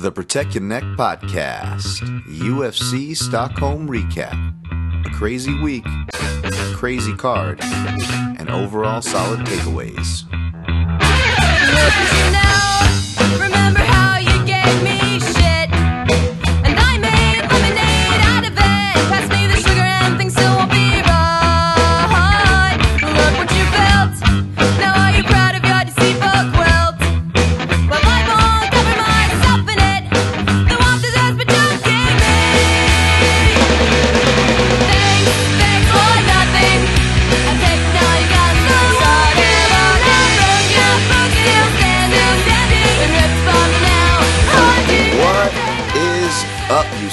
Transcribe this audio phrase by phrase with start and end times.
[0.00, 4.54] The Protect Your Neck Podcast, UFC Stockholm Recap.
[5.06, 5.84] A crazy week,
[6.74, 10.24] crazy card, and overall solid takeaways.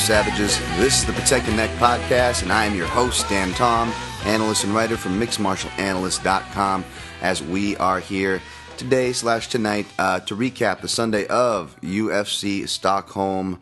[0.07, 0.57] Savages?
[0.77, 3.91] This is the Protect Your Neck Podcast, and I am your host, Dan Tom,
[4.23, 6.85] analyst and writer from MixedMartialAnalyst.com,
[7.21, 8.41] as we are here
[8.77, 13.59] today slash tonight uh, to recap the Sunday of UFC Stockholm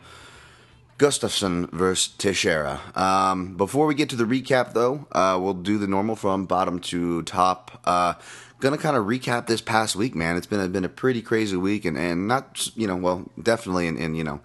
[0.99, 2.80] Gustafsson versus Teixeira.
[2.93, 6.77] Um, before we get to the recap, though, uh, we'll do the normal from bottom
[6.82, 7.82] to top.
[7.85, 8.13] Uh,
[8.60, 10.38] gonna kind of recap this past week, man.
[10.38, 13.88] It's been a, been a pretty crazy week, and, and not you know, well, definitely
[13.88, 14.41] in, in you know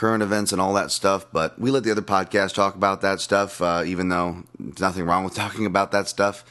[0.00, 1.26] current events and all that stuff.
[1.30, 5.04] But we let the other podcast talk about that stuff, uh, even though there's nothing
[5.04, 6.42] wrong with talking about that stuff.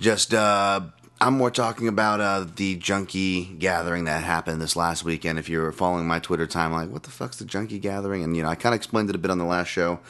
[0.00, 0.80] Just uh,
[1.20, 5.38] I'm more talking about uh, the junkie gathering that happened this last weekend.
[5.38, 8.24] If you're following my Twitter timeline, what the fuck's the junkie gathering?
[8.24, 10.00] And you know, I kind of explained it a bit on the last show.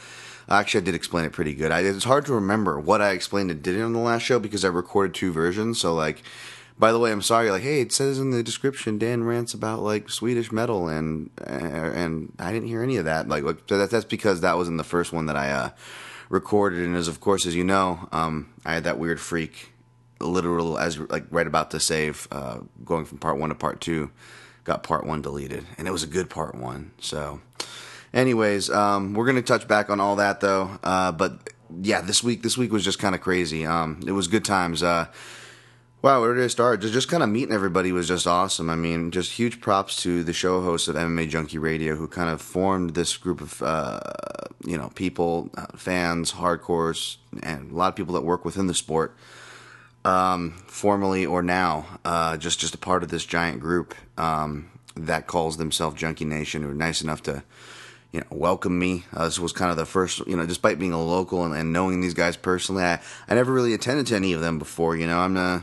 [0.47, 1.71] Actually, I did explain it pretty good.
[1.71, 4.39] I, it's hard to remember what I explained and did it on the last show
[4.39, 5.77] because I recorded two versions.
[5.77, 6.23] So like,
[6.81, 7.51] by the way, I'm sorry.
[7.51, 11.43] Like, hey, it says in the description Dan rants about like Swedish metal, and uh,
[11.53, 13.29] and I didn't hear any of that.
[13.29, 15.69] Like, that's because that was in the first one that I uh,
[16.29, 19.73] recorded, and as of course as you know, um, I had that weird freak,
[20.19, 24.09] literal as like right about to save, uh, going from part one to part two,
[24.63, 26.93] got part one deleted, and it was a good part one.
[26.99, 27.41] So,
[28.11, 30.79] anyways, um, we're gonna touch back on all that though.
[30.83, 31.47] Uh, but
[31.79, 33.67] yeah, this week this week was just kind of crazy.
[33.67, 34.81] Um, it was good times.
[34.81, 35.05] Uh,
[36.03, 36.81] Wow, where did I start?
[36.81, 38.71] Just, just kind of meeting everybody was just awesome.
[38.71, 42.27] I mean, just huge props to the show hosts of MMA Junkie Radio who kind
[42.27, 43.99] of formed this group of, uh,
[44.65, 48.73] you know, people, uh, fans, hardcores, and a lot of people that work within the
[48.73, 49.15] sport,
[50.03, 55.27] um, formerly or now, uh, just just a part of this giant group um, that
[55.27, 57.43] calls themselves Junkie Nation, who are nice enough to
[58.11, 59.05] you know, welcome me.
[59.13, 61.71] Uh, this was kind of the first, you know, despite being a local and, and
[61.71, 64.95] knowing these guys personally, I, I never really attended to any of them before.
[64.95, 65.61] You know, I'm, uh,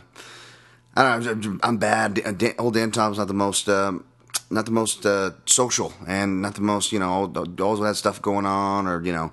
[0.96, 2.14] I don't know, I'm, I'm bad.
[2.38, 4.04] Dan, old Dan Tom's not the most, um,
[4.50, 8.46] not the most uh, social, and not the most, you know, always had stuff going
[8.46, 9.32] on, or you know,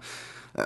[0.58, 0.66] uh,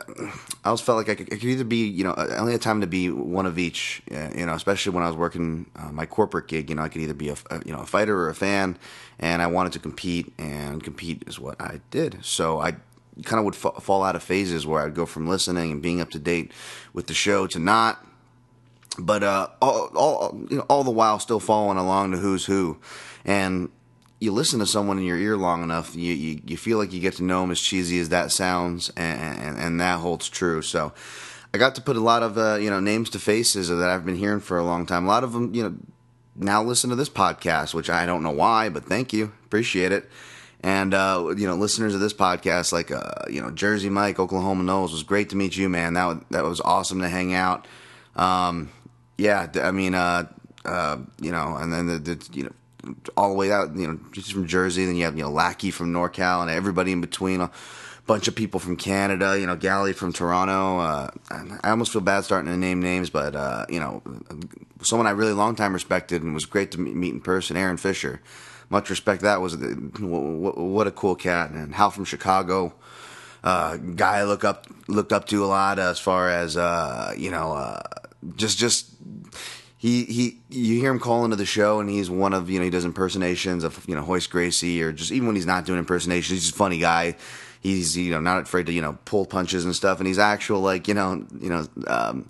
[0.64, 2.62] I always felt like I could, I could, either be, you know, I only had
[2.62, 5.92] time to be one of each, uh, you know, especially when I was working uh,
[5.92, 6.70] my corporate gig.
[6.70, 8.78] You know, I could either be a, a, you know a fighter or a fan,
[9.20, 12.24] and I wanted to compete, and compete is what I did.
[12.24, 12.76] So I
[13.24, 16.02] kind of would fa- fall out of phases where I'd go from listening and being
[16.02, 16.52] up to date
[16.94, 18.06] with the show to not.
[18.98, 22.78] But uh, all, all, you know, all the while still following along to who's who,
[23.24, 23.70] and
[24.20, 27.00] you listen to someone in your ear long enough, you, you, you feel like you
[27.00, 30.62] get to know them as cheesy as that sounds, and, and, and that holds true.
[30.62, 30.94] So
[31.54, 34.06] I got to put a lot of uh, you know names to faces that I've
[34.06, 35.06] been hearing for a long time.
[35.06, 35.76] A lot of them, you know,
[36.36, 40.10] now listen to this podcast, which I don't know why, but thank you, appreciate it.
[40.62, 44.64] And uh, you know, listeners of this podcast, like uh, you know, Jersey Mike, Oklahoma
[44.64, 45.94] Knowles, was great to meet you, man.
[45.94, 47.66] That that was awesome to hang out.
[48.18, 48.70] Um,
[49.18, 50.28] yeah, I mean, uh,
[50.66, 52.52] uh, you know, and then the, the you know
[53.18, 54.86] all the way out, you know, just from Jersey.
[54.86, 57.42] Then you have, you know, Lackey from NorCal and everybody in between.
[57.42, 57.52] A
[58.08, 60.80] bunch of people from Canada, you know, Gally from Toronto.
[60.80, 61.12] Uh,
[61.62, 64.02] I almost feel bad starting to name names, but, uh, you know,
[64.82, 68.22] someone I really long time respected and was great to meet in person, Aaron Fisher.
[68.70, 69.22] Much respect.
[69.24, 69.58] That was
[70.00, 71.52] what a cool cat.
[71.52, 72.74] And Hal from Chicago,
[73.44, 77.32] uh, guy I look up looked up to a lot as far as uh, you
[77.32, 77.82] know, uh,
[78.36, 78.92] just just
[79.80, 82.66] he he you hear him call into the show and he's one of you know
[82.66, 85.80] he does impersonations of you know Royce Gracie or just even when he's not doing
[85.80, 87.16] impersonations he's just a funny guy
[87.62, 90.60] he's you know not afraid to you know pull punches and stuff and he's actual
[90.60, 92.28] like you know you know um,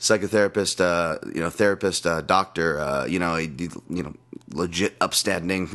[0.00, 4.14] psychotherapist uh, you know therapist uh, doctor uh, you know he, you know
[4.54, 5.68] legit upstanding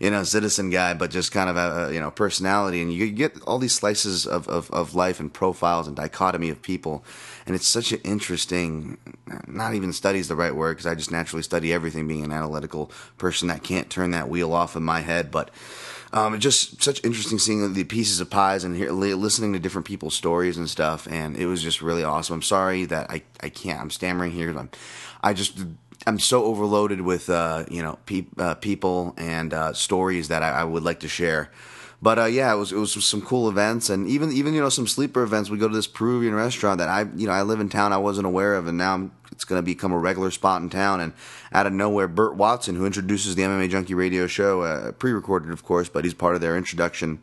[0.00, 3.40] you know citizen guy but just kind of a, you know personality and you get
[3.42, 7.04] all these slices of, of, of life and profiles and dichotomy of people
[7.48, 8.98] and it's such an interesting
[9.46, 12.30] not even study is the right word because i just naturally study everything being an
[12.30, 15.50] analytical person that can't turn that wheel off in my head but
[16.10, 20.14] um, just such interesting seeing the pieces of pies and hear, listening to different people's
[20.14, 23.80] stories and stuff and it was just really awesome i'm sorry that i, I can't
[23.80, 24.70] i'm stammering here I'm,
[25.22, 25.58] i just
[26.06, 30.50] I'm so overloaded with uh, you know pe- uh, people and uh, stories that I,
[30.60, 31.50] I would like to share.
[32.00, 34.68] But uh, yeah, it was it was some cool events and even even you know
[34.68, 35.50] some sleeper events.
[35.50, 37.98] We go to this Peruvian restaurant that I you know I live in town I
[37.98, 41.00] wasn't aware of, and now I'm, it's going to become a regular spot in town.
[41.00, 41.12] And
[41.52, 45.64] out of nowhere, Burt Watson, who introduces the MMA Junkie Radio Show, uh, pre-recorded of
[45.64, 47.18] course, but he's part of their introduction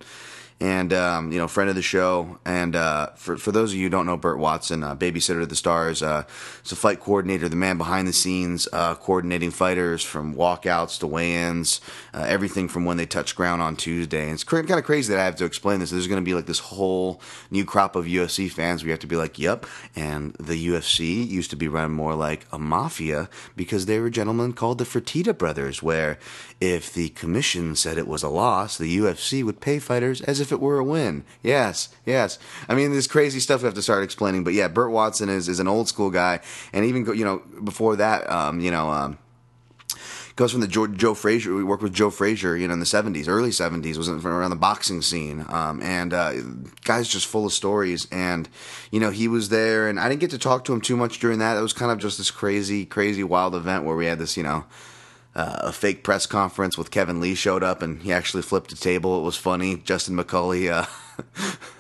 [0.62, 2.40] and um, you know, friend of the show.
[2.46, 5.50] And uh, for for those of you who don't know, Burt Watson, uh, babysitter of
[5.50, 6.24] the stars, uh,
[6.64, 11.08] is a fight coordinator, the man behind the scenes, uh, coordinating fighters from walkouts to
[11.08, 11.82] weigh-ins,
[12.14, 14.24] uh, everything from when they touch ground on Tuesday.
[14.24, 15.92] And it's cr- kind of crazy that I have to explain this.
[15.92, 18.84] There's going to be like this whole new crop of UFC fans.
[18.84, 19.66] We have to be like, "Yep,"
[19.96, 24.54] and the UFC used to be run more like a mafia because they were gentlemen
[24.54, 26.18] called the Fertitta brothers, where
[26.62, 30.45] if the commission said it was a loss, the UFC would pay fighters as if
[30.52, 31.24] it were a win.
[31.44, 32.40] Yes, yes.
[32.68, 34.44] I mean, this crazy stuff we have to start explaining.
[34.44, 36.40] But yeah, Burt Watson is, is an old school guy,
[36.74, 38.90] and even you know before that, um, you know.
[38.90, 39.18] Um,
[40.36, 41.56] goes from the Joe, Joe Frazier.
[41.56, 44.56] We worked with Joe Frazier, you know, in the '70s, early '70s, was around the
[44.56, 46.34] boxing scene, um, and uh,
[46.84, 48.08] guy's just full of stories.
[48.12, 48.50] And
[48.92, 51.20] you know, he was there, and I didn't get to talk to him too much
[51.20, 51.58] during that.
[51.58, 54.44] It was kind of just this crazy, crazy, wild event where we had this, you
[54.44, 54.66] know,
[55.36, 58.76] uh, a fake press conference with Kevin Lee showed up, and he actually flipped a
[58.76, 59.20] table.
[59.20, 59.78] It was funny.
[59.78, 60.72] Justin McCauley.
[60.72, 60.86] Uh,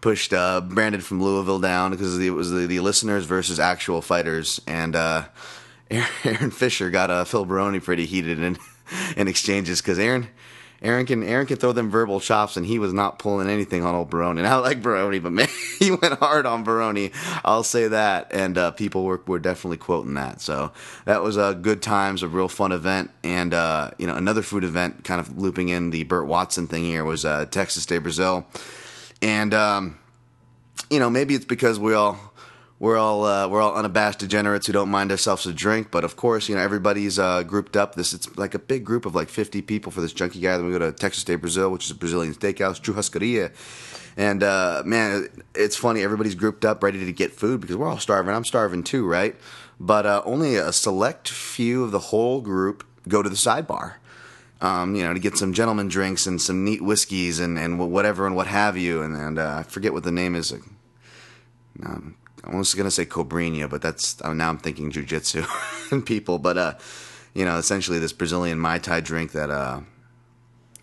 [0.00, 4.60] pushed uh, Brandon from Louisville down because it was the, the listeners versus actual fighters,
[4.66, 5.24] and uh,
[5.90, 8.58] Aaron Fisher got uh, Phil Baroni pretty heated in
[9.16, 10.28] in exchanges because Aaron.
[10.82, 13.94] Aaron can Aaron can throw them verbal chops, and he was not pulling anything on
[13.94, 14.40] old Baroni.
[14.40, 15.48] And I like Baroni, but man,
[15.78, 17.12] he went hard on Baroni.
[17.44, 20.40] I'll say that, and uh, people were were definitely quoting that.
[20.40, 20.72] So
[21.04, 24.42] that was a uh, good times, a real fun event, and uh, you know another
[24.42, 27.98] food event, kind of looping in the Burt Watson thing here was uh, Texas de
[27.98, 28.46] Brazil,
[29.20, 29.98] and um,
[30.88, 32.29] you know maybe it's because we all
[32.80, 35.90] we're all uh, we're all unabashed degenerates who don't mind ourselves a drink.
[35.90, 37.94] But of course, you know everybody's uh, grouped up.
[37.94, 40.56] This it's like a big group of like 50 people for this junkie guy.
[40.56, 43.52] Then we go to Texas de Brazil, which is a Brazilian steakhouse, Churrascaria.
[44.16, 46.02] And uh, man, it's funny.
[46.02, 48.34] Everybody's grouped up, ready to get food because we're all starving.
[48.34, 49.36] I'm starving too, right?
[49.78, 53.94] But uh, only a select few of the whole group go to the sidebar.
[54.62, 58.26] Um, you know, to get some gentleman drinks and some neat whiskeys and, and whatever
[58.26, 59.00] and what have you.
[59.00, 60.52] And, and uh, I forget what the name is.
[61.82, 65.46] Um, I was to say Cobrinha, but that's now I'm thinking jujitsu
[65.92, 66.38] and people.
[66.38, 66.74] But uh,
[67.34, 69.80] you know, essentially this Brazilian mai tai drink that uh,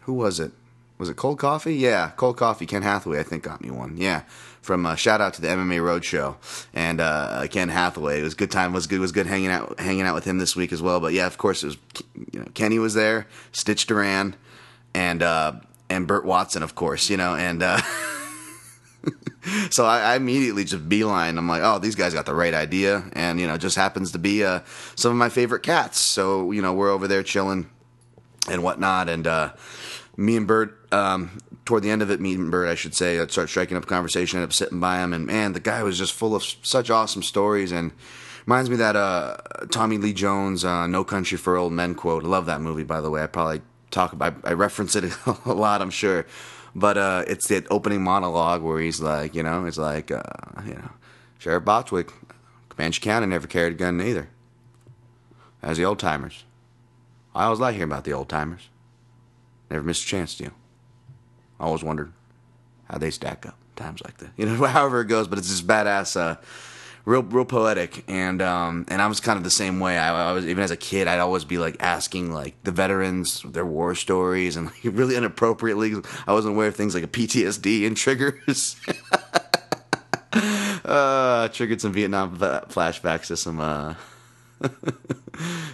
[0.02, 0.52] who was it?
[0.98, 1.76] Was it cold coffee?
[1.76, 2.66] Yeah, cold coffee.
[2.66, 3.98] Ken Hathaway, I think, got me one.
[3.98, 4.24] Yeah,
[4.62, 6.36] from uh, shout out to the MMA Roadshow
[6.74, 8.20] and uh, Ken Hathaway.
[8.20, 8.74] It was good time.
[8.74, 9.00] Was good.
[9.00, 11.00] Was good hanging out hanging out with him this week as well.
[11.00, 11.78] But yeah, of course, it was
[12.34, 14.36] you know Kenny was there, Stitch Duran,
[14.94, 15.54] and uh,
[15.90, 17.10] and Burt Watson, of course.
[17.10, 17.64] You know, and.
[17.64, 17.82] Uh,
[19.70, 21.38] so I, I, immediately just beeline.
[21.38, 24.20] I'm like, oh, these guys got the right idea, and you know, just happens to
[24.20, 24.62] be uh,
[24.96, 26.00] some of my favorite cats.
[26.00, 27.70] So you know, we're over there chilling
[28.50, 29.54] and whatnot, and uh,
[30.16, 30.78] me and Burt.
[30.92, 33.76] um, toward the end of it, me and Burt, I should say, I'd start striking
[33.76, 34.38] up a conversation.
[34.38, 37.22] Ended up sitting by him, and man, the guy was just full of such awesome
[37.24, 37.92] stories, and
[38.46, 39.38] reminds me that uh,
[39.70, 42.24] Tommy Lee Jones, uh, "No Country for Old Men" quote.
[42.24, 43.22] I love that movie, by the way.
[43.22, 43.62] I probably
[43.92, 45.14] talk about, I, I reference it
[45.46, 46.26] a lot, I'm sure.
[46.78, 50.22] But uh, it's that opening monologue where he's like, you know, it's like, uh,
[50.64, 50.92] you know,
[51.40, 52.12] Sheriff Botwick,
[52.70, 54.30] Comanche County never carried a gun neither.
[55.64, 56.46] As the old timers.
[57.34, 58.70] I always like hearing about the old timers.
[59.72, 60.52] Never missed a chance to.
[61.60, 62.14] I always wondered
[62.86, 64.30] how they stack up times like that.
[64.38, 66.36] You know, however it goes, but it's this badass uh,
[67.08, 68.04] real real poetic.
[68.08, 69.98] And um and I was kind of the same way.
[69.98, 73.42] I, I, was even as a kid I'd always be like asking like the veterans
[73.44, 75.96] their war stories and like, really inappropriately.
[76.28, 78.76] I wasn't aware of things like a PTSD and triggers.
[80.86, 83.96] Uh triggered some Vietnam flashbacks to some uh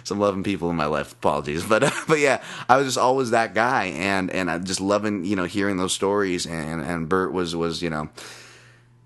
[0.04, 1.12] some loving people in my life.
[1.12, 4.80] Apologies, but uh, but yeah, I was just always that guy, and and I just
[4.80, 8.08] loving you know hearing those stories, and and Burt was was you know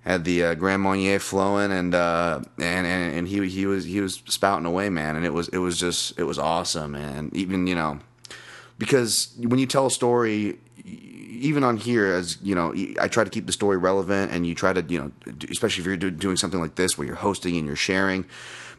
[0.09, 4.01] had the uh, Grand Marnier flowing, and, uh, and and and he he was he
[4.01, 7.67] was spouting away, man, and it was it was just it was awesome, and even
[7.67, 8.01] you know
[8.79, 10.59] because when you tell a story.
[11.41, 14.57] Even on here, as you know, I try to keep the story relevant, and you
[14.57, 15.13] try to, you know,
[15.49, 18.25] especially if you're doing something like this where you're hosting and you're sharing.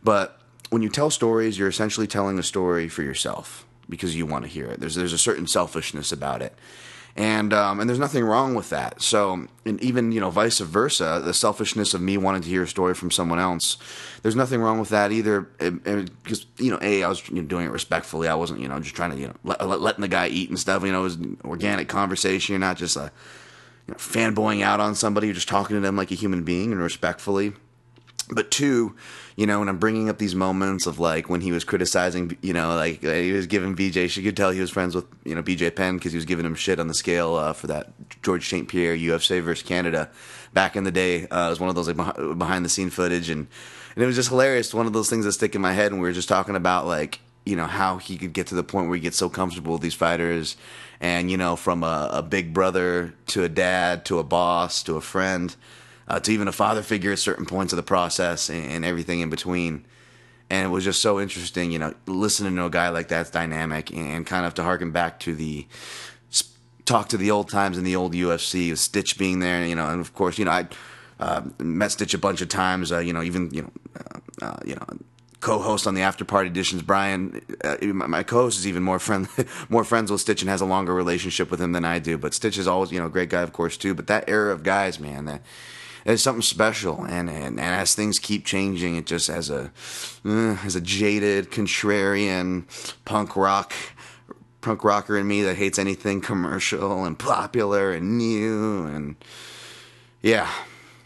[0.03, 4.43] But when you tell stories, you're essentially telling a story for yourself because you want
[4.43, 4.81] to hear it.
[4.81, 6.53] There's there's a certain selfishness about it,
[7.15, 9.01] and um, and there's nothing wrong with that.
[9.01, 12.67] So, and even you know, vice versa, the selfishness of me wanting to hear a
[12.67, 13.77] story from someone else,
[14.21, 15.41] there's nothing wrong with that either.
[15.41, 18.27] Because you know, a I was you know, doing it respectfully.
[18.27, 20.49] I wasn't you know just trying to you know let, let, letting the guy eat
[20.49, 20.83] and stuff.
[20.83, 22.53] You know, it was organic conversation.
[22.53, 23.11] You're not just a
[23.87, 25.27] you know, fanboying out on somebody.
[25.27, 27.53] You're just talking to them like a human being and respectfully.
[28.29, 28.95] But two,
[29.35, 32.53] you know, when I'm bringing up these moments of like when he was criticizing, you
[32.53, 35.33] know, like uh, he was giving BJ, she could tell he was friends with, you
[35.33, 37.91] know, BJ Penn because he was giving him shit on the scale uh, for that
[38.21, 38.67] George St.
[38.67, 40.09] Pierre UFC versus Canada
[40.53, 41.27] back in the day.
[41.27, 43.47] Uh, it was one of those like behind the scene footage, and
[43.95, 44.73] and it was just hilarious.
[44.73, 46.85] One of those things that stick in my head, and we were just talking about
[46.85, 49.73] like you know how he could get to the point where he gets so comfortable
[49.73, 50.55] with these fighters,
[51.01, 54.97] and you know from a, a big brother to a dad to a boss to
[54.97, 55.55] a friend
[56.09, 59.19] uh, to even a father figure at certain points of the process and, and, everything
[59.19, 59.85] in between.
[60.49, 63.95] And it was just so interesting, you know, listening to a guy like that's dynamic
[63.95, 65.67] and kind of to harken back to the
[66.85, 69.87] talk to the old times in the old UFC, with Stitch being there, you know,
[69.87, 70.67] and of course, you know, I
[71.19, 74.57] uh, met Stitch a bunch of times, uh, you know, even you know, uh, uh
[74.65, 74.85] you know,
[75.39, 76.81] co-host on the after party editions.
[76.81, 79.29] Brian, uh, my co-host is even more friendly,
[79.69, 82.17] more friends with Stitch and has a longer relationship with him than I do.
[82.17, 83.93] But Stitch is always, you know, a great guy, of course, too.
[83.93, 85.43] But that era of guys, man, that
[86.09, 87.03] it's something special.
[87.03, 89.71] And, and, and as things keep changing, it just as a
[90.25, 92.65] uh, a jaded, contrarian
[93.05, 93.73] punk rock
[94.61, 99.15] punk rocker in me that hates anything commercial and popular and new and
[100.21, 100.49] yeah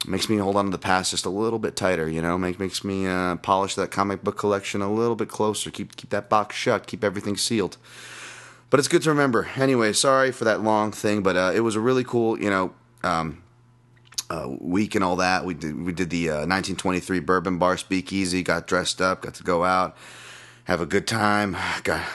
[0.08, 2.58] makes me hold on to the past just a little bit tighter you know makes
[2.58, 6.30] makes me uh, polish that comic book collection a little bit closer keep keep that
[6.30, 7.78] box shut keep everything sealed
[8.70, 11.76] but it's good to remember anyway sorry for that long thing but uh, it was
[11.76, 13.43] a really cool you know um,
[14.34, 15.46] uh, week and all that.
[15.46, 18.42] We did we did the uh, 1923 Bourbon Bar Speakeasy.
[18.42, 19.96] Got dressed up, got to go out,
[20.66, 21.56] have a good time.
[21.84, 22.06] Got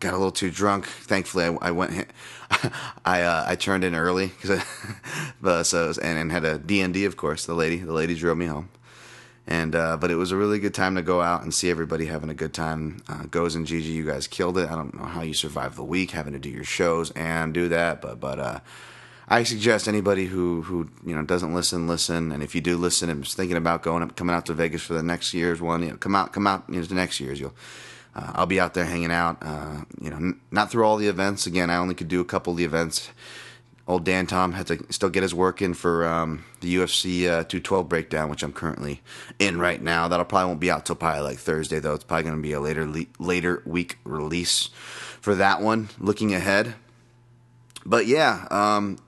[0.00, 0.86] got a little too drunk.
[0.86, 2.08] Thankfully, I, I went.
[3.04, 4.62] I uh, I turned in early because
[5.40, 7.46] but so and, and had a D and D of course.
[7.46, 8.70] The lady the lady drove me home.
[9.46, 12.04] And uh, but it was a really good time to go out and see everybody
[12.04, 13.02] having a good time.
[13.08, 14.68] Uh, Goze and Gigi, you guys killed it.
[14.70, 17.68] I don't know how you survived the week having to do your shows and do
[17.68, 18.62] that, but but
[19.30, 23.10] I suggest anybody who who you know doesn't listen, listen, and if you do listen
[23.10, 25.82] and is thinking about going up, coming out to Vegas for the next year's one,
[25.82, 27.38] you know, come out, come out, you know, next year's.
[27.38, 27.54] You'll,
[28.14, 29.36] uh, I'll be out there hanging out.
[29.42, 31.46] Uh, you know, n- not through all the events.
[31.46, 33.10] Again, I only could do a couple of the events.
[33.86, 37.44] Old Dan Tom had to still get his work in for um, the UFC uh,
[37.44, 39.00] 212 breakdown, which I'm currently
[39.38, 40.08] in right now.
[40.08, 41.94] That'll probably won't be out till probably like Thursday though.
[41.94, 44.68] It's probably going to be a later le- later week release
[45.20, 45.88] for that one.
[45.98, 46.74] Looking ahead,
[47.86, 48.98] but yeah, um,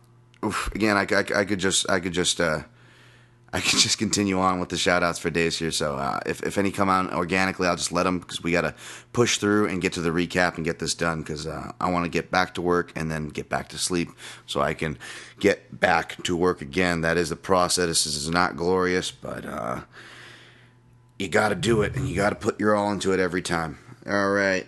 [0.45, 2.63] oof, again, I, I, I, could just, I could just, uh,
[3.53, 5.73] I could just continue on with the shout outs for days here.
[5.73, 8.61] So uh, if, if any come out organically, I'll just let them because we got
[8.61, 8.77] to
[9.13, 12.05] push through and get to the recap and get this done because uh, I want
[12.05, 14.11] to get back to work and then get back to sleep
[14.47, 14.99] so I can
[15.41, 17.01] get back to work again.
[17.01, 18.05] That is the process.
[18.05, 19.81] This is not glorious, but uh,
[21.19, 23.43] you got to do it and you got to put your all into it every
[23.43, 23.79] time.
[24.07, 24.67] All right.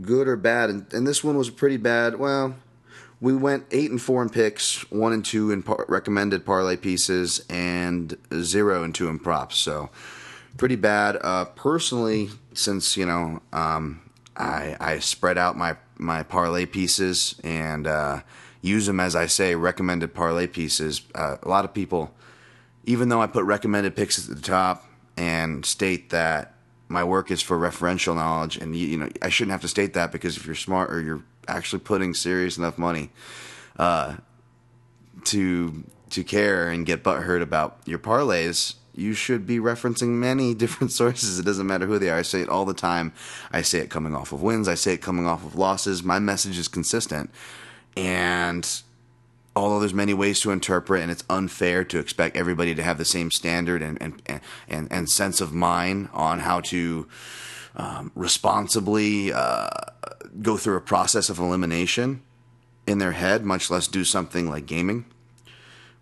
[0.00, 0.70] Good or bad?
[0.70, 2.16] And, and this one was pretty bad.
[2.16, 2.54] Well,
[3.20, 7.44] we went eight and four in picks, one and two in par- recommended parlay pieces,
[7.50, 9.56] and zero and two in props.
[9.56, 9.90] So
[10.56, 11.18] pretty bad.
[11.20, 14.00] Uh, personally, since you know um,
[14.36, 18.20] I, I spread out my my parlay pieces and uh,
[18.62, 21.02] use them as I say recommended parlay pieces.
[21.14, 22.14] Uh, a lot of people,
[22.84, 24.84] even though I put recommended picks at the top
[25.16, 26.54] and state that
[26.86, 29.94] my work is for referential knowledge, and you, you know I shouldn't have to state
[29.94, 33.10] that because if you're smart or you're actually putting serious enough money
[33.78, 34.16] uh,
[35.24, 40.92] to to care and get butthurt about your parlays, you should be referencing many different
[40.92, 41.38] sources.
[41.38, 42.18] It doesn't matter who they are.
[42.18, 43.12] I say it all the time.
[43.52, 44.68] I say it coming off of wins.
[44.68, 46.02] I say it coming off of losses.
[46.02, 47.30] My message is consistent,
[47.96, 48.68] and
[49.54, 53.04] although there's many ways to interpret, and it's unfair to expect everybody to have the
[53.04, 57.08] same standard and and and, and sense of mind on how to
[57.76, 59.68] um, responsibly uh,
[60.42, 62.22] go through a process of elimination
[62.86, 65.04] in their head, much less do something like gaming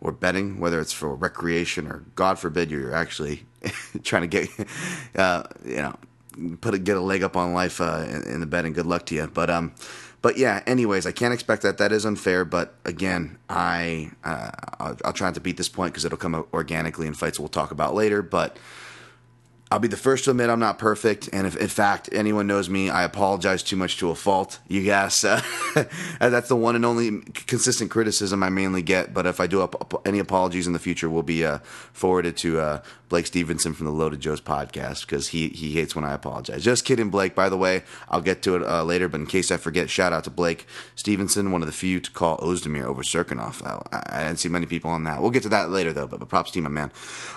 [0.01, 3.45] or betting, whether it's for recreation or God forbid you're actually
[4.03, 4.49] trying to get,
[5.17, 5.97] uh, you know,
[6.61, 8.73] put a, get a leg up on life uh, in, in, the betting.
[8.73, 9.27] Good luck to you.
[9.27, 9.75] But um,
[10.23, 10.63] but yeah.
[10.67, 11.79] Anyways, I can't expect that.
[11.79, 12.45] That is unfair.
[12.45, 16.47] But again, I uh, I'll, I'll try not to beat this point because it'll come
[16.53, 18.23] organically in fights we'll talk about later.
[18.23, 18.59] But
[19.69, 22.71] I'll be the first to admit I'm not perfect, and if in fact anyone knows
[22.71, 24.61] me, I apologize too much to a fault.
[24.69, 25.43] You guess uh,
[26.21, 29.13] that's the one and only consistent criticism I mainly get.
[29.13, 29.69] But if I do
[30.05, 31.59] any apologies in the future, will be uh,
[31.93, 36.05] forwarded to uh, Blake Stevenson from the Loaded Joe's podcast because he he hates when
[36.05, 36.63] I apologize.
[36.63, 37.35] Just kidding, Blake.
[37.35, 40.13] By the way, I'll get to it uh, later, but in case I forget, shout
[40.13, 43.67] out to Blake Stevenson, one of the few to call Ozdemir over Cirkunov.
[43.67, 45.21] I, I, didn't see many people on that.
[45.21, 46.07] We'll get to that later though.
[46.07, 46.93] But, but props to you, my man.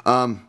[0.05, 0.45] Um,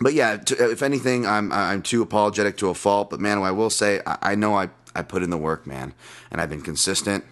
[0.00, 3.10] but yeah, to, if anything, I'm I'm too apologetic to a fault.
[3.10, 5.94] But man, I will say I, I know I I put in the work, man,
[6.30, 7.24] and I've been consistent.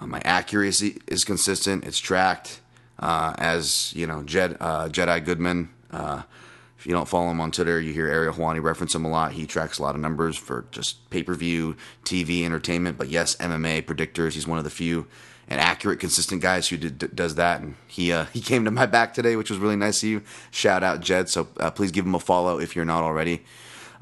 [0.00, 1.84] Uh, my accuracy is consistent.
[1.84, 2.60] It's tracked.
[2.98, 6.22] Uh, as you know, Jed, uh, Jedi Goodman uh,
[6.78, 9.32] If you don't follow him on Twitter, you hear Ariel Helwani reference him a lot.
[9.32, 12.98] He tracks a lot of numbers for just pay per view, TV, entertainment.
[12.98, 14.32] But yes, MMA predictors.
[14.32, 15.06] He's one of the few
[15.48, 17.60] and accurate, consistent guys who did, does that.
[17.60, 20.22] And he uh, he came to my back today, which was really nice of you.
[20.50, 21.28] Shout out Jed.
[21.28, 23.42] So uh, please give him a follow if you're not already.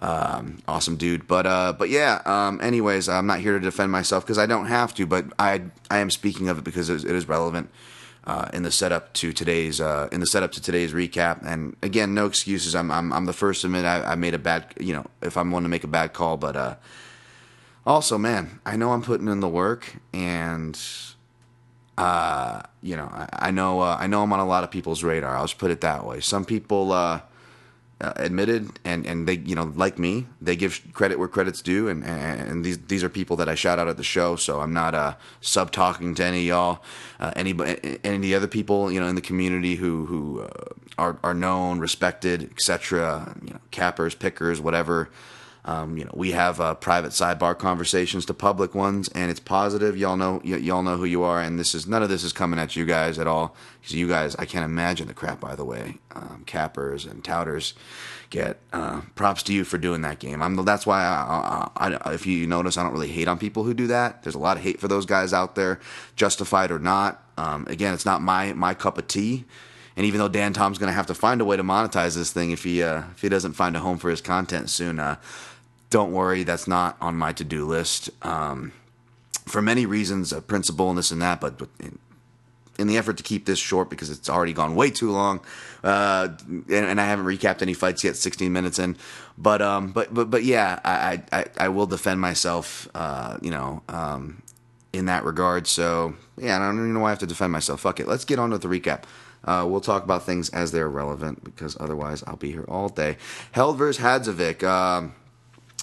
[0.01, 1.27] Um, awesome dude.
[1.27, 2.21] But uh, but yeah.
[2.25, 5.07] Um, anyways, I'm not here to defend myself because I don't have to.
[5.07, 7.71] But I I am speaking of it because it is, it is relevant.
[8.27, 12.15] Uh, in the setup to today's uh, in the setup to today's recap, and again,
[12.15, 12.75] no excuses.
[12.75, 15.37] I'm I'm, I'm the first to admit I, I made a bad you know if
[15.37, 16.77] I'm one to make a bad call, but uh,
[17.85, 20.75] also man, I know I'm putting in the work, and
[21.97, 25.03] uh, you know, I, I know uh, I know I'm on a lot of people's
[25.03, 25.37] radar.
[25.37, 26.21] I'll just put it that way.
[26.21, 27.21] Some people uh,
[28.01, 31.89] uh, admitted, and and they you know like me, they give credit where credit's due,
[31.89, 34.35] and and these these are people that I shout out at the show.
[34.35, 36.83] So I'm not uh, sub talking to any of y'all,
[37.21, 40.49] uh, anybody, any of the other people you know in the community who who uh,
[40.99, 43.37] are are known, respected, etc.
[43.45, 45.09] You know, cappers, pickers, whatever.
[45.67, 49.97] Um, you know, we have uh, private sidebar conversations to public ones, and it's positive.
[49.97, 52.35] Y'all know, y- y'all know who you are, and this is none of this is
[52.35, 53.57] coming at you guys at all.
[53.81, 55.41] Because you guys, I can't imagine the crap.
[55.41, 57.73] By the way, um, cappers and touters
[58.29, 60.43] get uh, props to you for doing that game.
[60.43, 63.65] I'm that's why I, I, I, if you notice, I don't really hate on people
[63.65, 64.23] who do that.
[64.23, 65.81] There's a lot of hate for those guys out there,
[66.15, 67.23] justified or not.
[67.39, 69.45] Um, again, it's not my my cup of tea.
[69.97, 72.33] And even though Dan Tom's going to have to find a way to monetize this
[72.33, 75.17] thing if he uh, if he doesn't find a home for his content soon, uh,
[75.95, 78.11] don't worry, that's not on my to do list.
[78.23, 78.73] Um,
[79.47, 82.01] for many reasons, a principle and this and that, but, in,
[82.81, 85.41] in, the effort to keep this short because it's already gone way too long,
[85.85, 88.97] uh, and, and, I haven't recapped any fights yet, 16 minutes in.
[89.39, 93.85] But um, but but but yeah, I I, I will defend myself, uh, you know,
[93.89, 94.43] um,
[94.93, 95.69] in that regard.
[95.69, 97.83] So yeah, I don't even know why I have to defend myself.
[97.83, 99.05] Fuck it, let's get on with the recap.
[99.45, 103.17] Uh, we'll talk about things as they're relevant because otherwise I'll be here all day.
[103.53, 104.65] Held versus Hadzovic.
[104.65, 105.15] Um,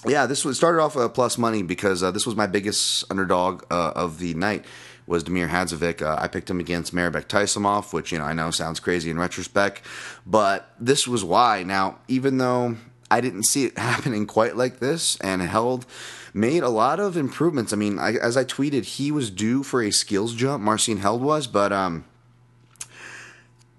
[0.06, 3.64] yeah, this was started off uh, plus money because uh, this was my biggest underdog
[3.70, 4.64] uh, of the night
[5.06, 6.02] was Damir Hadzovic.
[6.02, 9.18] Uh, I picked him against Mairbek Taisumov, which you know I know sounds crazy in
[9.18, 9.82] retrospect,
[10.26, 11.62] but this was why.
[11.62, 12.76] Now, even though
[13.10, 15.86] I didn't see it happening quite like this, and Held
[16.34, 17.72] made a lot of improvements.
[17.72, 20.64] I mean, I, as I tweeted, he was due for a skills jump.
[20.64, 22.04] Marcin Held was, but um,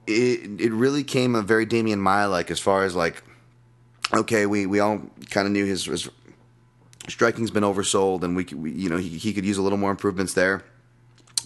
[0.08, 3.24] it it really came a very Demian Maia like as far as like
[4.14, 6.10] okay, we, we all kind of knew his, his
[7.08, 9.92] striking's been oversold, and we, we you know he, he could use a little more
[9.92, 10.64] improvements there.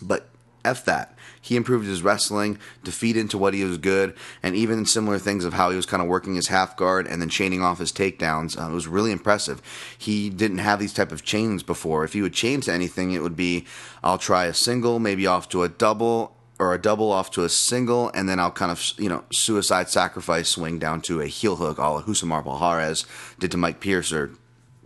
[0.02, 0.30] But
[0.64, 4.86] f that, he improved his wrestling to feed into what he was good, and even
[4.86, 7.64] similar things of how he was kind of working his half guard and then chaining
[7.64, 8.60] off his takedowns.
[8.60, 9.62] Uh, it was really impressive.
[9.98, 12.04] He didn't have these type of chains before.
[12.04, 13.66] If he would chain to anything, it would be
[14.04, 17.50] I'll try a single, maybe off to a double, or a double off to a
[17.50, 21.56] single, and then I'll kind of, you know, suicide sacrifice swing down to a heel
[21.56, 23.06] hook, all Rousimar Palhares
[23.40, 24.32] did to Mike Pierce or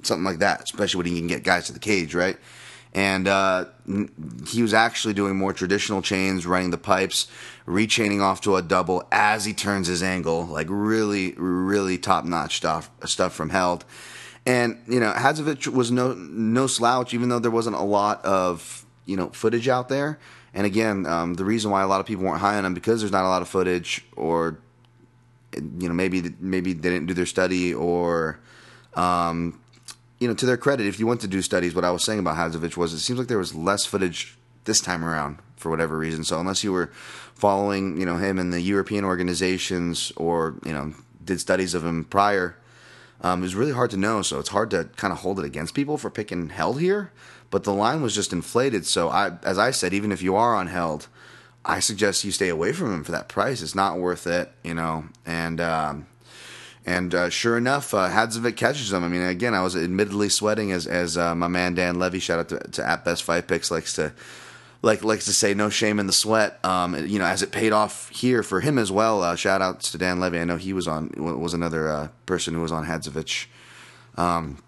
[0.04, 2.38] something like that, especially when he can get guys to the cage, right?
[2.94, 3.66] And uh,
[4.50, 7.28] he was actually doing more traditional chains, running the pipes,
[7.66, 12.58] rechaining off to a double as he turns his angle, like really, really top notch
[12.58, 13.86] stuff stuff from Held.
[14.46, 18.86] And you know, Hadzovic was no no slouch, even though there wasn't a lot of
[19.06, 20.20] you know footage out there.
[20.54, 23.00] And again, um, the reason why a lot of people weren't high on him because
[23.00, 24.60] there's not a lot of footage, or
[25.54, 28.40] you know maybe maybe they didn't do their study, or
[28.96, 29.61] um,
[30.22, 32.20] you know to their credit, if you want to do studies, what I was saying
[32.20, 35.98] about Hadzovic was it seems like there was less footage this time around for whatever
[35.98, 36.24] reason.
[36.24, 36.92] So unless you were
[37.36, 40.94] following you know him in the European organizations or you know
[41.26, 42.56] did studies of him prior.
[43.24, 45.46] Um, it was really hard to know, so it's hard to kind of hold it
[45.46, 47.12] against people for picking Held here
[47.52, 48.88] but the line was just inflated.
[48.88, 51.08] So I, as I said, even if you are on Held,
[51.64, 53.62] I suggest you stay away from him for that price.
[53.62, 55.06] It's not worth it, you know.
[55.26, 56.08] And um,
[56.86, 59.04] and uh, sure enough, uh, Hadzovic catches him.
[59.04, 62.39] I mean, again, I was admittedly sweating as as uh, my man Dan Levy, shout
[62.39, 64.13] out to, to at Best Fight Picks, likes to
[64.82, 66.63] like likes to say, no shame in the sweat.
[66.65, 69.22] Um, you know, as it paid off here for him as well.
[69.22, 70.39] Uh, shout outs to Dan Levy.
[70.39, 73.48] I know he was on was another uh, person who was on Hadzovic.
[74.17, 74.62] Um,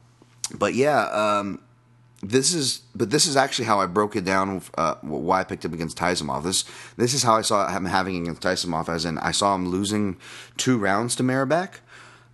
[0.54, 1.06] but yeah.
[1.06, 1.62] Um,
[2.21, 4.62] this is but this is actually how I broke it down.
[4.78, 6.43] Uh, why I picked him against Taisumov.
[6.43, 6.63] This
[6.95, 8.88] this is how I saw him having against Taisumov.
[8.88, 10.17] As in, I saw him losing
[10.56, 11.80] two rounds to Mairbek.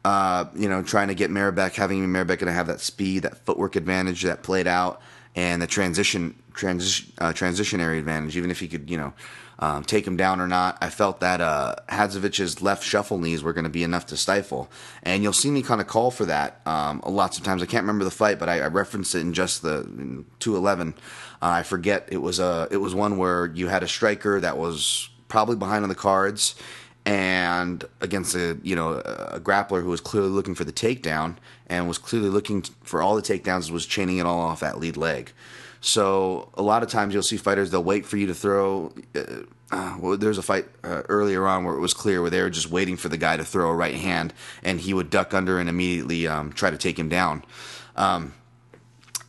[0.05, 3.37] Uh, you know, trying to get Mairbek, having Mairbek going to have that speed, that
[3.45, 5.01] footwork advantage that played out,
[5.35, 8.37] and the transition transition uh, transitionary advantage.
[8.37, 9.13] Even if he could, you know,
[9.59, 10.77] um, take him down or not.
[10.81, 14.69] I felt that uh, Hadzovic's left shuffle knees were going to be enough to stifle,
[15.03, 17.61] and you'll see me kind of call for that um, lots of times.
[17.61, 20.93] I can't remember the fight, but I, I referenced it in just the two eleven.
[21.41, 24.57] Uh, I forget it was a it was one where you had a striker that
[24.57, 26.55] was probably behind on the cards,
[27.09, 31.87] and against a you know a grappler who was clearly looking for the takedown and
[31.87, 35.31] was clearly looking for all the takedowns was chaining it all off that lead leg.
[35.81, 38.93] So a lot of times you'll see fighters they'll wait for you to throw.
[39.15, 39.21] Uh,
[39.71, 42.41] uh, well, there was a fight uh, earlier on where it was clear where they
[42.41, 45.33] were just waiting for the guy to throw a right hand, and he would duck
[45.33, 47.43] under and immediately um, try to take him down.
[47.95, 48.33] Um,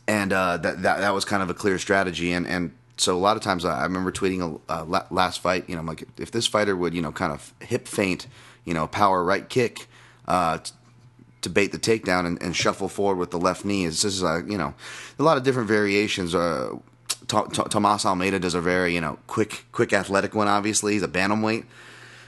[0.07, 2.31] and uh, that, that that was kind of a clear strategy.
[2.31, 5.67] And, and so a lot of times I remember tweeting a, a last fight.
[5.67, 8.27] You know, I'm like if this fighter would you know kind of hip feint,
[8.63, 9.87] you know, power right kick.
[10.27, 10.71] Uh, t-
[11.41, 13.87] to bait the takedown and, and, shuffle forward with the left knee.
[13.87, 14.75] This is a you know
[15.17, 16.35] a lot of different variations.
[16.35, 16.77] Uh,
[17.27, 20.47] T- T- Tomas Almeida does a very you know quick quick athletic one.
[20.47, 21.65] Obviously, he's a bantamweight,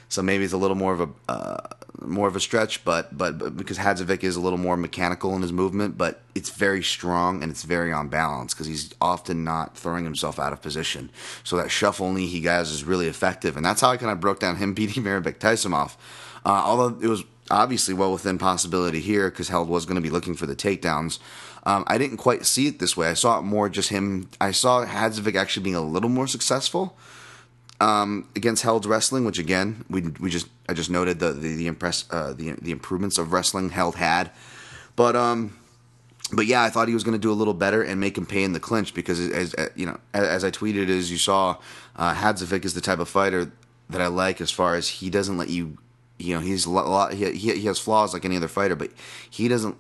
[0.10, 1.68] so maybe it's a little more of a uh,
[2.02, 2.84] more of a stretch.
[2.84, 6.50] But, but but because Hadzovic is a little more mechanical in his movement, but it's
[6.50, 10.62] very strong and it's very on balance because he's often not throwing himself out of
[10.62, 11.10] position.
[11.44, 14.20] So that shuffle knee he guys is really effective, and that's how I kind of
[14.20, 15.96] broke down him beating Mairbek Taisumov.
[16.46, 20.10] Uh, although it was obviously well within possibility here because Held was going to be
[20.10, 21.20] looking for the takedowns.
[21.66, 23.08] Um, I didn't quite see it this way.
[23.10, 24.30] I saw it more just him.
[24.42, 26.98] I saw Hadzovic actually being a little more successful
[27.80, 31.68] um, against Held's wrestling, which again we we just I just noted the the, the
[31.68, 34.32] impress uh, the the improvements of wrestling Held had,
[34.96, 35.58] but um.
[36.32, 38.26] But yeah, I thought he was going to do a little better and make him
[38.26, 41.18] pay in the clinch because, as, as you know, as, as I tweeted, as you
[41.18, 41.58] saw,
[41.98, 43.52] uh, Hadzovic is the type of fighter
[43.90, 45.78] that I like as far as he doesn't let you
[46.18, 48.92] you know he's a lot he, he has flaws like any other fighter but
[49.30, 49.76] he doesn't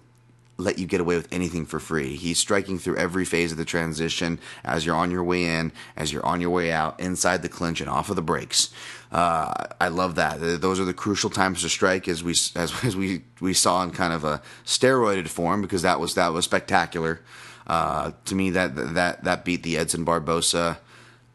[0.57, 2.15] let you get away with anything for free.
[2.15, 6.13] He's striking through every phase of the transition as you're on your way in, as
[6.13, 8.69] you're on your way out, inside the clinch and off of the brakes.
[9.11, 10.39] Uh, I love that.
[10.61, 13.91] Those are the crucial times to strike, as we as, as we we saw in
[13.91, 17.21] kind of a steroided form, because that was that was spectacular.
[17.65, 20.77] Uh, to me, that that that beat the Edson Barbosa,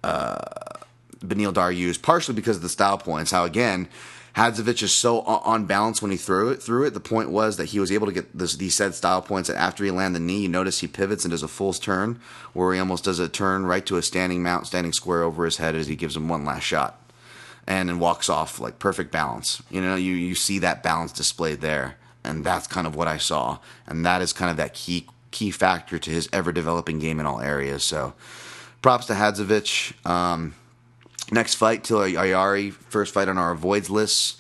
[0.05, 0.39] uh,
[1.21, 3.31] Beneil Dariush, partially because of the style points.
[3.31, 3.89] How again
[4.39, 6.95] Hadzovic is so on balance when he threw it through it.
[6.95, 9.59] The point was that he was able to get this, these said style points that
[9.59, 12.21] after he landed the knee, you notice he pivots and does a full turn
[12.53, 15.57] where he almost does a turn right to a standing mount, standing square over his
[15.57, 17.03] head as he gives him one last shot
[17.67, 19.61] and then walks off like perfect balance.
[19.71, 21.97] You know, you, you see that balance displayed there.
[22.25, 23.59] And that's kind of what I saw.
[23.87, 27.27] And that is kind of that key key factor to his ever developing game in
[27.27, 27.85] all areas.
[27.85, 28.15] So
[28.83, 30.07] props to Hadzovic.
[30.09, 30.55] Um,
[31.31, 34.39] Next fight, Till Ayari, first fight on our avoids list.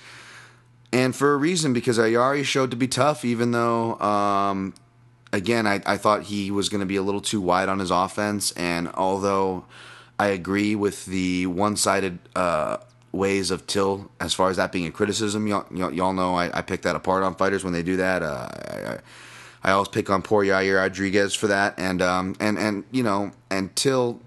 [0.93, 4.73] And for a reason, because Ayari showed to be tough, even though, um,
[5.33, 7.91] again, I, I thought he was going to be a little too wide on his
[7.91, 8.53] offense.
[8.53, 9.67] And although
[10.19, 12.79] I agree with the one sided uh,
[13.13, 16.63] ways of Till as far as that being a criticism, y'all, y'all know I, I
[16.63, 18.23] pick that apart on fighters when they do that.
[18.23, 18.99] Uh, I,
[19.63, 23.33] I always pick on poor Yair Rodriguez for that, and um, and and you know,
[23.51, 24.21] and Till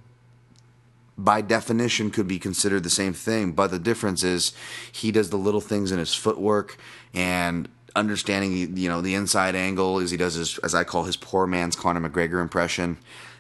[1.23, 4.53] by definition could be considered the same thing, but the difference is
[4.91, 6.77] he does the little things in his footwork
[7.13, 11.17] and understanding you know the inside angle as he does his as I call his
[11.17, 12.97] poor man's Conor McGregor impression,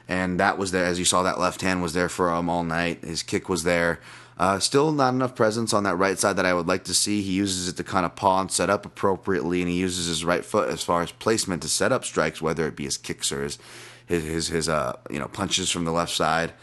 [0.07, 2.63] and that was there as you saw that left hand was there for him all
[2.63, 3.03] night.
[3.03, 3.99] His kick was there.
[4.37, 7.21] Uh, still not enough presence on that right side that I would like to see.
[7.21, 10.25] He uses it to kind of paw and set up appropriately, and he uses his
[10.25, 13.31] right foot as far as placement to set up strikes, whether it be his kicks
[13.31, 13.57] or his
[14.05, 16.53] his his, his uh you know punches from the left side.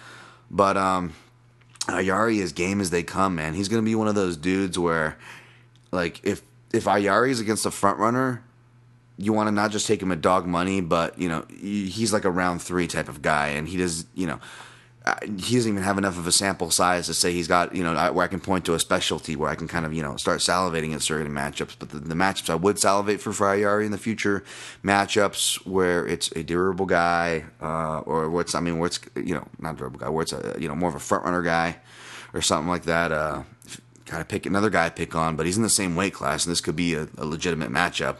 [0.50, 1.14] But um,
[1.86, 3.54] Ayari is game as they come, man.
[3.54, 5.18] He's gonna be one of those dudes where,
[5.90, 8.42] like, if if Ayari is against a front runner,
[9.16, 12.24] you want to not just take him at dog money, but you know he's like
[12.24, 14.40] a round three type of guy, and he does you know
[15.22, 17.94] he doesn't even have enough of a sample size to say he's got you know
[18.12, 20.40] where I can point to a specialty where I can kind of you know start
[20.40, 21.76] salivating at certain matchups.
[21.78, 24.44] But the, the matchups I would salivate for Frayari in the future
[24.84, 29.46] matchups where it's a durable guy uh, or what's I mean where it's you know
[29.58, 31.78] not durable guy where it's a you know more of a front runner guy
[32.34, 33.12] or something like that.
[33.12, 33.42] Uh,
[34.08, 36.46] Got to pick another guy to pick on, but he's in the same weight class,
[36.46, 38.16] and this could be a, a legitimate matchup.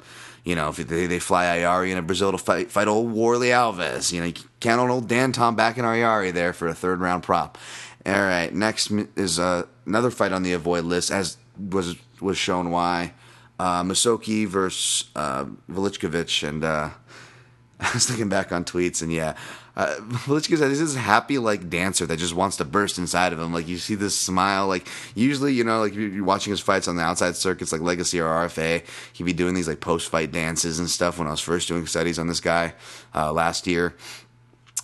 [0.49, 4.15] You know, if they, they fly Ayari in Brazil to fight fight old Warlley Alves,
[4.15, 7.01] you know, you count on old Dan Tom back in Ayari there for a third
[7.01, 7.59] round prop.
[8.07, 12.71] All right, next is uh, another fight on the avoid list, as was was shown
[12.71, 13.13] why.
[13.59, 16.89] Uh, Musoke versus uh, Velickovic, and uh,
[17.81, 19.37] I was looking back on tweets, and yeah,
[19.79, 19.95] uh,
[20.29, 23.53] is this happy like dancer that just wants to burst inside of him.
[23.53, 24.67] Like you see this smile.
[24.67, 28.21] Like usually, you know, like you're watching his fights on the outside circuits, like Legacy
[28.21, 28.85] or RFA.
[29.13, 31.19] He'd be doing these like post fight dances and stuff.
[31.19, 32.75] When I was first doing studies on this guy
[33.15, 33.95] uh, last year,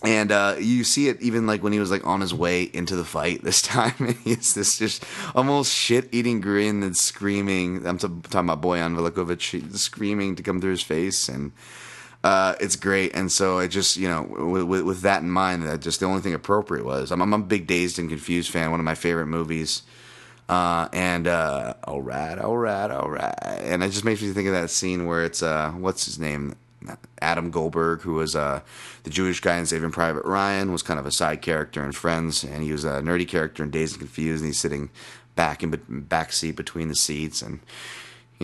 [0.04, 2.94] and uh, you see it even like when he was like on his way into
[2.94, 4.16] the fight this time.
[4.22, 5.04] He's this just
[5.34, 7.84] almost shit eating grin and screaming.
[7.84, 11.50] I'm t- talking about Bojan Velickovic screaming to come through his face and.
[12.24, 15.82] Uh, it's great, and so I just you know with, with that in mind, that
[15.82, 18.70] just the only thing appropriate was I'm, I'm a big dazed and confused fan.
[18.70, 19.82] One of my favorite movies.
[20.48, 24.46] Uh, and uh, all right, all right, all right, and it just makes me think
[24.46, 26.54] of that scene where it's uh, what's his name,
[27.20, 28.60] Adam Goldberg, who was uh,
[29.04, 32.44] the Jewish guy in Saving Private Ryan, was kind of a side character in Friends,
[32.44, 34.90] and he was a nerdy character in Dazed and Confused, and he's sitting
[35.34, 37.60] back in back seat between the seats, and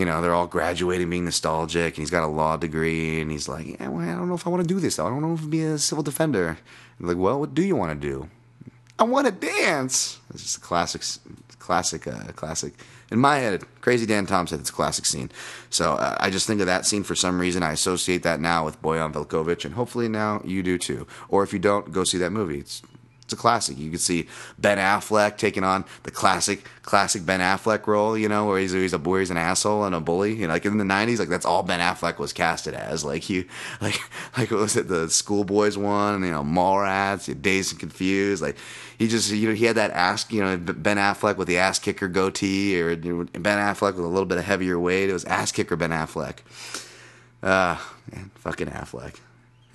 [0.00, 3.48] you know they're all graduating, being nostalgic, and he's got a law degree, and he's
[3.50, 4.96] like, yeah, well, I don't know if I want to do this.
[4.96, 5.06] Though.
[5.06, 6.56] I don't know if I'll be a civil defender.
[6.98, 8.30] And like, well, what do you want to do?
[8.98, 10.18] I want to dance.
[10.32, 11.02] It's just a classic,
[11.58, 12.72] classic, uh, classic.
[13.10, 15.30] In my head, Crazy Dan Tom said it's a classic scene.
[15.68, 17.62] So uh, I just think of that scene for some reason.
[17.62, 21.06] I associate that now with Bojan Velickovic, and hopefully now you do too.
[21.28, 22.60] Or if you don't, go see that movie.
[22.60, 22.80] It's
[23.30, 23.78] it's a classic.
[23.78, 24.26] You can see
[24.58, 28.92] Ben Affleck taking on the classic, classic Ben Affleck role, you know, where he's, he's
[28.92, 30.34] a where he's an asshole and a bully.
[30.34, 33.04] You know, like in the '90s, like that's all Ben Affleck was casted as.
[33.04, 33.46] Like he,
[33.80, 34.00] like,
[34.36, 36.24] like what was it, the Schoolboys one?
[36.24, 38.42] You know, Mallrats, Dazed and Confused.
[38.42, 38.56] Like
[38.98, 41.78] he just, you know, he had that ass, you know, Ben Affleck with the ass
[41.78, 45.08] kicker goatee, or you know, Ben Affleck with a little bit of heavier weight.
[45.08, 46.38] It was ass kicker Ben Affleck.
[47.44, 49.14] Ah, uh, man, fucking Affleck.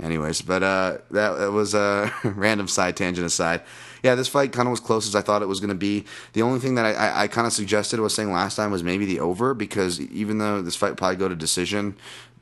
[0.02, 3.62] Anyways, but uh, that, that was a random side tangent aside.
[4.04, 6.06] Yeah, this fight kind of was close as I thought it was going to be.
[6.34, 8.84] The only thing that I, I, I kind of suggested was saying last time was
[8.84, 11.96] maybe the over because even though this fight probably go to decision,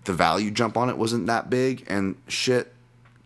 [0.05, 2.73] the value jump on it wasn't that big, and shit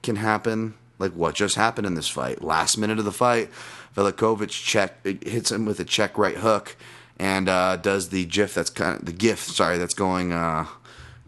[0.03, 0.73] can happen.
[0.99, 2.43] Like what just happened in this fight?
[2.43, 3.49] Last minute of the fight,
[3.95, 6.75] Velickovic check hits him with a check right hook,
[7.17, 9.39] and uh, does the gif that's kind of the gif.
[9.39, 10.65] Sorry, that's going uh,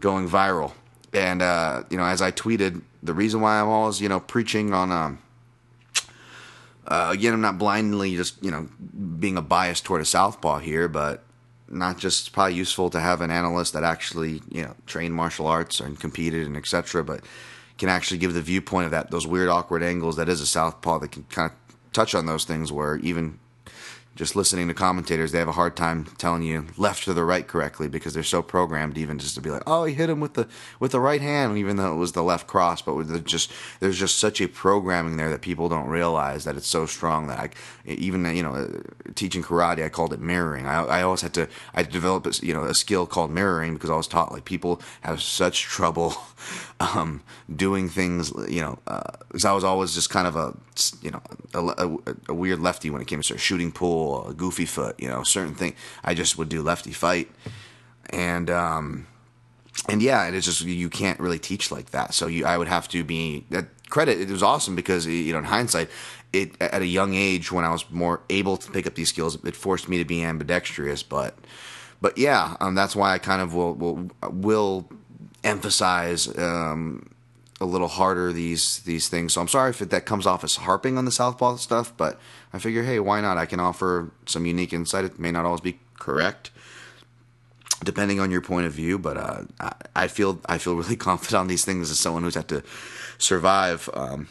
[0.00, 0.72] going viral.
[1.12, 4.72] And uh, you know, as I tweeted, the reason why I'm always, you know, preaching
[4.72, 5.18] on, um,
[6.86, 8.68] uh, again, I'm not blindly just, you know,
[9.18, 11.24] being a bias toward a southpaw here, but
[11.68, 15.80] not just probably useful to have an analyst that actually, you know, trained martial arts
[15.80, 17.24] and competed and etc., but
[17.78, 20.98] can actually give the viewpoint of that, those weird, awkward angles that is a southpaw
[20.98, 23.38] that can kind of touch on those things where even
[24.20, 27.48] just listening to commentators, they have a hard time telling you left or the right
[27.48, 30.34] correctly because they're so programmed even just to be like, oh, he hit him with
[30.34, 30.46] the
[30.78, 32.82] with the right hand, even though it was the left cross.
[32.82, 36.84] But just there's just such a programming there that people don't realize that it's so
[36.84, 37.50] strong that I
[37.86, 38.82] even you know
[39.14, 40.66] teaching karate, I called it mirroring.
[40.66, 43.96] I, I always had to I developed you know a skill called mirroring because I
[43.96, 46.14] was taught like people have such trouble
[46.80, 47.22] um,
[47.54, 48.78] doing things you know
[49.28, 50.56] because uh, I was always just kind of a
[51.02, 51.20] you know
[51.54, 55.22] a, a, a weird lefty when it came to shooting pool goofy foot, you know,
[55.22, 55.74] certain thing.
[56.02, 57.30] I just would do lefty fight,
[58.08, 59.06] and um,
[59.88, 62.14] and yeah, it is just you can't really teach like that.
[62.14, 64.20] So you, I would have to be that credit.
[64.20, 65.90] It was awesome because you know, in hindsight,
[66.32, 69.42] it at a young age when I was more able to pick up these skills,
[69.44, 71.02] it forced me to be ambidextrous.
[71.02, 71.34] But
[72.00, 74.88] but yeah, um, that's why I kind of will will will
[75.44, 76.26] emphasize.
[76.38, 77.10] Um,
[77.60, 79.34] a little harder these these things.
[79.34, 82.18] So I'm sorry if it, that comes off as harping on the southpaw stuff, but
[82.52, 83.36] I figure, hey, why not?
[83.36, 85.04] I can offer some unique insight.
[85.04, 86.50] It may not always be correct,
[87.84, 91.38] depending on your point of view, but uh, I, I, feel I feel really confident
[91.38, 92.62] on these things as someone who's had to
[93.18, 94.28] survive um,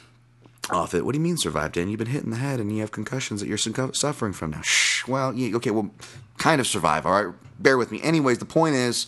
[0.72, 1.06] off it.
[1.06, 1.90] What do you mean survive, Dan?
[1.90, 4.62] You've been hit in the head and you have concussions that you're suffering from now.
[4.64, 5.08] Shh.
[5.08, 5.92] Well, yeah, okay, well,
[6.40, 7.06] kind of survive.
[7.06, 8.02] All right, bear with me.
[8.02, 9.06] Anyways, the point is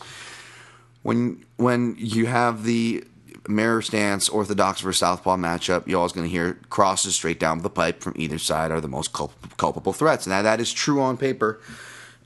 [1.04, 3.04] when when you have the
[3.48, 7.70] mirror stance, orthodox versus southpaw matchup, you're always going to hear crosses straight down the
[7.70, 10.26] pipe from either side are the most culp- culpable threats.
[10.26, 11.60] And that, that is true on paper.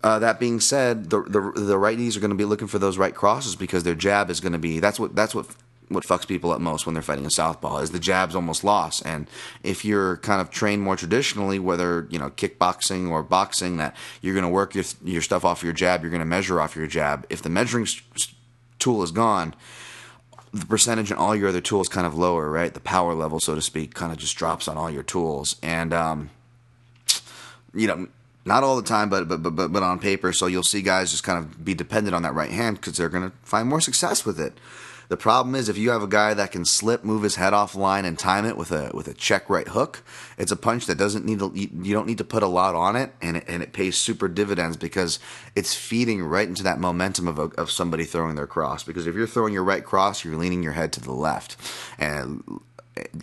[0.03, 2.97] Uh, that being said, the, the the righties are going to be looking for those
[2.97, 5.47] right crosses because their jab is going to be that's what that's what
[5.89, 9.05] what fucks people up most when they're fighting a southpaw is the jab's almost lost.
[9.05, 9.27] And
[9.63, 14.33] if you're kind of trained more traditionally, whether you know kickboxing or boxing, that you're
[14.33, 16.87] going to work your your stuff off your jab, you're going to measure off your
[16.87, 17.25] jab.
[17.29, 17.87] If the measuring
[18.85, 19.55] tool is gone,
[20.53, 22.71] the percentage in all your other tools kind of lower, right?
[22.71, 25.91] The power level, so to speak, kind of just drops on all your tools, and
[25.91, 26.29] um,
[27.73, 28.07] you know,
[28.45, 30.31] not all the time, but but but but on paper.
[30.31, 33.09] So you'll see guys just kind of be dependent on that right hand because they're
[33.09, 34.53] going to find more success with it.
[35.07, 37.75] The problem is if you have a guy that can slip, move his head off
[37.75, 40.03] line, and time it with a with a check right hook,
[40.37, 42.95] it's a punch that doesn't need to, you don't need to put a lot on
[42.95, 45.19] it, and it, and it pays super dividends because
[45.55, 48.83] it's feeding right into that momentum of a, of somebody throwing their cross.
[48.83, 51.55] Because if you're throwing your right cross, you're leaning your head to the left,
[51.99, 52.43] and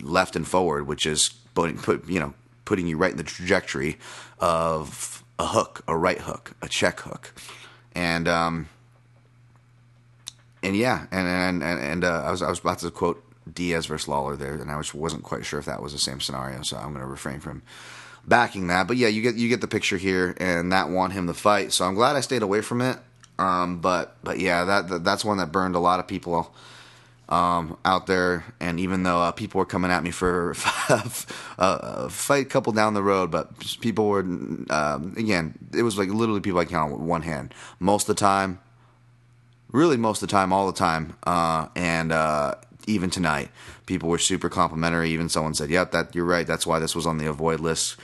[0.01, 2.33] left and forward, which is putting put you know
[2.65, 3.97] putting you right in the trajectory
[4.39, 7.33] of a hook, a right hook, a check hook,
[7.93, 8.69] and um,
[10.63, 13.85] and yeah, and and and, and uh, I was I was about to quote Diaz
[13.85, 16.61] versus Lawler there, and I was wasn't quite sure if that was the same scenario,
[16.61, 17.61] so I'm going to refrain from
[18.25, 18.87] backing that.
[18.87, 21.71] But yeah, you get you get the picture here, and that won him the fight.
[21.71, 22.97] So I'm glad I stayed away from it.
[23.39, 26.53] Um, but but yeah, that, that that's one that burned a lot of people
[27.29, 28.45] um, out there.
[28.59, 30.51] And even though uh, people were coming at me for
[31.57, 36.41] a fight couple down the road, but people were, um, again, it was like literally
[36.41, 37.53] people I count on one hand.
[37.79, 38.59] Most of the time,
[39.73, 41.17] really most of the time, all the time.
[41.23, 42.55] Uh, and uh,
[42.87, 43.49] even tonight,
[43.85, 45.09] people were super complimentary.
[45.09, 46.47] Even someone said, "Yep, that you're right.
[46.47, 47.97] That's why this was on the avoid list."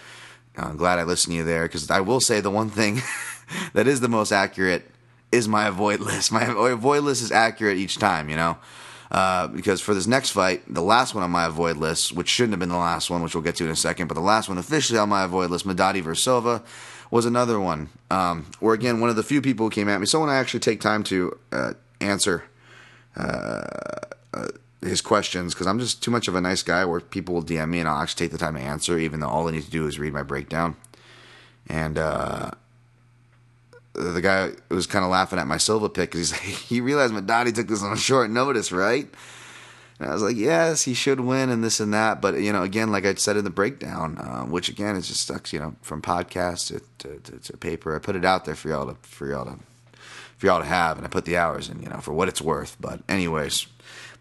[0.57, 3.01] I'm glad I listened to you there because I will say the one thing
[3.73, 4.89] that is the most accurate
[5.31, 6.33] is my avoid list.
[6.33, 8.57] My avoid list is accurate each time, you know.
[9.11, 12.53] Uh, because for this next fight, the last one on my avoid list, which shouldn't
[12.53, 14.47] have been the last one, which we'll get to in a second, but the last
[14.47, 16.61] one officially on my avoid list, Medati versus Silva,
[17.11, 17.89] was another one.
[18.11, 20.61] Um, where again, one of the few people who came at me, someone I actually
[20.61, 22.43] take time to uh, answer
[23.17, 23.65] uh,
[24.33, 24.47] uh
[24.81, 27.69] his questions because I'm just too much of a nice guy where people will DM
[27.69, 29.71] me and I'll actually take the time to answer, even though all I need to
[29.71, 30.77] do is read my breakdown.
[31.67, 32.51] And uh,
[33.93, 37.13] the guy was kind of laughing at my Silva pick because he's like, he realized
[37.13, 39.07] Madadi took this on short notice, right?
[39.99, 42.21] And I was like, yes, he should win and this and that.
[42.21, 45.27] But, you know, again, like I said in the breakdown, uh, which again, is just
[45.27, 47.95] sucks, you know, from podcast to, to, to, to, paper.
[47.95, 49.59] I put it out there for y'all to, for y'all to,
[50.37, 50.97] for y'all to have.
[50.97, 52.77] And I put the hours in, you know, for what it's worth.
[52.79, 53.67] But anyways,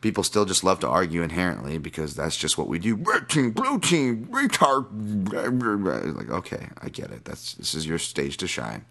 [0.01, 2.97] people still just love to argue inherently because that's just what we do.
[2.97, 4.87] Red team, blue team, retard.
[6.19, 7.25] Like, okay, I get it.
[7.25, 8.85] That's, this is your stage to shine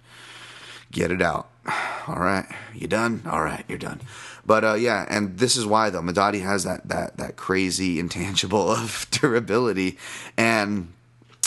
[0.91, 1.49] get it out.
[2.07, 3.21] All right, you done?
[3.25, 4.01] All right, you're done.
[4.47, 8.71] But uh, yeah, and this is why though Madadi has that that that crazy intangible
[8.71, 9.97] of durability,
[10.37, 10.93] and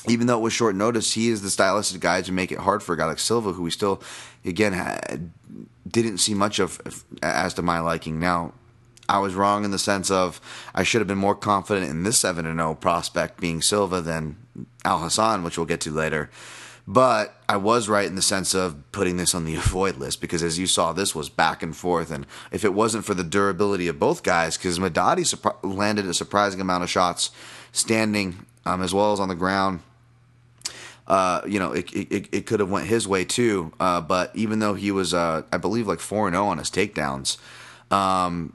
[0.08, 2.82] even though it was short notice, he is the stylistic guy to make it hard
[2.82, 4.02] for a guy like Silva, who we still,
[4.44, 5.30] again, had,
[5.86, 6.80] didn't see much of
[7.22, 8.18] as to my liking.
[8.18, 8.52] Now,
[9.08, 10.40] I was wrong in the sense of
[10.74, 14.36] I should have been more confident in this 7 0 prospect being Silva than
[14.84, 16.30] Al Hassan, which we'll get to later.
[16.90, 20.42] But I was right in the sense of putting this on the avoid list because,
[20.42, 22.10] as you saw, this was back and forth.
[22.10, 25.24] And if it wasn't for the durability of both guys, because Madadi
[25.62, 27.30] landed a surprising amount of shots
[27.70, 29.82] standing um, as well as on the ground.
[31.06, 33.72] Uh, you know, it, it, it could have went his way too.
[33.78, 36.58] Uh, but even though he was, uh, I believe, like four and zero oh on
[36.58, 37.36] his takedowns,
[37.92, 38.52] um,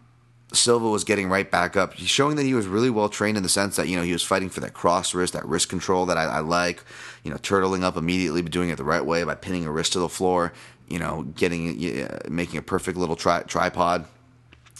[0.51, 1.93] Silva was getting right back up.
[1.93, 4.13] He's showing that he was really well trained in the sense that you know he
[4.13, 6.83] was fighting for that cross wrist, that wrist control that I, I like.
[7.25, 9.93] You know, turtling up immediately, but doing it the right way by pinning a wrist
[9.93, 10.53] to the floor.
[10.87, 14.05] You know, getting uh, making a perfect little tri- tripod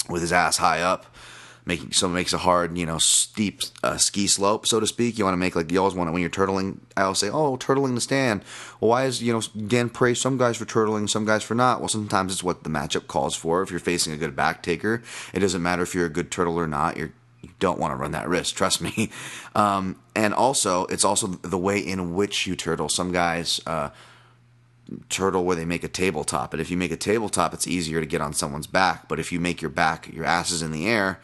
[0.09, 1.05] with his ass high up
[1.65, 5.17] making so makes a hard, you know, steep uh, ski slope, so to speak.
[5.17, 6.77] You want to make like you always want to when you're turtling.
[6.95, 8.43] I always say, oh, turtling the stand.
[8.79, 11.79] Well, why is you know again praise some guys for turtling, some guys for not.
[11.79, 13.61] Well, sometimes it's what the matchup calls for.
[13.61, 15.01] If you're facing a good back taker,
[15.33, 16.97] it doesn't matter if you're a good turtle or not.
[16.97, 17.13] You're
[17.45, 19.09] you don't want to run that risk, trust me.
[19.55, 22.89] Um, and also, it's also the way in which you turtle.
[22.89, 23.61] Some guys.
[23.65, 23.91] Uh,
[25.09, 26.53] turtle where they make a tabletop.
[26.53, 29.07] And if you make a tabletop, it's easier to get on someone's back.
[29.07, 31.19] But if you make your back, your ass is in the air,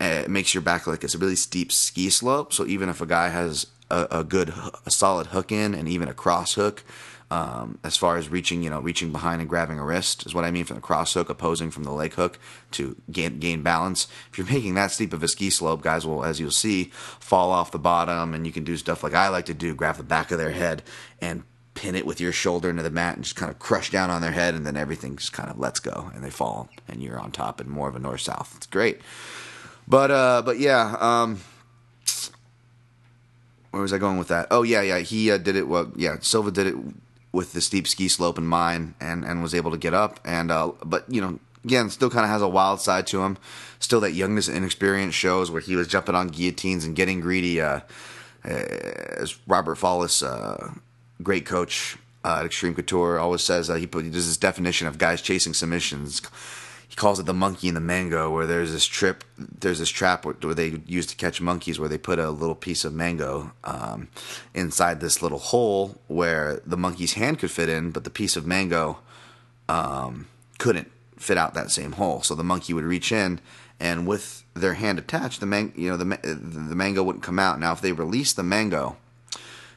[0.00, 2.52] it makes your back like it's a really steep ski slope.
[2.52, 4.52] So even if a guy has a, a good,
[4.84, 6.82] a solid hook in, and even a cross hook,
[7.30, 10.44] um, as far as reaching, you know, reaching behind and grabbing a wrist is what
[10.44, 12.38] I mean from the cross hook, opposing from the leg hook
[12.72, 14.06] to gain, gain balance.
[14.30, 17.50] If you're making that steep of a ski slope, guys will, as you'll see, fall
[17.50, 20.04] off the bottom, and you can do stuff like I like to do: grab the
[20.04, 20.82] back of their head
[21.20, 21.42] and
[21.74, 24.22] pin it with your shoulder into the mat and just kind of crush down on
[24.22, 27.18] their head, and then everything just kind of lets go and they fall, and you're
[27.18, 28.54] on top and more of a north south.
[28.56, 29.00] It's great.
[29.88, 30.96] But uh, but yeah.
[31.00, 31.40] Um,
[33.72, 34.46] where was I going with that?
[34.52, 35.00] Oh yeah, yeah.
[35.00, 35.66] He uh, did it.
[35.66, 36.18] Well, yeah.
[36.20, 36.76] Silva did it
[37.32, 40.20] with the steep ski slope in mind, and and was able to get up.
[40.24, 43.38] And uh, but you know, again, still kind of has a wild side to him.
[43.78, 47.60] Still, that youngness and inexperience shows where he was jumping on guillotines and getting greedy.
[47.60, 47.80] Uh,
[48.46, 50.72] as Robert Fallis, uh,
[51.22, 55.22] great coach uh, at Extreme Couture, always says, uh, he put this definition of guys
[55.22, 56.20] chasing submissions
[56.88, 60.24] he calls it the monkey and the mango, where there's this trip, there's this trap
[60.24, 64.08] where, they use to catch monkeys, where they put a little piece of mango um,
[64.54, 68.46] inside this little hole where the monkey's hand could fit in, but the piece of
[68.46, 68.98] mango
[69.68, 72.22] um, couldn't fit out that same hole.
[72.22, 73.40] So the monkey would reach in,
[73.80, 77.58] and with their hand attached, the man, you know, the the mango wouldn't come out.
[77.58, 78.96] Now, if they release the mango,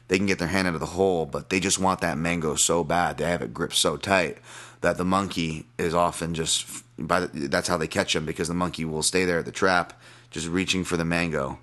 [0.08, 2.54] they can get their hand out of the hole, but they just want that mango
[2.54, 4.38] so bad, they have it gripped so tight
[4.80, 6.66] that the monkey is often just
[6.98, 9.52] by the, that's how they catch him because the monkey will stay there at the
[9.52, 11.58] trap just reaching for the mango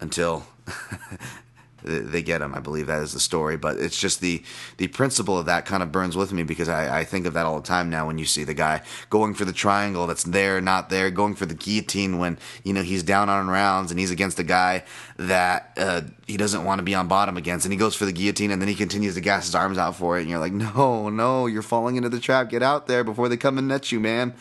[0.00, 0.44] until
[1.82, 2.54] they get him.
[2.54, 4.42] I believe that is the story, but it's just the
[4.76, 7.46] the principle of that kind of burns with me because I, I think of that
[7.46, 8.06] all the time now.
[8.06, 11.46] When you see the guy going for the triangle that's there, not there, going for
[11.46, 14.84] the guillotine when you know he's down on rounds and he's against a guy
[15.16, 18.12] that uh, he doesn't want to be on bottom against, and he goes for the
[18.12, 20.52] guillotine and then he continues to gas his arms out for it, and you're like,
[20.52, 22.50] no, no, you're falling into the trap.
[22.50, 24.34] Get out there before they come and net you, man.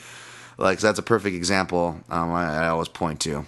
[0.57, 1.99] Like that's a perfect example.
[2.09, 3.45] Um, I, I always point to.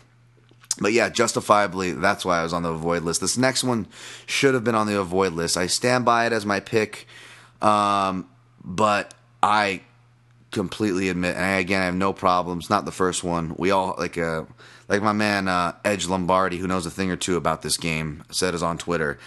[0.80, 3.22] But yeah, justifiably, that's why I was on the avoid list.
[3.22, 3.88] This next one
[4.26, 5.57] should have been on the avoid list.
[5.57, 7.07] I stand by it as my pick,
[7.61, 8.28] um,
[8.63, 9.82] but I
[10.51, 12.69] completely admit, and I, again, I have no problems.
[12.69, 13.55] Not the first one.
[13.57, 14.43] We all like uh,
[14.88, 18.24] like my man uh, Edge Lombardi, who knows a thing or two about this game,
[18.30, 19.17] said is on Twitter.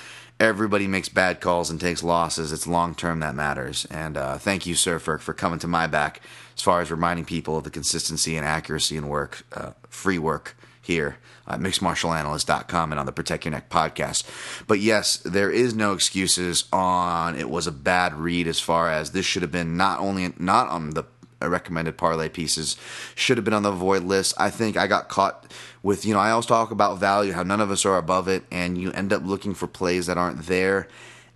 [0.40, 2.52] Everybody makes bad calls and takes losses.
[2.52, 3.86] It's long term that matters.
[3.86, 6.20] And uh, thank you, sir, for, for coming to my back
[6.56, 10.56] as far as reminding people of the consistency and accuracy and work, uh, free work
[10.82, 14.24] here at mixedmartialanalyst.com and on the Protect Your Neck podcast.
[14.66, 19.12] But yes, there is no excuses on it was a bad read as far as
[19.12, 21.04] this should have been not only not on the
[21.48, 22.76] recommended parlay pieces
[23.14, 24.34] should have been on the void list.
[24.38, 27.60] I think I got caught with, you know, I always talk about value, how none
[27.60, 30.88] of us are above it, and you end up looking for plays that aren't there.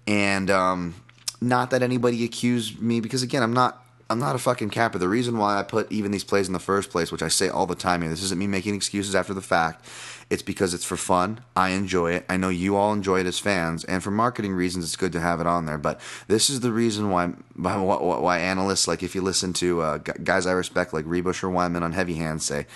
[0.06, 0.94] And um,
[1.40, 3.84] not that anybody accused me, because again, I'm not.
[4.10, 4.96] I'm not a fucking capper.
[4.96, 7.50] The reason why I put even these plays in the first place, which I say
[7.50, 9.84] all the time here, this isn't me making excuses after the fact.
[10.30, 11.40] It's because it's for fun.
[11.54, 12.24] I enjoy it.
[12.26, 15.20] I know you all enjoy it as fans, and for marketing reasons, it's good to
[15.20, 15.76] have it on there.
[15.76, 19.98] But this is the reason why why, why analysts, like if you listen to uh,
[19.98, 22.66] guys I respect, like Rebush or Wyman on Heavy Hands, say,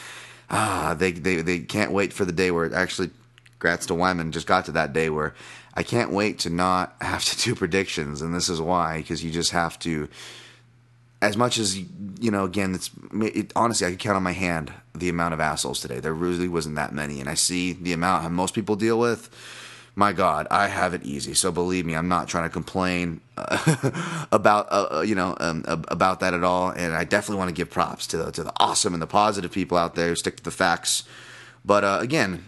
[0.50, 3.10] ah, they, they they can't wait for the day where it actually,
[3.58, 5.34] grats to Wyman, just got to that day where
[5.74, 9.30] I can't wait to not have to do predictions, and this is why because you
[9.30, 10.08] just have to
[11.22, 14.72] as much as you know, again, it's it, honestly I could count on my hand
[14.94, 16.00] the amount of assholes today.
[16.00, 19.30] There really wasn't that many, and I see the amount most people deal with.
[19.94, 21.34] My God, I have it easy.
[21.34, 25.64] So believe me, I'm not trying to complain uh, about uh, uh you know um,
[25.66, 26.70] about that at all.
[26.70, 29.52] And I definitely want to give props to the, to the awesome and the positive
[29.52, 31.04] people out there who stick to the facts.
[31.64, 32.44] But uh, again,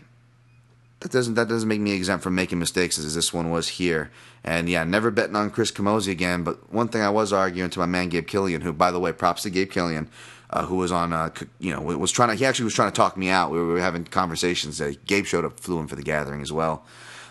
[1.04, 4.10] that doesn't that doesn't make me exempt from making mistakes as this one was here.
[4.42, 6.44] And yeah, never betting on Chris Camozzi again.
[6.44, 9.12] But one thing I was arguing to my man Gabe Killian, who by the way,
[9.12, 10.08] props to Gabe Killian,
[10.48, 11.28] uh, who was on, uh,
[11.58, 12.36] you know, was trying to.
[12.36, 13.50] He actually was trying to talk me out.
[13.50, 14.80] We were having conversations.
[14.80, 16.86] Uh, Gabe showed up, flew in for the gathering as well.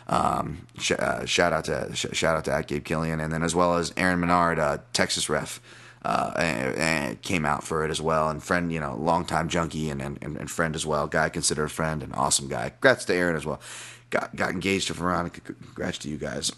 [0.05, 3.41] Um, sh- uh, shout out to sh- shout out to at Gabe Killian, and then
[3.41, 5.59] as well as Aaron Menard, uh, Texas ref.
[6.05, 8.29] Uh, and, and, came out for it as well.
[8.29, 11.07] And friend, you know, longtime junkie and, and, and friend as well.
[11.07, 12.71] Guy I consider a friend and awesome guy.
[12.71, 13.61] Congrats to Aaron as well.
[14.09, 15.39] Got got engaged to Veronica.
[15.39, 16.51] Congrats to you guys.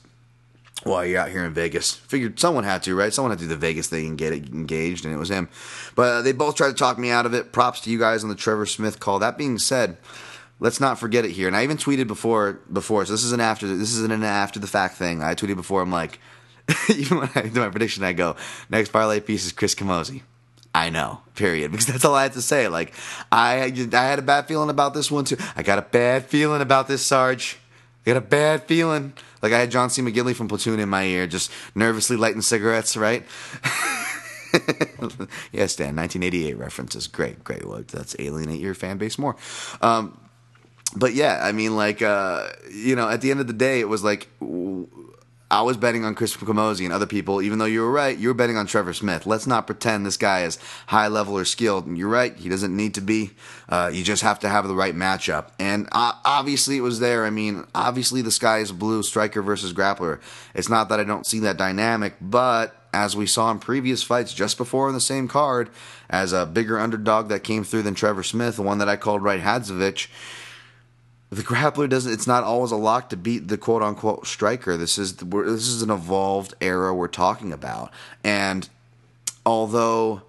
[0.84, 3.14] While you're out here in Vegas, figured someone had to, right?
[3.14, 5.48] Someone had to do the Vegas thing and get it engaged, and it was him.
[5.96, 7.54] But uh, they both tried to talk me out of it.
[7.54, 9.20] Props to you guys on the Trevor Smith call.
[9.20, 9.98] That being said,
[10.60, 11.48] let's not forget it here.
[11.48, 13.06] And I even tweeted before, before.
[13.06, 13.68] So this is an after.
[13.68, 15.24] This is an after the fact thing.
[15.24, 15.82] I tweeted before.
[15.82, 16.20] I'm like,
[16.96, 18.36] even when I do my prediction, I go,
[18.70, 20.22] next parlay piece is Chris Camozzi.
[20.74, 21.72] I know, period.
[21.76, 22.68] Because that's all I had to say.
[22.68, 22.94] Like,
[23.32, 25.38] I, I had a bad feeling about this one too.
[25.56, 27.58] I got a bad feeling about this, Sarge.
[28.06, 29.14] I got a bad feeling.
[29.42, 30.02] Like I had John C.
[30.02, 33.24] McGinley from Platoon in my ear, just nervously lighting cigarettes, right?
[35.52, 37.08] yes, Dan, 1988 references.
[37.08, 37.66] Great, great.
[37.66, 39.36] Well, that's alienate your fan base more.
[39.82, 40.20] Um,
[40.96, 43.90] but yeah, I mean, like, uh, you know, at the end of the day, it
[43.90, 44.28] was like
[45.50, 48.30] I was betting on Chris Camozzi and other people, even though you were right, you
[48.30, 49.28] were betting on Trevor Smith.
[49.28, 51.88] Let's not pretend this guy is high level or skilled.
[51.96, 53.32] You're right, he doesn't need to be.
[53.70, 55.50] Uh, you just have to have the right matchup.
[55.60, 57.26] And uh, obviously, it was there.
[57.26, 60.20] I mean, obviously, the sky is blue, striker versus grappler.
[60.56, 64.34] It's not that I don't see that dynamic, but as we saw in previous fights
[64.34, 65.70] just before in the same card,
[66.10, 69.22] as a bigger underdog that came through than Trevor Smith, the one that I called
[69.22, 70.08] Right Hadzovic
[71.36, 74.98] the grappler doesn't it's not always a lock to beat the quote unquote striker this
[74.98, 77.92] is this is an evolved era we're talking about
[78.24, 78.70] and
[79.46, 80.22] although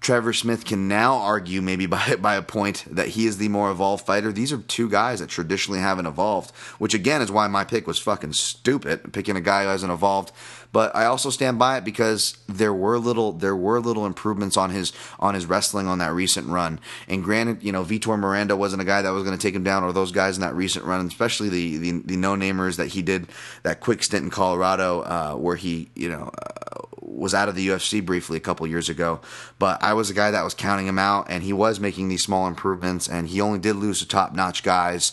[0.00, 3.70] Trevor Smith can now argue maybe by by a point that he is the more
[3.70, 4.32] evolved fighter.
[4.32, 7.98] These are two guys that traditionally haven't evolved, which again is why my pick was
[7.98, 10.32] fucking stupid, picking a guy who hasn't evolved
[10.78, 14.70] but I also stand by it because there were little there were little improvements on
[14.70, 16.78] his on his wrestling on that recent run.
[17.08, 19.64] And granted, you know, Vitor Miranda wasn't a guy that was going to take him
[19.64, 22.86] down, or those guys in that recent run, especially the the, the no namers that
[22.86, 23.26] he did
[23.64, 26.30] that quick stint in Colorado, uh, where he you know.
[26.32, 29.20] Uh, was out of the UFC briefly a couple years ago,
[29.58, 32.22] but I was a guy that was counting him out, and he was making these
[32.22, 35.12] small improvements, and he only did lose to top notch guys,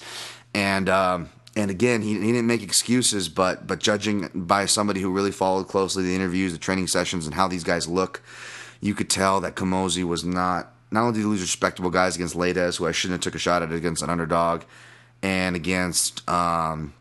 [0.53, 5.12] and um, and again, he, he didn't make excuses, but but judging by somebody who
[5.12, 8.22] really followed closely the interviews, the training sessions, and how these guys look,
[8.82, 10.74] you could tell that Camozzi was not.
[10.91, 13.39] Not only did he lose respectable guys against Lades, who I shouldn't have took a
[13.39, 14.64] shot at against an underdog,
[15.22, 16.93] and against um,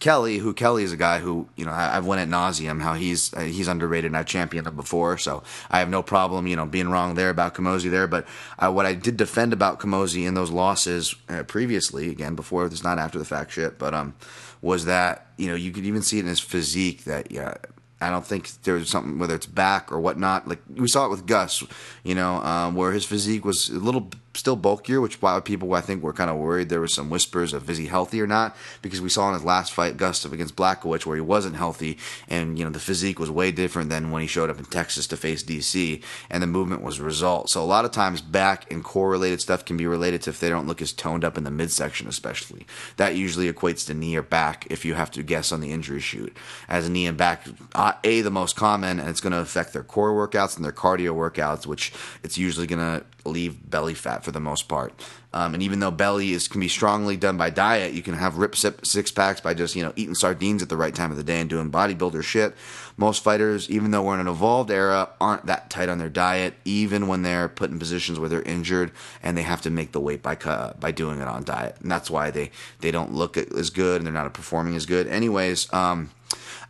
[0.00, 2.94] Kelly, who Kelly is a guy who you know I, have went at nauseum how
[2.94, 6.56] he's uh, he's underrated and I've championed him before, so I have no problem you
[6.56, 8.06] know being wrong there about Camozzi there.
[8.06, 8.26] But
[8.58, 12.82] uh, what I did defend about Camozzi in those losses uh, previously, again before this
[12.82, 14.14] not after the fact shit, but um
[14.62, 17.54] was that you know you could even see it in his physique that yeah
[18.00, 20.48] I don't think there's something whether it's back or whatnot.
[20.48, 21.62] Like we saw it with Gus,
[22.02, 24.08] you know, um, where his physique was a little
[24.40, 26.68] still bulkier, which why people I think were kind of worried.
[26.68, 29.44] There was some whispers of is he healthy or not because we saw in his
[29.44, 33.30] last fight, Gustav against Blachowicz, where he wasn't healthy, and you know the physique was
[33.30, 36.82] way different than when he showed up in Texas to face DC, and the movement
[36.82, 37.50] was a result.
[37.50, 40.40] So a lot of times back and core related stuff can be related to if
[40.40, 42.66] they don't look as toned up in the midsection, especially.
[42.96, 46.00] That usually equates to knee or back if you have to guess on the injury
[46.00, 46.34] shoot.
[46.68, 49.82] As knee and back, uh, a the most common, and it's going to affect their
[49.82, 54.29] core workouts and their cardio workouts, which it's usually going to leave belly fat for
[54.30, 54.92] the most part.
[55.32, 58.38] Um, and even though belly is can be strongly done by diet, you can have
[58.38, 61.22] rip six packs by just you know eating sardines at the right time of the
[61.22, 62.54] day and doing bodybuilder shit.
[62.96, 66.54] Most fighters, even though we're in an evolved era, aren't that tight on their diet,
[66.64, 68.90] even when they're put in positions where they're injured
[69.22, 70.34] and they have to make the weight by
[70.80, 71.76] by doing it on diet.
[71.80, 72.50] And that's why they
[72.80, 75.06] they don't look as good and they're not performing as good.
[75.06, 75.72] Anyways.
[75.72, 76.10] Um,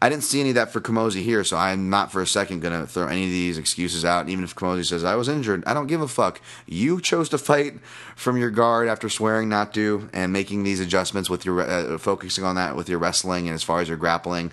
[0.02, 2.60] I didn't see any of that for Camozzi here, so I'm not for a second
[2.60, 4.30] going to throw any of these excuses out.
[4.30, 6.40] Even if Camozzi says, I was injured, I don't give a fuck.
[6.66, 7.80] You chose to fight
[8.16, 12.44] from your guard after swearing not to and making these adjustments with your, uh, focusing
[12.44, 14.52] on that with your wrestling and as far as your grappling.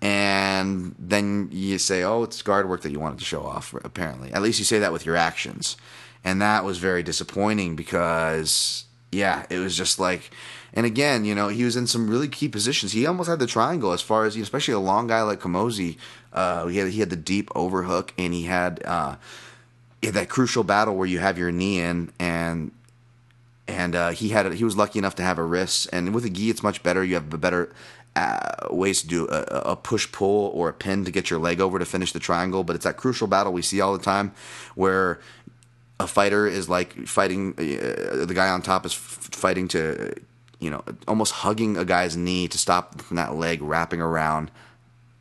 [0.00, 4.32] And then you say, oh, it's guard work that you wanted to show off, apparently.
[4.32, 5.76] At least you say that with your actions.
[6.22, 10.30] And that was very disappointing because, yeah, it was just like
[10.74, 12.92] and again, you know, he was in some really key positions.
[12.92, 15.96] He almost had the triangle as far as, especially a long guy like Camozzi.
[16.32, 19.14] Uh, he had he had the deep overhook, and he had, uh,
[20.00, 22.72] he had that crucial battle where you have your knee in, and
[23.68, 25.88] and uh, he had he was lucky enough to have a wrist.
[25.92, 27.04] And with a gi, it's much better.
[27.04, 27.72] You have a better
[28.16, 31.60] uh, ways to do a, a, push pull or a pin to get your leg
[31.60, 32.64] over to finish the triangle.
[32.64, 34.32] But it's that crucial battle we see all the time
[34.74, 35.20] where
[36.00, 40.14] a fighter is like fighting uh, the guy on top is f- fighting to
[40.64, 44.50] you know, almost hugging a guy's knee to stop that leg wrapping around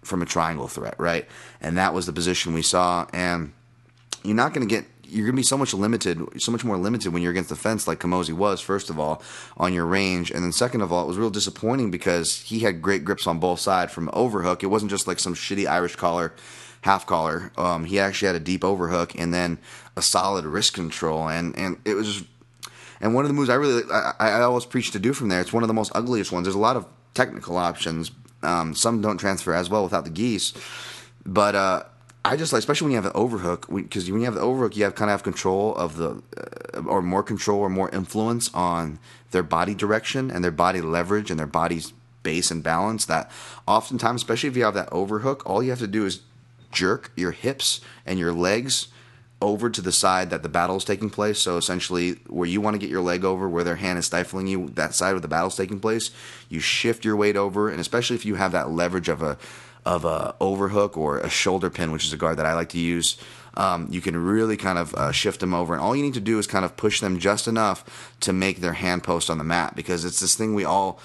[0.02, 1.28] from a triangle threat, right?
[1.60, 3.08] And that was the position we saw.
[3.12, 3.52] And
[4.24, 6.78] you're not going to get, you're going to be so much limited, so much more
[6.78, 9.22] limited when you're against the fence like Camozzi was, first of all,
[9.58, 10.32] on your range.
[10.32, 13.40] And then second of all, it was real disappointing because he had great grips on
[13.40, 14.64] both sides from overhook.
[14.64, 16.34] It wasn't just like some shitty Irish collar,
[16.84, 17.52] half collar.
[17.58, 19.58] Um, he actually had a deep overhook and then
[19.98, 21.28] a solid wrist control.
[21.28, 22.24] And, and it was
[23.04, 25.42] and one of the moves I really I, I always preach to do from there.
[25.42, 26.46] It's one of the most ugliest ones.
[26.46, 28.12] There's a lot of technical options.
[28.42, 30.54] Um, some don't transfer as well without the geese,
[31.26, 31.84] but uh,
[32.26, 34.78] I just like, especially when you have an overhook, because when you have the overhook,
[34.78, 36.22] you have kind of have control of the,
[36.74, 39.00] uh, or more control or more influence on
[39.32, 43.06] their body direction and their body leverage and their body's base and balance.
[43.06, 43.30] That
[43.68, 46.22] oftentimes, especially if you have that overhook, all you have to do is
[46.72, 48.88] jerk your hips and your legs
[49.44, 51.38] over to the side that the battle is taking place.
[51.38, 54.48] So essentially, where you want to get your leg over, where their hand is stifling
[54.48, 56.12] you, that side where the battle is taking place,
[56.48, 59.38] you shift your weight over, and especially if you have that leverage of a
[59.86, 62.80] of a overhook or a shoulder pin, which is a guard that I like to
[62.80, 63.18] use.
[63.56, 66.22] Um, you can really kind of uh, shift them over, and all you need to
[66.22, 69.44] do is kind of push them just enough to make their hand post on the
[69.44, 71.00] mat because it's this thing we all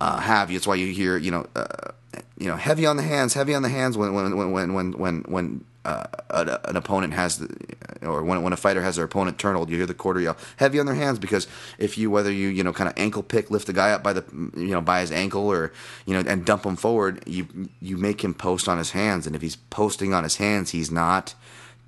[0.00, 0.50] uh, have.
[0.52, 1.90] It's why you hear, you know, uh,
[2.38, 5.24] you know, heavy on the hands, heavy on the hands when when when when when
[5.26, 7.48] when uh, an, opponent has, the,
[8.02, 10.78] or when, when a fighter has their opponent turned, you hear the quarter yell heavy
[10.78, 11.46] on their hands because
[11.78, 14.12] if you whether you you know kind of ankle pick, lift the guy up by
[14.12, 14.24] the
[14.56, 15.72] you know by his ankle or
[16.06, 19.34] you know and dump him forward, you you make him post on his hands, and
[19.34, 21.34] if he's posting on his hands, he's not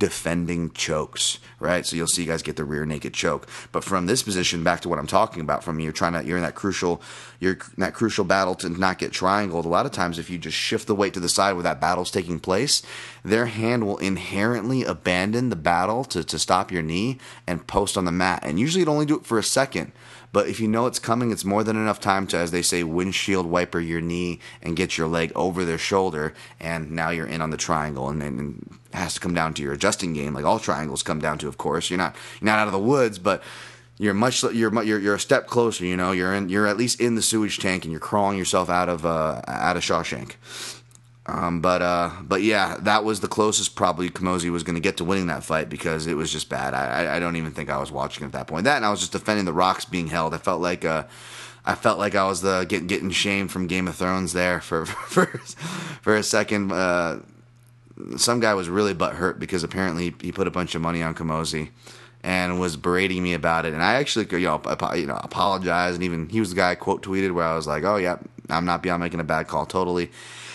[0.02, 1.86] defending chokes, right?
[1.86, 3.46] So you'll see you guys get the rear naked choke.
[3.70, 6.38] But from this position, back to what I'm talking about, from you're trying to you're
[6.38, 7.00] in that crucial
[7.38, 9.64] you're in that crucial battle to not get triangled.
[9.64, 11.80] A lot of times, if you just shift the weight to the side where that
[11.80, 12.82] battle's taking place,
[13.24, 18.04] their hand will inherently abandon the battle to to stop your knee and post on
[18.04, 18.40] the mat.
[18.42, 19.92] And usually, it only do it for a second.
[20.32, 22.82] But if you know it's coming, it's more than enough time to, as they say,
[22.82, 27.42] windshield wiper your knee and get your leg over their shoulder, and now you're in
[27.42, 30.44] on the triangle, and then it has to come down to your adjusting game, like
[30.44, 31.48] all triangles come down to.
[31.48, 33.42] Of course, you're not you're not out of the woods, but
[33.98, 35.84] you're much you're you're you're a step closer.
[35.84, 38.70] You know, you're in you're at least in the sewage tank, and you're crawling yourself
[38.70, 40.36] out of uh, out of Shawshank.
[41.26, 44.96] Um, but uh, but yeah, that was the closest probably Camozzi was going to get
[44.96, 46.74] to winning that fight because it was just bad.
[46.74, 48.64] I, I don't even think I was watching at that point.
[48.64, 50.34] That and I was just defending the rocks being held.
[50.34, 51.04] I felt like uh,
[51.64, 54.84] I felt like I was the getting getting shamed from Game of Thrones there for
[54.86, 56.72] for for a second.
[56.72, 57.20] Uh,
[58.16, 61.70] some guy was really butthurt because apparently he put a bunch of money on Camozzi
[62.24, 63.74] and was berating me about it.
[63.74, 64.60] And I actually, you know,
[64.94, 65.96] you know, apologized.
[65.96, 68.18] And even he was the guy I quote tweeted where I was like, "Oh yeah,
[68.50, 70.10] I'm not beyond making a bad call, totally."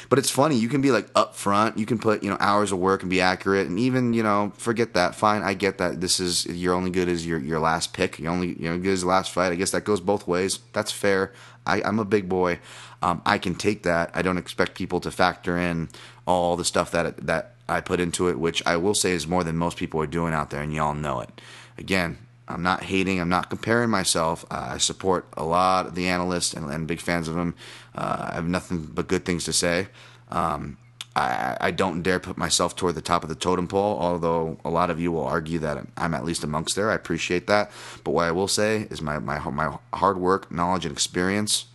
[0.09, 0.57] But it's funny.
[0.57, 1.77] You can be like upfront.
[1.77, 4.51] You can put you know hours of work and be accurate, and even you know
[4.57, 5.15] forget that.
[5.15, 6.01] Fine, I get that.
[6.01, 8.19] This is you're only good as your your last pick.
[8.19, 9.51] You only you know good as the last fight.
[9.51, 10.59] I guess that goes both ways.
[10.73, 11.33] That's fair.
[11.65, 12.59] I, I'm a big boy.
[13.01, 14.11] Um, I can take that.
[14.13, 15.89] I don't expect people to factor in
[16.25, 19.43] all the stuff that that I put into it, which I will say is more
[19.43, 21.41] than most people are doing out there, and y'all know it.
[21.77, 23.19] Again, I'm not hating.
[23.19, 24.45] I'm not comparing myself.
[24.49, 27.55] Uh, I support a lot of the analysts and, and big fans of them.
[27.97, 29.87] Uh, I have nothing but good things to say.
[30.29, 30.77] Um,
[31.15, 34.69] I, I, don't dare put myself toward the top of the totem pole, although a
[34.69, 36.91] lot of you will argue that I'm at least amongst there.
[36.91, 37.71] I appreciate that.
[38.03, 41.65] But what I will say is my, my, my hard work, knowledge, and experience.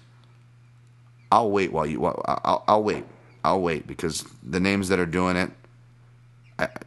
[1.33, 2.05] I'll wait while you.
[2.05, 3.05] I'll, I'll wait.
[3.43, 5.51] I'll wait because the names that are doing it,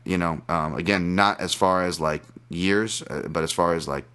[0.06, 3.88] you know, um, again, not as far as like years, uh, but as far as
[3.88, 4.06] like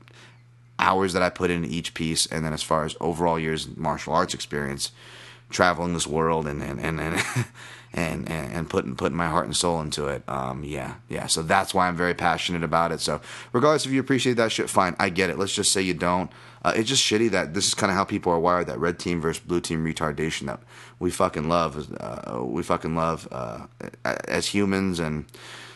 [0.81, 4.13] hours that I put in each piece, and then as far as overall years martial
[4.13, 4.93] arts experience,
[5.51, 7.01] traveling this world and and and
[7.93, 10.23] and and, and putting putting my heart and soul into it.
[10.29, 11.27] Um, yeah, yeah.
[11.27, 13.01] So that's why I'm very passionate about it.
[13.01, 13.21] So
[13.53, 14.97] regardless if you appreciate that shit, fine.
[14.99, 15.39] I get it.
[15.39, 16.31] Let's just say you don't.
[16.63, 18.67] Uh, it's just shitty that this is kind of how people are wired.
[18.67, 20.61] That red team versus blue team retardation that
[20.99, 21.93] we fucking love.
[21.99, 23.67] Uh, we fucking love uh,
[24.05, 25.25] as humans and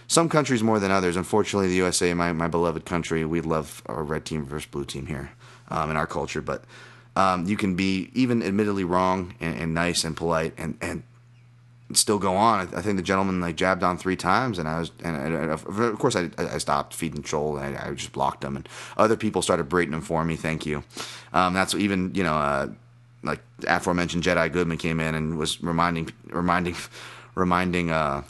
[0.07, 1.16] some countries more than others.
[1.16, 5.07] Unfortunately, the USA, my, my beloved country, we love our red team versus blue team
[5.07, 5.32] here
[5.68, 6.42] um, in our culture.
[6.42, 6.64] But
[7.16, 11.02] um, you can be even admittedly wrong and, and, nice and polite and, and
[11.92, 12.68] still go on.
[12.68, 15.50] I, I, think the gentleman like jabbed on three times, and I was and, and
[15.50, 19.16] of course I, I stopped feeding troll and I, I, just blocked him, and other
[19.16, 20.34] people started berating him for me.
[20.34, 20.82] Thank you.
[21.32, 22.34] Um, that's even you know.
[22.34, 22.68] Uh,
[23.24, 26.76] like aforementioned Jedi Goodman came in and was reminding, reminding,
[27.34, 28.22] reminding uh,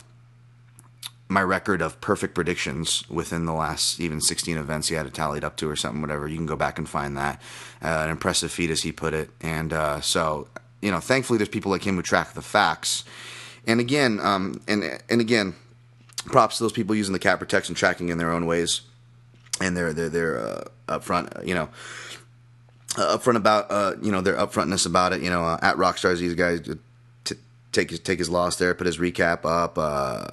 [1.34, 5.42] my record of perfect predictions within the last even 16 events he had it tallied
[5.42, 6.28] up to or something, whatever.
[6.28, 7.42] You can go back and find that.
[7.82, 9.30] Uh, an impressive feat, as he put it.
[9.40, 10.46] And uh, so,
[10.80, 13.04] you know, thankfully there's people like him who track the facts.
[13.66, 15.54] And again, um, and and again,
[16.26, 18.82] props to those people using the cat protection tracking in their own ways,
[19.60, 21.68] and they're they're they're uh, upfront, you know.
[22.96, 25.20] Uh, upfront about uh, you know their upfrontness about it.
[25.20, 26.60] You know, uh, at Rockstars, these guys
[27.24, 27.34] t-
[27.72, 30.26] take his take his loss there, put his recap up uh,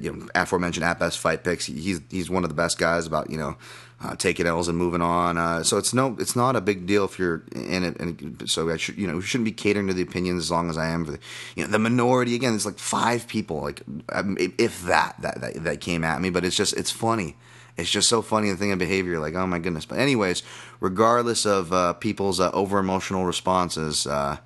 [0.00, 1.66] you know, aforementioned at best fight picks.
[1.66, 3.56] He's he's one of the best guys about you know
[4.00, 5.36] uh, taking L's and moving on.
[5.36, 7.98] Uh, so it's no, it's not a big deal if you're in it.
[7.98, 10.70] And so I should, you know, we shouldn't be catering to the opinions as long
[10.70, 11.18] as I am for the,
[11.56, 12.34] you know, the minority.
[12.34, 16.30] Again, it's like five people, like um, if that, that that that came at me.
[16.30, 17.36] But it's just it's funny.
[17.76, 19.18] It's just so funny the thing of behavior.
[19.18, 19.86] Like oh my goodness.
[19.86, 20.42] But anyways,
[20.80, 24.38] regardless of uh, people's uh, over emotional responses uh,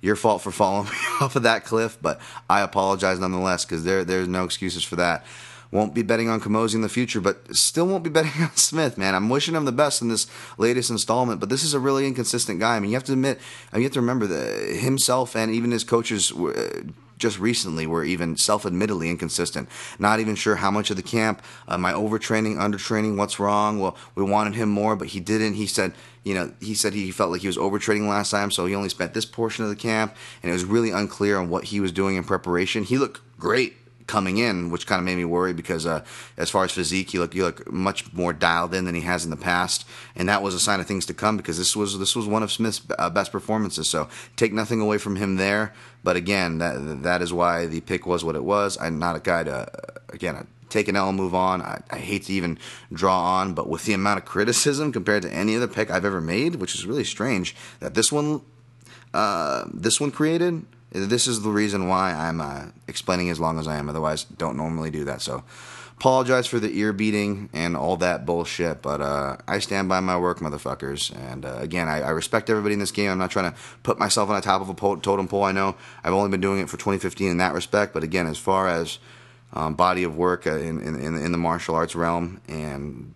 [0.00, 0.88] your fault for falling
[1.20, 5.24] off of that cliff, but I apologize nonetheless because there there's no excuses for that.
[5.70, 8.96] Won't be betting on Camozzi in the future, but still won't be betting on Smith,
[8.96, 9.14] man.
[9.14, 10.26] I'm wishing him the best in this
[10.56, 12.76] latest installment, but this is a really inconsistent guy.
[12.76, 13.38] I mean, you have to admit,
[13.72, 16.82] I mean, you have to remember that himself and even his coaches uh,
[17.18, 19.68] just recently were even self-admittedly inconsistent.
[19.98, 23.78] Not even sure how much of the camp, uh, am I overtraining, undertraining, what's wrong?
[23.78, 25.54] Well, we wanted him more, but he didn't.
[25.54, 25.92] He said,
[26.28, 28.90] you know, he said he felt like he was overtraining last time, so he only
[28.90, 31.90] spent this portion of the camp, and it was really unclear on what he was
[31.90, 32.84] doing in preparation.
[32.84, 33.76] He looked great
[34.06, 36.04] coming in, which kind of made me worry because uh,
[36.36, 39.24] as far as physique, he looked you look much more dialed in than he has
[39.24, 41.98] in the past, and that was a sign of things to come because this was
[41.98, 43.88] this was one of Smith's uh, best performances.
[43.88, 45.72] So take nothing away from him there,
[46.04, 48.76] but again, that that is why the pick was what it was.
[48.78, 49.66] I'm not a guy to
[50.10, 50.46] again.
[50.68, 51.62] Take an L and move on.
[51.62, 52.58] I, I hate to even
[52.92, 56.20] draw on, but with the amount of criticism compared to any other pick I've ever
[56.20, 58.42] made, which is really strange, that this one,
[59.14, 63.68] uh, this one created, this is the reason why I'm uh, explaining as long as
[63.68, 63.88] I am.
[63.88, 65.20] Otherwise, don't normally do that.
[65.20, 65.44] So,
[65.98, 68.80] apologize for the ear beating and all that bullshit.
[68.82, 71.12] But uh, I stand by my work, motherfuckers.
[71.30, 73.10] And uh, again, I, I, respect everybody in this game.
[73.10, 75.42] I'm not trying to put myself on the top of a totem pole.
[75.42, 77.92] I know I've only been doing it for 2015 in that respect.
[77.92, 79.00] But again, as far as
[79.52, 83.14] um, body of work uh, in, in in the martial arts realm and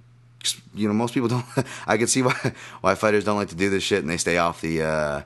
[0.75, 1.45] you know most people don't
[1.87, 4.39] i can see why why fighters don't like to do this shit and they stay
[4.39, 5.23] off the uh,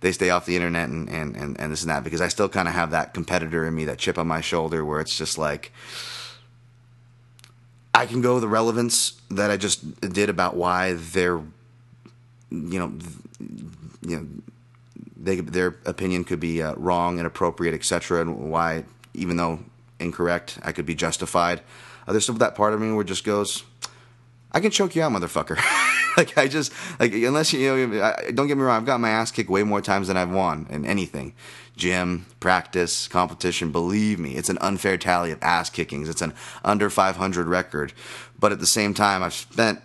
[0.00, 2.48] they stay off the internet and, and, and, and this and that because I still
[2.48, 5.36] kind of have that competitor in me, that chip on my shoulder where it's just
[5.38, 5.72] like,
[7.94, 11.40] I can go the relevance that I just did about why they're,
[12.50, 12.92] you know,
[14.00, 14.26] you know,
[15.16, 19.60] they, their opinion could be uh, wrong, inappropriate, etc., and why, even though
[20.00, 21.60] incorrect, I could be justified.
[22.06, 23.64] Uh, there's still that part of me where just goes,
[24.52, 25.58] I can choke you out, motherfucker.
[26.16, 29.00] like I just like unless you, you know, I, don't get me wrong, I've got
[29.00, 31.34] my ass kicked way more times than I've won in anything,
[31.76, 33.70] gym, practice, competition.
[33.70, 36.08] Believe me, it's an unfair tally of ass kickings.
[36.08, 36.34] It's an
[36.64, 37.92] under 500 record,
[38.38, 39.80] but at the same time, I've spent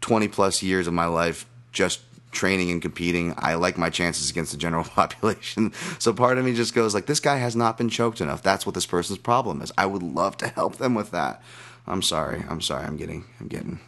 [0.00, 2.00] 20 plus years of my life just
[2.30, 5.72] training and competing, I like my chances against the general population.
[5.98, 8.42] So part of me just goes like, this guy has not been choked enough.
[8.42, 9.72] That's what this person's problem is.
[9.76, 11.42] I would love to help them with that.
[11.86, 12.44] I'm sorry.
[12.48, 12.84] I'm sorry.
[12.84, 13.24] I'm getting.
[13.40, 13.80] I'm getting.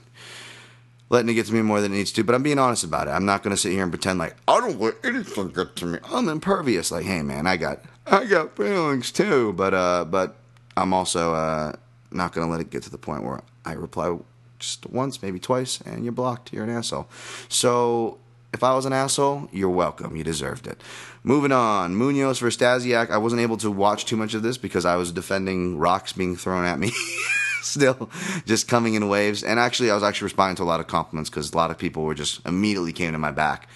[1.08, 3.06] Letting it get to me more than it needs to, but I'm being honest about
[3.06, 3.10] it.
[3.10, 5.86] I'm not going to sit here and pretend like I don't let anything get to
[5.86, 5.98] me.
[6.04, 6.90] I'm impervious.
[6.90, 10.36] Like, hey man, I got I got feelings too, but uh, but
[10.74, 11.74] I'm also uh,
[12.10, 14.16] not going to let it get to the point where I reply
[14.58, 16.52] just once, maybe twice, and you're blocked.
[16.52, 17.08] You're an asshole.
[17.48, 18.18] So
[18.52, 20.14] if I was an asshole, you're welcome.
[20.14, 20.80] You deserved it.
[21.24, 21.94] Moving on.
[21.94, 23.10] Munhoz versus Stasiak.
[23.10, 26.36] I wasn't able to watch too much of this because I was defending rocks being
[26.36, 26.92] thrown at me.
[27.62, 28.10] Still,
[28.44, 29.42] just coming in waves.
[29.42, 31.78] And actually, I was actually responding to a lot of compliments because a lot of
[31.78, 33.68] people were just immediately came to my back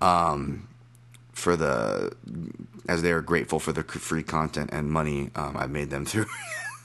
[0.00, 0.68] um,
[1.32, 2.12] for the
[2.88, 6.26] as they are grateful for the free content and money um, I made them through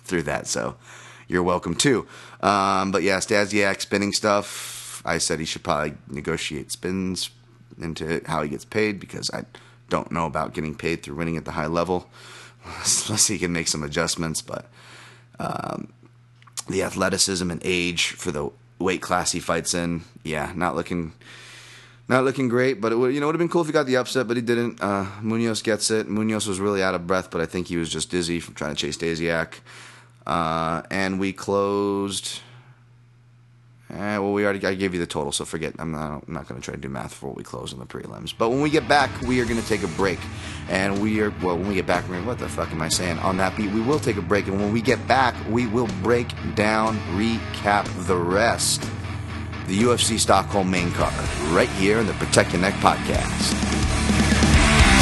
[0.03, 0.47] through that.
[0.47, 0.75] So
[1.27, 2.07] you're welcome too.
[2.41, 4.74] Um, but yeah, Stasiak spinning stuff.
[5.05, 7.29] I said he should probably negotiate spins
[7.79, 9.45] into how he gets paid because I
[9.89, 12.09] don't know about getting paid through winning at the high level
[12.65, 14.41] unless he can make some adjustments.
[14.41, 14.65] But
[15.39, 15.93] um,
[16.67, 18.49] the athleticism and age for the
[18.79, 21.13] weight class he fights in, yeah, not looking.
[22.07, 23.87] Not looking great, but it would you know would have been cool if he got
[23.87, 24.79] the upset, but he didn't.
[24.79, 26.07] Uh, Munhoz gets it.
[26.07, 28.75] Munhoz was really out of breath, but I think he was just dizzy from trying
[28.75, 29.55] to chase Stasiak.
[30.27, 32.41] Uh, and we closed.
[33.95, 35.73] Eh, well, we already I gave you the total, so forget.
[35.79, 37.85] I'm not, I'm not going to try to do math before we close on the
[37.85, 38.33] prelims.
[38.37, 40.19] But when we get back, we are going to take a break,
[40.69, 41.57] and we are well.
[41.57, 43.19] When we get back, what the fuck am I saying?
[43.19, 45.87] On that beat, we will take a break, and when we get back, we will
[46.03, 48.81] break down, recap the rest.
[49.67, 51.13] The UFC Stockholm main card,
[51.51, 53.53] right here in the Protect Your Neck podcast.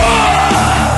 [0.06, 0.93] And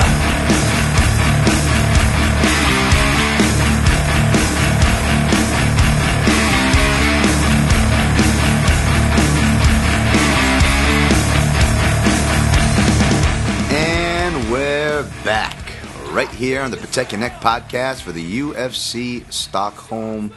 [16.35, 20.31] here on the Protect Your Neck podcast for the UFC Stockholm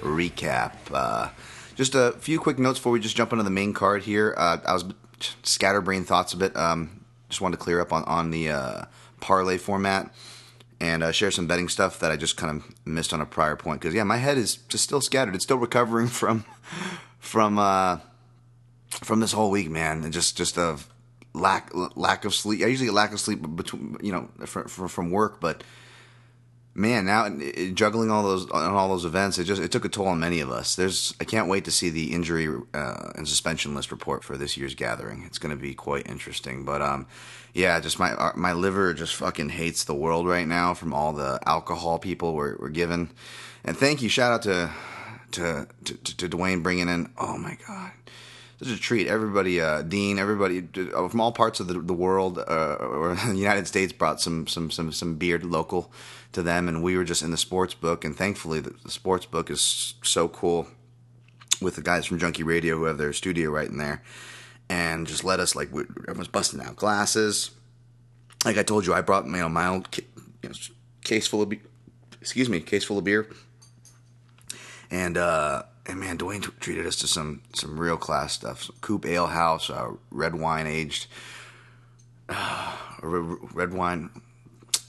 [0.00, 0.72] recap.
[0.92, 1.28] Uh,
[1.76, 4.34] just a few quick notes before we just jump into the main card here.
[4.36, 4.84] Uh, I was
[5.44, 6.56] scatterbrain thoughts a bit.
[6.56, 8.84] Um, just wanted to clear up on on the uh,
[9.20, 10.12] parlay format
[10.80, 13.54] and uh, share some betting stuff that I just kind of missed on a prior
[13.54, 13.80] point.
[13.80, 15.36] Because yeah, my head is just still scattered.
[15.36, 16.44] It's still recovering from
[17.20, 17.98] from uh,
[18.88, 20.02] from this whole week, man.
[20.02, 20.78] And just just a
[21.34, 22.62] lack lack of sleep.
[22.62, 25.62] I usually get lack of sleep between you know from from work, but
[26.74, 27.28] man, now
[27.72, 30.40] juggling all those on all those events, it just it took a toll on many
[30.40, 30.74] of us.
[30.74, 34.56] There's I can't wait to see the injury uh, and suspension list report for this
[34.56, 35.22] year's gathering.
[35.26, 36.64] It's going to be quite interesting.
[36.64, 37.06] But um,
[37.52, 41.12] yeah, just my uh, my liver just fucking hates the world right now from all
[41.12, 43.10] the alcohol people were were given.
[43.64, 44.70] And thank you, shout out to
[45.32, 47.10] to to, to Dwayne bringing in.
[47.16, 47.92] Oh my god.
[48.58, 49.08] Such a treat.
[49.08, 53.66] Everybody, uh, Dean, everybody from all parts of the, the world uh, or the United
[53.66, 55.92] States brought some some some some beer local
[56.32, 58.04] to them, and we were just in the sports book.
[58.04, 60.68] And thankfully, the, the sports book is so cool
[61.60, 64.02] with the guys from Junkie Radio who have their studio right in there,
[64.68, 67.50] and just let us like everyone's busting out glasses.
[68.44, 69.84] Like I told you, I brought you know my own
[70.42, 70.54] you know,
[71.02, 71.62] case full of be-
[72.20, 73.28] excuse me case full of beer,
[74.92, 78.62] and uh, and man, Dwayne t- treated us to some some real class stuff.
[78.62, 81.06] Some Coop Ale House, uh, red wine aged,
[82.28, 84.10] uh, red wine.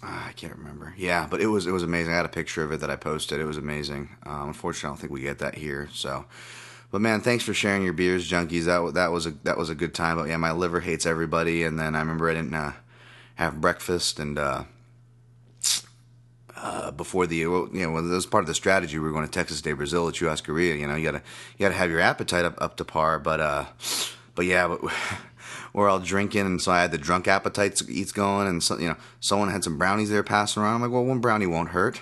[0.04, 0.94] Uh, I can't remember.
[0.98, 2.14] Yeah, but it was it was amazing.
[2.14, 3.40] I had a picture of it that I posted.
[3.40, 4.10] It was amazing.
[4.26, 5.90] Um, unfortunately, I don't think we get that here.
[5.92, 6.26] So,
[6.92, 8.66] but man, thanks for sharing your beers, junkies.
[8.66, 10.18] That that was a that was a good time.
[10.18, 11.64] But yeah, my liver hates everybody.
[11.64, 12.74] And then I remember I didn't uh,
[13.36, 14.40] have breakfast and.
[16.66, 18.98] Uh, before the you know that was part of the strategy.
[18.98, 20.80] We were going to Texas de Brazil, at Churrascaria.
[20.80, 21.22] You know, you gotta
[21.60, 23.20] you gotta have your appetite up, up to par.
[23.20, 23.66] But uh,
[24.34, 24.82] but yeah, but
[25.74, 28.88] we're all drinking, and so I had the drunk appetites eats going, and so, you
[28.88, 30.76] know, someone had some brownies they were passing around.
[30.76, 32.02] I'm like, well, one brownie won't hurt.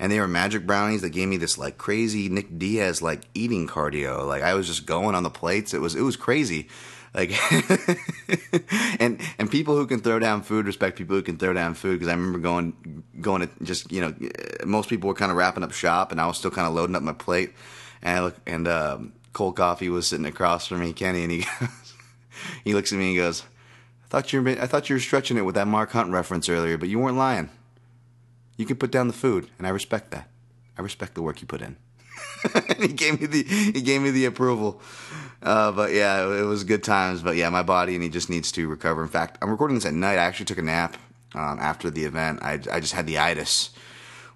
[0.00, 3.68] And they were magic brownies that gave me this like crazy Nick Diaz like eating
[3.68, 4.26] cardio.
[4.26, 5.72] Like I was just going on the plates.
[5.72, 6.66] It was it was crazy.
[7.12, 7.32] Like
[9.00, 11.94] and and people who can throw down food respect people who can throw down food
[11.94, 14.14] because I remember going going to just you know
[14.64, 16.94] most people were kind of wrapping up shop and I was still kind of loading
[16.94, 17.52] up my plate
[18.00, 21.38] and I look and um, cold coffee was sitting across from me Kenny and he
[21.60, 21.94] goes,
[22.62, 23.42] he looks at me and goes
[24.04, 26.48] I thought you were I thought you were stretching it with that Mark Hunt reference
[26.48, 27.50] earlier but you weren't lying.
[28.56, 30.28] You can put down the food and I respect that.
[30.78, 31.76] I respect the work you put in.
[32.78, 34.80] He gave me the he gave me the approval.
[35.42, 37.22] Uh, but yeah, it was good times.
[37.22, 39.02] But yeah, my body and he just needs to recover.
[39.02, 40.18] In fact, I'm recording this at night.
[40.18, 40.96] I actually took a nap
[41.34, 42.40] um, after the event.
[42.42, 43.70] I I just had the itis,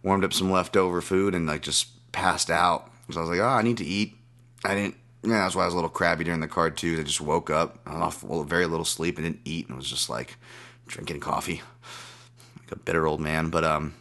[0.02, 2.90] warmed up some leftover food and like just passed out.
[3.10, 4.16] So I was like, oh, I need to eat.
[4.64, 4.96] I didn't
[5.26, 6.98] yeah, that's why I was a little crabby during the card too.
[7.00, 10.10] I just woke up I off very little sleep and didn't eat, and was just
[10.10, 10.36] like
[10.86, 11.62] drinking coffee,
[12.60, 13.48] like a bitter old man.
[13.48, 13.94] But um,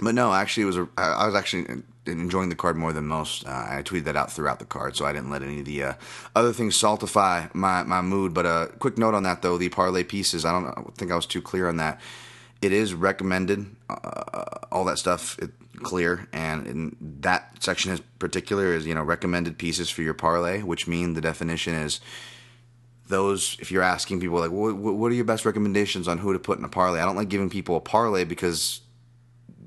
[0.00, 3.46] but no, actually, it was a, I was actually enjoying the card more than most.
[3.46, 5.82] Uh, I tweeted that out throughout the card, so I didn't let any of the
[5.82, 5.94] uh,
[6.34, 8.34] other things saltify my my mood.
[8.34, 10.44] But a uh, quick note on that though, the parlay pieces.
[10.44, 12.00] I don't, think I was too clear on that.
[12.62, 15.38] It is recommended, uh, all that stuff.
[15.38, 15.50] It,
[15.82, 20.62] clear and in that section in particular is you know recommended pieces for your parlay
[20.62, 22.00] which mean the definition is
[23.08, 26.38] those if you're asking people like what, what are your best recommendations on who to
[26.38, 28.82] put in a parlay i don't like giving people a parlay because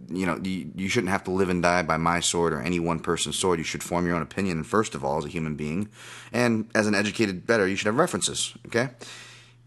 [0.10, 2.80] you know you, you shouldn't have to live and die by my sword or any
[2.80, 5.56] one person's sword you should form your own opinion first of all as a human
[5.56, 5.90] being
[6.32, 8.90] and as an educated better you should have references okay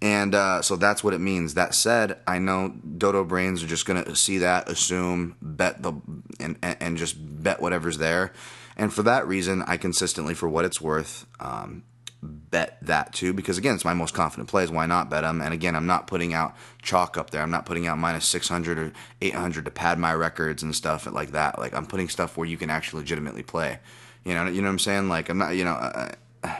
[0.03, 1.55] and uh, so that's what it means.
[1.55, 5.93] That said, I know dodo brains are just going to see that, assume, bet the,
[6.39, 8.33] and, and just bet whatever's there.
[8.77, 11.83] And for that reason, I consistently, for what it's worth, um,
[12.23, 13.33] bet that too.
[13.33, 14.71] Because again, it's my most confident plays.
[14.71, 15.41] Why not bet them?
[15.41, 17.43] And again, I'm not putting out chalk up there.
[17.43, 21.33] I'm not putting out minus 600 or 800 to pad my records and stuff like
[21.33, 21.59] that.
[21.59, 23.79] Like I'm putting stuff where you can actually legitimately play.
[24.25, 25.09] You know, you know what I'm saying?
[25.09, 25.73] Like I'm not, you know.
[25.73, 26.13] Uh,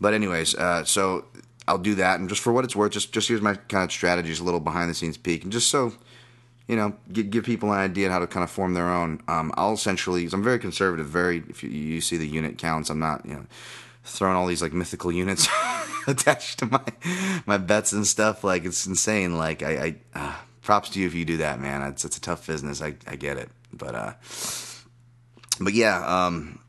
[0.00, 1.24] but anyways, uh, so
[1.66, 2.20] I'll do that.
[2.20, 4.60] And just for what it's worth, just just here's my kind of strategies, a little
[4.60, 5.92] behind the scenes peek, and just so
[6.68, 9.22] you know, give, give people an idea how to kind of form their own.
[9.28, 12.90] Um, I'll essentially, because I'm very conservative, very if you, you see the unit counts,
[12.90, 13.46] I'm not you know
[14.06, 15.48] throwing all these like mythical units
[16.06, 16.82] attached to my
[17.46, 18.44] my bets and stuff.
[18.44, 19.36] Like it's insane.
[19.36, 21.82] Like I, I uh, props to you if you do that, man.
[21.82, 22.80] It's it's a tough business.
[22.80, 24.12] I I get it, but uh,
[25.60, 26.60] but yeah, um,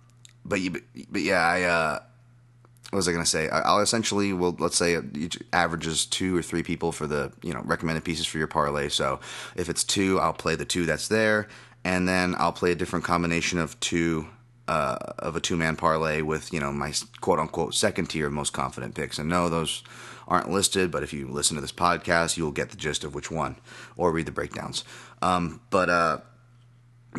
[0.44, 2.00] but you, but yeah, I uh
[2.92, 3.50] what was I going to say?
[3.50, 7.62] I'll essentially well, let's say each averages two or three people for the you know
[7.66, 8.88] recommended pieces for your parlay.
[8.90, 9.20] So
[9.56, 11.50] if it's two, I'll play the two that's there,
[11.84, 14.28] and then I'll play a different combination of two
[14.68, 18.54] uh, of a two man parlay with you know my quote unquote second tier most
[18.54, 19.18] confident picks.
[19.18, 19.84] And no, those
[20.28, 23.32] aren't listed, but if you listen to this podcast, you'll get the gist of which
[23.32, 23.58] one
[23.96, 24.84] or read the breakdowns.
[25.22, 26.20] Um, but uh,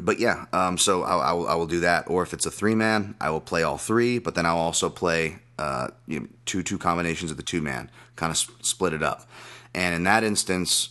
[0.02, 2.08] but yeah, um, so I, I, will, I will do that.
[2.08, 4.90] Or if it's a three man, I will play all three, but then I'll also
[4.90, 9.02] play uh, you know, two two combinations of the two man, kind of split it
[9.02, 9.28] up.
[9.74, 10.90] And in that instance,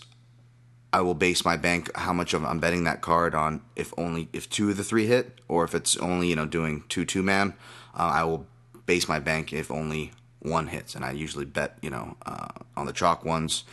[0.98, 4.30] I will base my bank how much of I'm betting that card on if only
[4.34, 7.22] if two of the three hit, or if it's only you know doing two two
[7.22, 7.54] man.
[7.93, 8.48] Uh, I will
[8.88, 12.88] base my bank if only one hits, and I usually bet you know uh, on
[12.88, 13.64] the chalk ones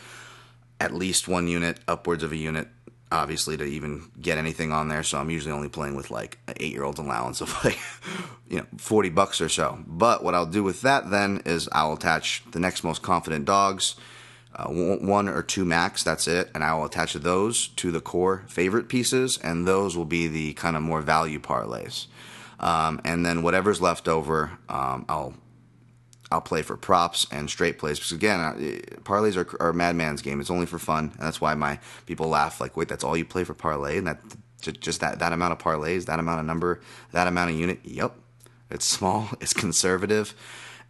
[0.79, 2.67] at least one unit, upwards of a unit
[3.11, 5.01] obviously to even get anything on there.
[5.03, 7.79] So I'm usually only playing with like an eight year old's allowance of like,
[8.49, 9.79] you know, 40 bucks or so.
[9.87, 13.95] But what I'll do with that then is I'll attach the next most confident dogs,
[14.55, 16.49] uh, one or two max, that's it.
[16.55, 20.53] And I will attach those to the core favorite pieces, and those will be the
[20.53, 22.07] kind of more value parlays.
[22.59, 25.33] Um, and then whatever's left over, um, I'll
[26.31, 28.53] I'll play for props and straight plays because again, uh,
[29.03, 30.39] parlays are, are madman's game.
[30.39, 32.61] It's only for fun, and that's why my people laugh.
[32.61, 34.21] Like, wait, that's all you play for parlay, and that
[34.61, 36.81] just that that amount of parlays, that amount of number,
[37.11, 37.79] that amount of unit.
[37.83, 38.15] Yep,
[38.71, 40.33] it's small, it's conservative,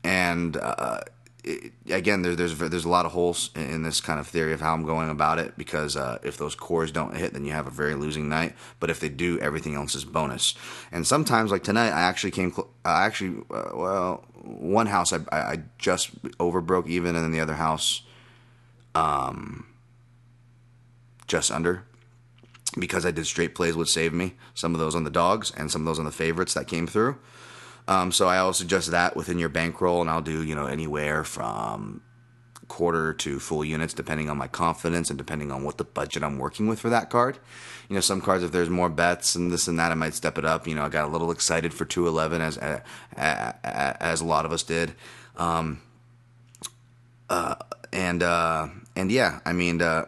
[0.03, 1.01] and uh,
[1.45, 4.61] it, again, there, there's there's a lot of holes in, this kind of theory of
[4.61, 7.67] how I'm going about it because uh, if those cores don't hit, then you have
[7.67, 8.55] a very losing night.
[8.79, 10.55] But if they do, everything else is bonus.
[10.91, 12.51] And sometimes, like tonight, I actually came.
[12.51, 17.31] Cl- I actually, uh, well, one house I, I just over broke even, and then
[17.31, 18.01] the other house,
[18.95, 19.67] um,
[21.27, 21.83] just under
[22.77, 24.33] because I did straight plays would save me.
[24.53, 26.87] Some of those on the dogs and some of those on the favorites that came
[26.87, 27.17] through.
[27.87, 31.23] Um, so I always suggest that within your bankroll, and I'll do you know anywhere
[31.23, 32.01] from
[32.67, 36.39] quarter to full units depending on my confidence and depending on what the budget I'm
[36.39, 37.37] working with for that card.
[37.89, 40.37] You know, some cards if there's more bets and this and that, I might step
[40.37, 40.67] it up.
[40.67, 42.57] You know, I got a little excited for 211 as
[43.15, 44.93] as a lot of us did.
[45.37, 45.81] Um,
[47.29, 47.55] uh,
[47.93, 49.81] and uh, and yeah, I mean.
[49.81, 50.05] Uh,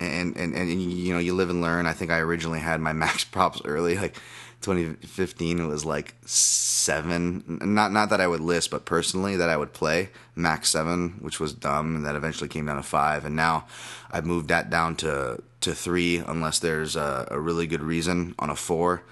[0.00, 1.86] and, and and you know you live and learn.
[1.86, 4.16] I think I originally had my max props early, like
[4.60, 9.56] 2015 it was like seven not not that i would list but personally that i
[9.56, 13.36] would play max seven which was dumb and that eventually came down to five and
[13.36, 13.64] now
[14.10, 18.50] i've moved that down to to three unless there's a, a really good reason on
[18.50, 19.02] a four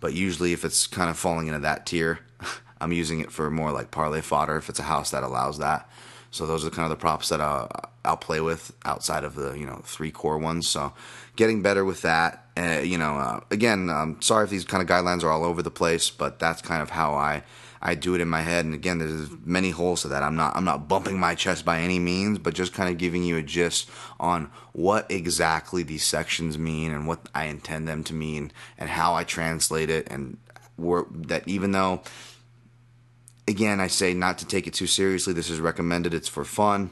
[0.00, 2.20] but usually if it's kind of falling into that tier
[2.80, 5.88] i'm using it for more like parlay fodder if it's a house that allows that
[6.34, 7.70] so those are kind of the props that I'll,
[8.04, 10.66] I'll play with outside of the you know three core ones.
[10.66, 10.92] So
[11.36, 12.43] getting better with that.
[12.56, 15.62] Uh, you know, uh, again, I'm sorry if these kind of guidelines are all over
[15.62, 17.42] the place, but that's kind of how I
[17.82, 18.64] I do it in my head.
[18.64, 20.22] And again, there's many holes to that.
[20.22, 23.24] I'm not I'm not bumping my chest by any means, but just kind of giving
[23.24, 23.90] you a gist
[24.20, 29.14] on what exactly these sections mean and what I intend them to mean and how
[29.14, 30.38] I translate it and
[30.78, 32.02] that even though
[33.46, 35.32] again, I say not to take it too seriously.
[35.32, 36.14] This is recommended.
[36.14, 36.90] It's for fun.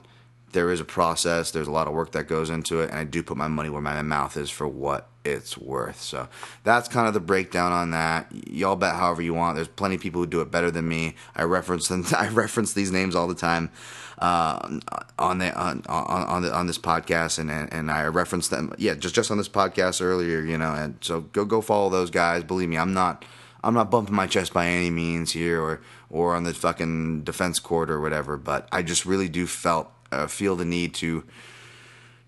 [0.52, 1.50] There is a process.
[1.50, 3.70] There's a lot of work that goes into it, and I do put my money
[3.70, 6.00] where my mouth is for what it's worth.
[6.00, 6.28] So
[6.64, 8.32] that's kind of the breakdown on that.
[8.48, 9.56] Y'all bet however you want.
[9.56, 11.14] There's plenty of people who do it better than me.
[11.36, 12.04] I reference them.
[12.16, 13.70] I reference these names all the time
[14.18, 14.78] uh,
[15.18, 18.72] on the on on on, the, on this podcast, and, and I reference them.
[18.78, 20.74] Yeah, just just on this podcast earlier, you know.
[20.74, 22.44] And so go go follow those guys.
[22.44, 23.24] Believe me, I'm not.
[23.64, 27.58] I'm not bumping my chest by any means here, or or on the fucking defense
[27.58, 28.36] court or whatever.
[28.36, 31.24] But I just really do felt uh, feel the need to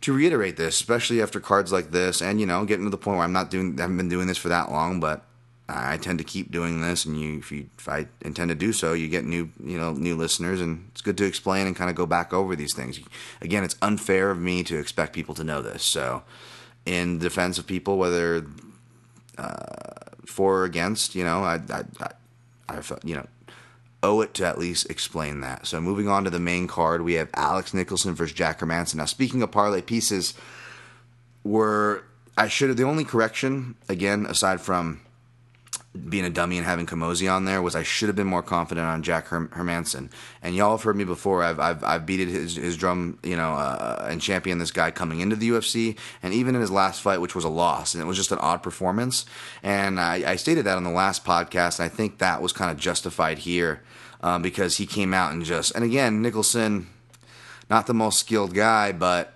[0.05, 3.17] to reiterate this, especially after cards like this, and you know, getting to the point
[3.17, 5.25] where I'm not doing, I haven't been doing this for that long, but
[5.67, 8.75] I tend to keep doing this, and you, if you, if I intend to do
[8.75, 11.89] so, you get new, you know, new listeners, and it's good to explain and kind
[11.89, 13.01] of go back over these things.
[13.41, 15.83] Again, it's unfair of me to expect people to know this.
[15.83, 16.23] So,
[16.85, 18.45] in defense of people, whether
[19.39, 22.11] uh, for or against, you know, I, I, I,
[22.69, 23.27] I felt, you know,
[24.05, 25.67] owe it to at least explain that.
[25.67, 28.97] So moving on to the main card, we have Alex Nicholson versus Jack Hermansson.
[28.97, 30.35] Now, speaking of parlay pieces,
[31.43, 32.05] were
[32.37, 35.01] I should have the only correction again aside from
[36.09, 38.87] being a dummy and having Kamosi on there was I should have been more confident
[38.87, 40.11] on Jack Herm- Hermansson.
[40.43, 41.43] And y'all have heard me before.
[41.43, 45.21] I've I've I've beated his his drum, you know, uh, and championed this guy coming
[45.21, 48.07] into the UFC, and even in his last fight, which was a loss, and it
[48.07, 49.25] was just an odd performance.
[49.63, 52.73] And I, I stated that on the last podcast, and I think that was kind
[52.73, 53.83] of justified here
[54.21, 56.89] um, because he came out and just and again Nicholson,
[57.71, 59.33] not the most skilled guy, but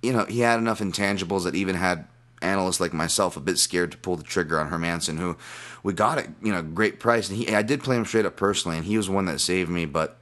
[0.00, 2.06] you know he had enough intangibles that even had
[2.42, 5.36] analysts like myself a bit scared to pull the trigger on Hermansson, who
[5.82, 8.36] we got at you know great price, and he I did play him straight up
[8.36, 10.16] personally, and he was one that saved me, but.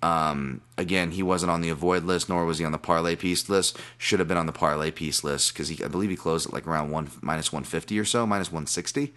[0.00, 3.48] Um, again, he wasn't on the avoid list, nor was he on the parlay piece
[3.48, 3.76] list.
[3.98, 6.68] Should have been on the parlay piece list because I believe he closed at like
[6.68, 9.12] around one minus one fifty or so, minus one sixty.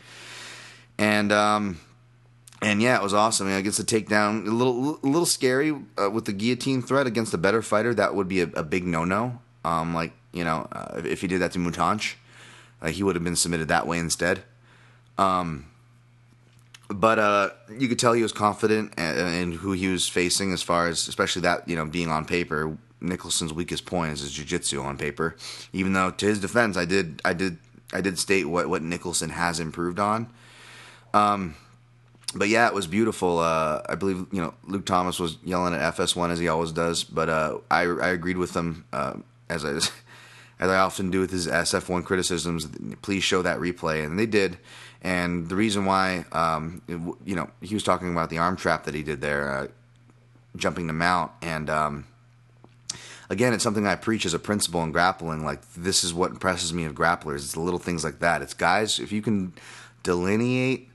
[0.97, 1.79] And um,
[2.61, 3.47] and yeah, it was awesome.
[3.47, 7.07] I, I guess the takedown a little a little scary uh, with the guillotine threat
[7.07, 7.93] against a better fighter.
[7.93, 9.39] That would be a, a big no no.
[9.63, 12.15] Um, like you know, uh, if he did that to Mutanch,
[12.81, 14.43] like he would have been submitted that way instead.
[15.17, 15.67] Um,
[16.89, 20.87] but uh, you could tell he was confident in, who he was facing, as far
[20.87, 22.77] as especially that you know being on paper.
[23.03, 25.35] Nicholson's weakest point is his jiu-jitsu on paper.
[25.73, 27.57] Even though, to his defense, I did, I did,
[27.91, 30.29] I did state what what Nicholson has improved on.
[31.13, 31.55] Um,
[32.35, 33.39] but yeah, it was beautiful.
[33.39, 37.03] Uh, I believe you know Luke Thomas was yelling at FS1 as he always does,
[37.03, 39.13] but uh, I I agreed with him uh,
[39.49, 39.79] as I
[40.61, 42.67] as I often do with his SF1 criticisms.
[43.01, 44.57] Please show that replay, and they did.
[45.01, 48.85] And the reason why, um, it, you know, he was talking about the arm trap
[48.85, 49.67] that he did there, uh,
[50.55, 52.05] jumping the mount, and um,
[53.31, 55.43] again, it's something I preach as a principle in grappling.
[55.43, 57.37] Like this is what impresses me of grapplers.
[57.37, 58.43] It's the little things like that.
[58.43, 59.53] It's guys if you can
[60.03, 60.89] delineate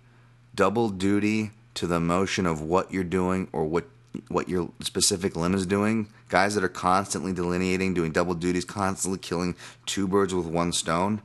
[0.54, 3.86] double duty to the motion of what you're doing or what
[4.28, 6.08] what your specific limb is doing.
[6.28, 9.54] Guys that are constantly delineating, doing double duties, constantly killing
[9.84, 11.22] two birds with one stone.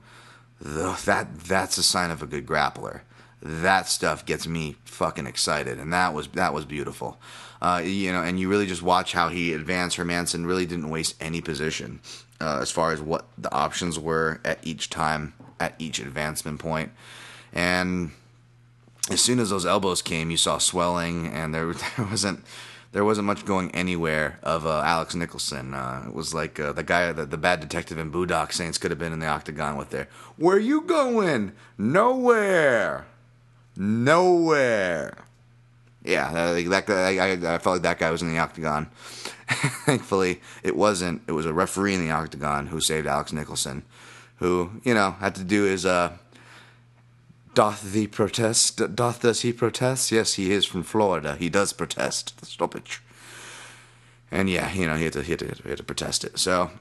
[0.60, 3.02] That that's a sign of a good grappler.
[3.42, 7.20] That stuff gets me fucking excited, and that was that was beautiful.
[7.62, 9.98] Uh, you know, and you really just watch how he advanced.
[9.98, 12.00] Hermansson really didn't waste any position
[12.40, 16.92] uh, as far as what the options were at each time, at each advancement point,
[17.52, 18.12] and
[19.10, 22.44] as soon as those elbows came, you saw swelling, and there there wasn't
[22.92, 25.74] there wasn't much going anywhere of uh, Alex Nicholson.
[25.74, 28.92] Uh, it was like uh, the guy, the, the bad detective in Boondock Saints could
[28.92, 30.08] have been in the octagon with there.
[30.38, 31.54] Where you going?
[31.78, 33.06] Nowhere.
[33.78, 35.26] Nowhere.
[36.04, 38.90] Yeah, that guy, I, I felt like that guy was in the octagon.
[39.86, 41.22] Thankfully, it wasn't.
[41.28, 43.84] It was a referee in the octagon who saved Alex Nicholson,
[44.38, 46.18] who you know had to do his uh,
[47.54, 48.96] Doth thee protest?
[48.96, 50.12] Doth does he protest?
[50.12, 51.36] Yes, he is from Florida.
[51.36, 53.02] He does protest the stoppage.
[54.32, 56.40] And yeah, you know, he had to, he had to, he had to protest it.
[56.40, 56.72] So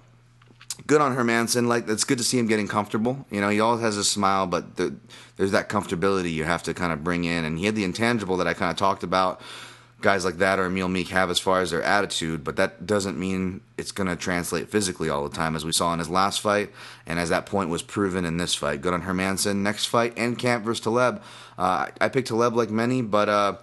[0.87, 1.67] good on Hermansson.
[1.67, 3.27] Like it's good to see him getting comfortable.
[3.31, 4.95] You know, he always has a smile, but the,
[5.37, 7.45] there's that comfortability you have to kind of bring in.
[7.45, 9.41] And he had the intangible that I kind of talked about
[10.01, 13.19] guys like that or Emil Meek have as far as their attitude, but that doesn't
[13.19, 16.41] mean it's going to translate physically all the time, as we saw in his last
[16.41, 16.71] fight,
[17.07, 18.81] and as that point was proven in this fight.
[18.81, 19.57] Good on Hermansson.
[19.57, 21.23] Next fight, Enkamp versus Taleb.
[21.59, 23.57] Uh, I picked Taleb like many, but uh,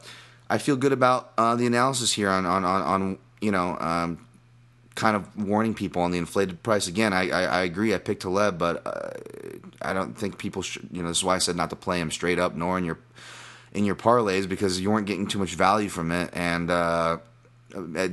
[0.49, 4.25] I feel good about uh, the analysis here on, on, on, on you know, um,
[4.95, 6.87] kind of warning people on the inflated price.
[6.87, 7.93] Again, I, I, I agree.
[7.93, 9.11] I picked Taleb, but uh,
[9.81, 11.99] I don't think people should, you know, this is why I said not to play
[11.99, 12.97] him straight up, nor in your
[13.73, 16.29] in your parlays because you weren't getting too much value from it.
[16.33, 17.17] And uh,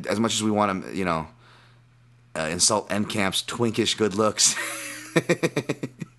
[0.09, 1.27] as much as we want to, you know,
[2.37, 4.57] uh, insult Enkamp's twinkish good looks,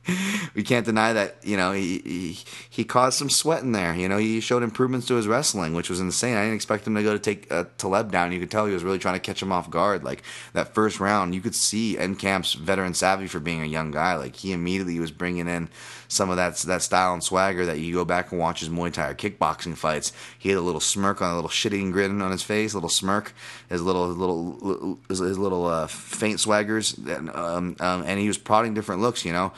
[0.53, 2.39] we can't deny that you know he, he
[2.69, 3.95] he caused some sweat in there.
[3.95, 6.37] You know he showed improvements to his wrestling, which was insane.
[6.37, 8.31] I didn't expect him to go to take uh, Taleb down.
[8.31, 10.03] You could tell he was really trying to catch him off guard.
[10.03, 14.15] Like that first round, you could see Enkamp's veteran savvy for being a young guy.
[14.15, 15.69] Like he immediately was bringing in
[16.07, 18.93] some of that that style and swagger that you go back and watch his Muay
[18.93, 20.13] Thai or kickboxing fights.
[20.37, 22.89] He had a little smirk on a little shitting grin on his face, a little
[22.89, 23.33] smirk,
[23.69, 28.73] his little little his, little uh, faint swaggers, and, um, um, and he was prodding
[28.73, 29.25] different looks.
[29.25, 29.53] You know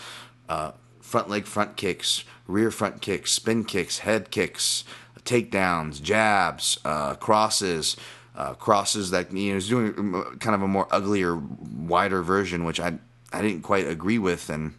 [0.50, 0.72] uh,
[1.02, 4.84] front leg front kicks, rear front kicks, spin kicks, head kicks,
[5.24, 7.98] takedowns, jabs, uh, crosses,
[8.36, 9.94] uh, crosses that you know he's doing
[10.40, 12.98] kind of a more uglier, wider version, which I
[13.34, 14.74] I didn't quite agree with, and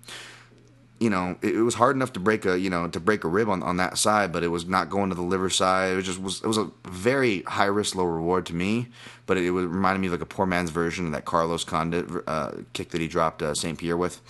[1.00, 3.28] you know it, it was hard enough to break a you know to break a
[3.28, 5.92] rib on, on that side, but it was not going to the liver side.
[5.92, 8.88] It was just was it was a very high risk, low reward to me,
[9.26, 12.06] but it, it reminded me of like a poor man's version of that Carlos Condit
[12.26, 13.76] uh, kick that he dropped uh, St.
[13.78, 14.20] Pierre with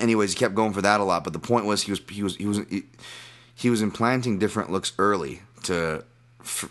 [0.00, 1.24] anyways, he kept going for that a lot.
[1.24, 2.82] But the point was, he was he was he was he,
[3.54, 6.04] he was implanting different looks early to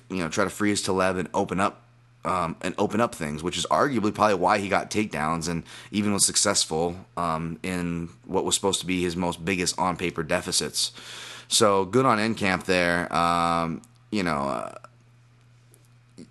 [0.10, 1.84] you know try to freeze Taleb and open up
[2.26, 6.14] um, and open up things, which is arguably probably why he got takedowns and even
[6.14, 10.92] was successful um, in what was supposed to be his most biggest on paper deficits.
[11.48, 13.14] So good on Enkamp there.
[13.14, 14.38] Um, you know.
[14.38, 14.76] Uh,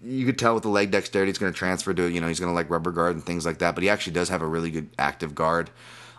[0.03, 2.38] you could tell with the leg dexterity, it's going to transfer to you know he's
[2.38, 3.74] going to like rubber guard and things like that.
[3.74, 5.70] But he actually does have a really good active guard.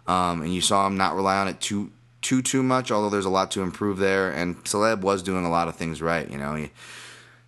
[0.07, 1.91] Um, and you saw him not rely on it too
[2.21, 4.31] too too much, although there's a lot to improve there.
[4.31, 6.29] And Taleb was doing a lot of things right.
[6.29, 6.71] You know, he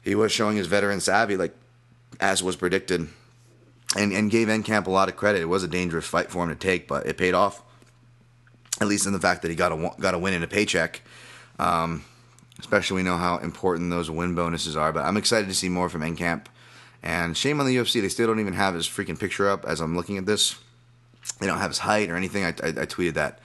[0.01, 1.55] he was showing his veteran savvy, like
[2.19, 3.07] as was predicted,
[3.97, 5.41] and and gave Enkamp a lot of credit.
[5.41, 7.63] It was a dangerous fight for him to take, but it paid off.
[8.81, 11.01] At least in the fact that he got a got a win and a paycheck.
[11.57, 12.05] Um,
[12.59, 14.91] especially we know how important those win bonuses are.
[14.91, 16.45] But I'm excited to see more from Enkamp.
[17.01, 19.79] And shame on the UFC, they still don't even have his freaking picture up as
[19.79, 20.57] I'm looking at this
[21.39, 22.43] they don't have his height or anything.
[22.43, 23.39] I, I, I tweeted that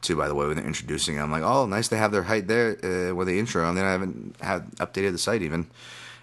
[0.00, 1.24] too, by the way, when they're introducing him.
[1.24, 3.84] I'm like, oh, nice to have their height there uh, where they intro, and then
[3.84, 5.66] I haven't had updated the site even.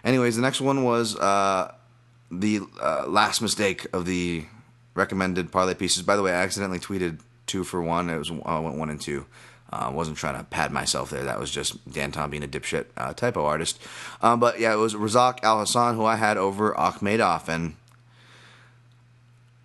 [0.03, 1.73] Anyways, the next one was uh,
[2.31, 4.45] the uh, last mistake of the
[4.93, 6.03] recommended parlay pieces.
[6.03, 8.09] By the way, I accidentally tweeted two for one.
[8.09, 9.25] It was I went one and two.
[9.69, 11.23] I uh, wasn't trying to pad myself there.
[11.23, 13.81] That was just Dan Tom being a dipshit uh, typo artist.
[14.21, 17.75] Um, but yeah, it was Razak Al Hassan who I had over Akhmedov, and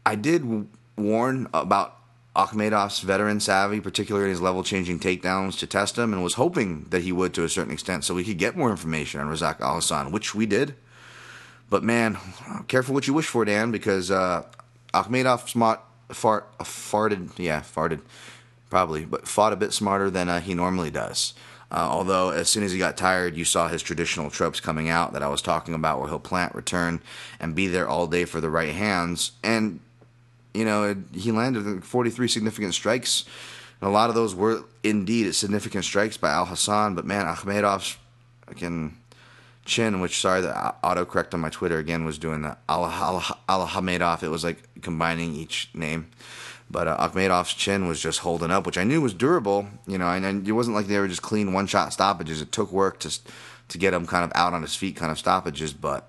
[0.04, 1.96] I did warn about
[2.34, 7.02] Akhmedov's veteran savvy, particularly his level changing takedowns, to test him, and was hoping that
[7.02, 9.76] he would to a certain extent so we could get more information on Razak Al
[9.76, 10.74] Hassan, which we did.
[11.70, 12.18] But man,
[12.68, 14.44] careful what you wish for, Dan, because uh,
[14.92, 15.80] Akhmedov smart,
[16.10, 18.02] fart, farted, yeah, farted,
[18.68, 21.32] probably, but fought a bit smarter than uh, he normally does.
[21.72, 25.12] Uh, although, as soon as he got tired, you saw his traditional tropes coming out
[25.12, 27.00] that I was talking about, where he'll plant, return,
[27.40, 29.32] and be there all day for the right hands.
[29.42, 29.80] And
[30.56, 33.24] you know, he landed 43 significant strikes.
[33.80, 37.98] And a lot of those were indeed significant strikes by Al Hassan, But man, Akhmedov's
[39.66, 44.22] chin, which sorry, the autocorrect on my Twitter again was doing the Al Ahmedov.
[44.22, 46.08] It was like combining each name.
[46.70, 49.68] But uh, Akhmedov's chin was just holding up, which I knew was durable.
[49.86, 52.40] You know, and, and it wasn't like they were just clean one shot stoppages.
[52.40, 53.18] It took work to
[53.68, 55.72] to get him kind of out on his feet, kind of stoppages.
[55.72, 56.08] But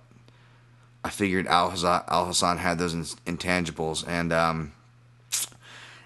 [1.08, 2.94] I figured Al Hassan had those
[3.26, 4.74] intangibles, and um,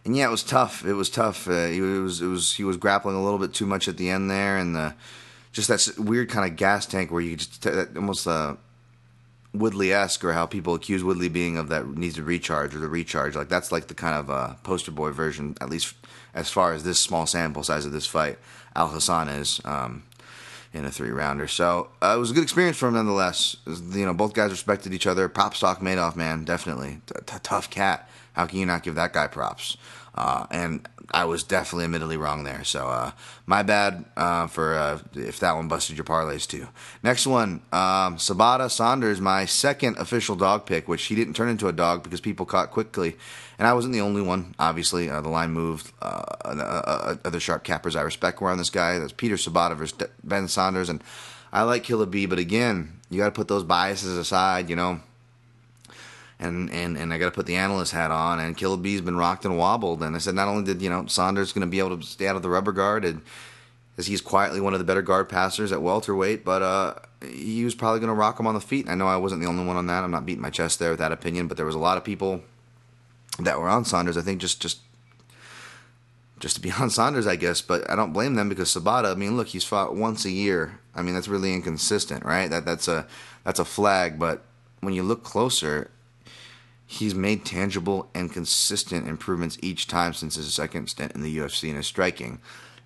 [0.05, 0.85] and yeah, it was tough.
[0.85, 1.47] It was tough.
[1.47, 4.11] Uh, he was it was he was grappling a little bit too much at the
[4.11, 4.93] end there, and the
[5.51, 8.57] just that weird kind of gas tank where you just almost uh,
[9.55, 12.87] Woodley esque, or how people accuse Woodley being of that needs to recharge or the
[12.87, 13.35] recharge.
[13.35, 15.95] Like that's like the kind of uh, poster boy version, at least
[16.35, 18.37] as far as this small sample size of this fight.
[18.75, 19.61] Al Hassan is.
[19.65, 20.03] Um,
[20.73, 21.47] in a three rounder.
[21.47, 23.57] So uh, it was a good experience for him nonetheless.
[23.65, 25.27] You know, both guys respected each other.
[25.27, 27.01] Props to Akhmedov, man, definitely.
[27.07, 28.09] T- tough cat.
[28.33, 29.75] How can you not give that guy props?
[30.13, 32.63] Uh, and I was definitely admittedly wrong there.
[32.63, 33.11] So uh,
[33.45, 36.67] my bad uh, for uh, if that one busted your parlays too.
[37.03, 41.67] Next one, um, Sobotta Saunders, my second official dog pick, which he didn't turn into
[41.67, 43.15] a dog because people caught quickly,
[43.57, 44.55] and I wasn't the only one.
[44.59, 45.91] Obviously, uh, the line moved.
[46.01, 48.99] Uh, other sharp cappers I respect were on this guy.
[48.99, 51.03] That's Peter Sobotta versus Ben Saunders, and
[51.53, 54.69] I like Killer B, but again, you got to put those biases aside.
[54.69, 55.01] You know
[56.41, 58.39] and and and I got to put the analyst hat on.
[58.39, 60.01] And Killer B's been rocked and wobbled.
[60.03, 62.27] And I said, not only did you know Saunders going to be able to stay
[62.27, 63.21] out of the rubber guard, and
[63.97, 66.95] as he's quietly one of the better guard passers at welterweight, but uh,
[67.25, 68.85] he was probably going to rock him on the feet.
[68.85, 70.03] And I know I wasn't the only one on that.
[70.03, 72.03] I'm not beating my chest there with that opinion, but there was a lot of
[72.03, 72.41] people
[73.39, 74.17] that were on Saunders.
[74.17, 74.79] I think just just
[76.39, 77.61] just to be on Saunders, I guess.
[77.61, 79.11] But I don't blame them because Sobotta.
[79.11, 80.79] I mean, look, he's fought once a year.
[80.95, 82.49] I mean, that's really inconsistent, right?
[82.49, 83.07] That that's a
[83.43, 84.17] that's a flag.
[84.17, 84.43] But
[84.79, 85.91] when you look closer,
[86.91, 91.69] he's made tangible and consistent improvements each time since his second stint in the UFC
[91.69, 92.41] in his striking.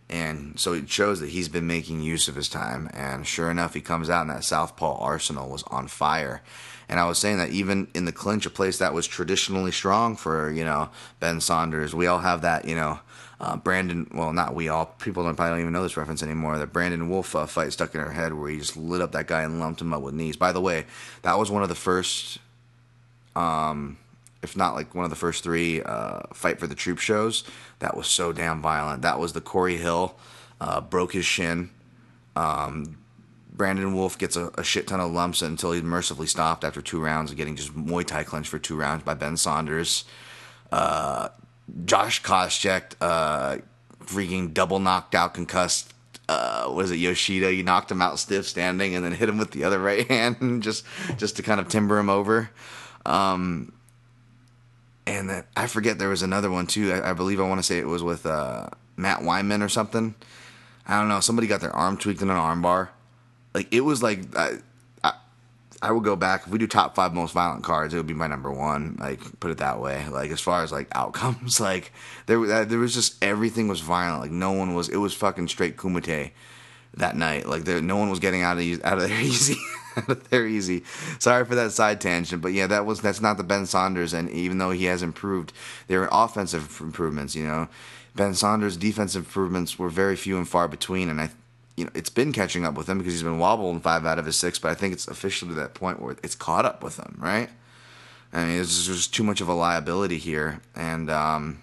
[0.07, 2.87] And so it shows that he's been making use of his time.
[2.93, 6.43] And sure enough, he comes out and that Southpaw arsenal was on fire.
[6.87, 10.15] And I was saying that even in the clinch, a place that was traditionally strong
[10.15, 12.99] for, you know, Ben Saunders, we all have that, you know,
[13.39, 16.59] uh, Brandon, well, not we all, people don't probably don't even know this reference anymore.
[16.59, 19.25] The Brandon Wolff uh, fight stuck in our head where he just lit up that
[19.25, 20.37] guy and lumped him up with knees.
[20.37, 20.85] By the way,
[21.23, 22.37] that was one of the first
[23.35, 23.97] um,
[24.41, 27.43] if not like one of the first three uh, fight for the troop shows.
[27.79, 29.01] That was so damn violent.
[29.01, 30.15] That was the Corey Hill
[30.61, 31.69] uh, broke his shin.
[32.35, 32.97] Um,
[33.51, 37.01] Brandon Wolff gets a, a, shit ton of lumps until he's mercifully stopped after two
[37.01, 40.03] rounds of getting just Muay Thai clinch for two rounds by Ben Saunders.
[40.71, 41.29] Uh,
[41.85, 43.57] Josh Koscheck, uh,
[44.03, 45.93] freaking double knocked out, concussed.
[46.27, 47.53] Uh, was it Yoshida?
[47.53, 50.61] You knocked him out stiff standing, and then hit him with the other right hand,
[50.61, 50.83] just
[51.17, 52.49] just to kind of timber him over.
[53.05, 53.71] Um,
[55.07, 56.91] and that I forget there was another one too.
[56.91, 58.67] I, I believe I want to say it was with uh,
[58.97, 60.15] Matt Wiman or something.
[60.87, 61.19] I don't know.
[61.19, 62.89] Somebody got their arm tweaked in an armbar.
[63.53, 64.57] Like it was like I,
[65.03, 65.13] I,
[65.81, 67.93] I would go back if we do top five most violent cards.
[67.93, 68.97] It would be my number one.
[68.99, 70.07] Like put it that way.
[70.09, 71.91] Like as far as like outcomes, like
[72.25, 74.21] there uh, there was just everything was violent.
[74.21, 74.89] Like no one was.
[74.89, 76.31] It was fucking straight kumite
[76.97, 77.47] that night.
[77.47, 79.57] Like there, no one was getting out of out of there easy.
[80.29, 80.83] They're easy.
[81.19, 84.13] Sorry for that side tangent, but yeah, that was that's not the Ben Saunders.
[84.13, 85.53] And even though he has improved,
[85.87, 87.35] there are offensive improvements.
[87.35, 87.67] You know,
[88.15, 91.29] Ben Saunders' defensive improvements were very few and far between, and I,
[91.75, 94.25] you know, it's been catching up with him because he's been wobbling five out of
[94.25, 94.59] his six.
[94.59, 97.49] But I think it's officially to that point where it's caught up with him, right?
[98.33, 101.61] I mean, there's just too much of a liability here, and um,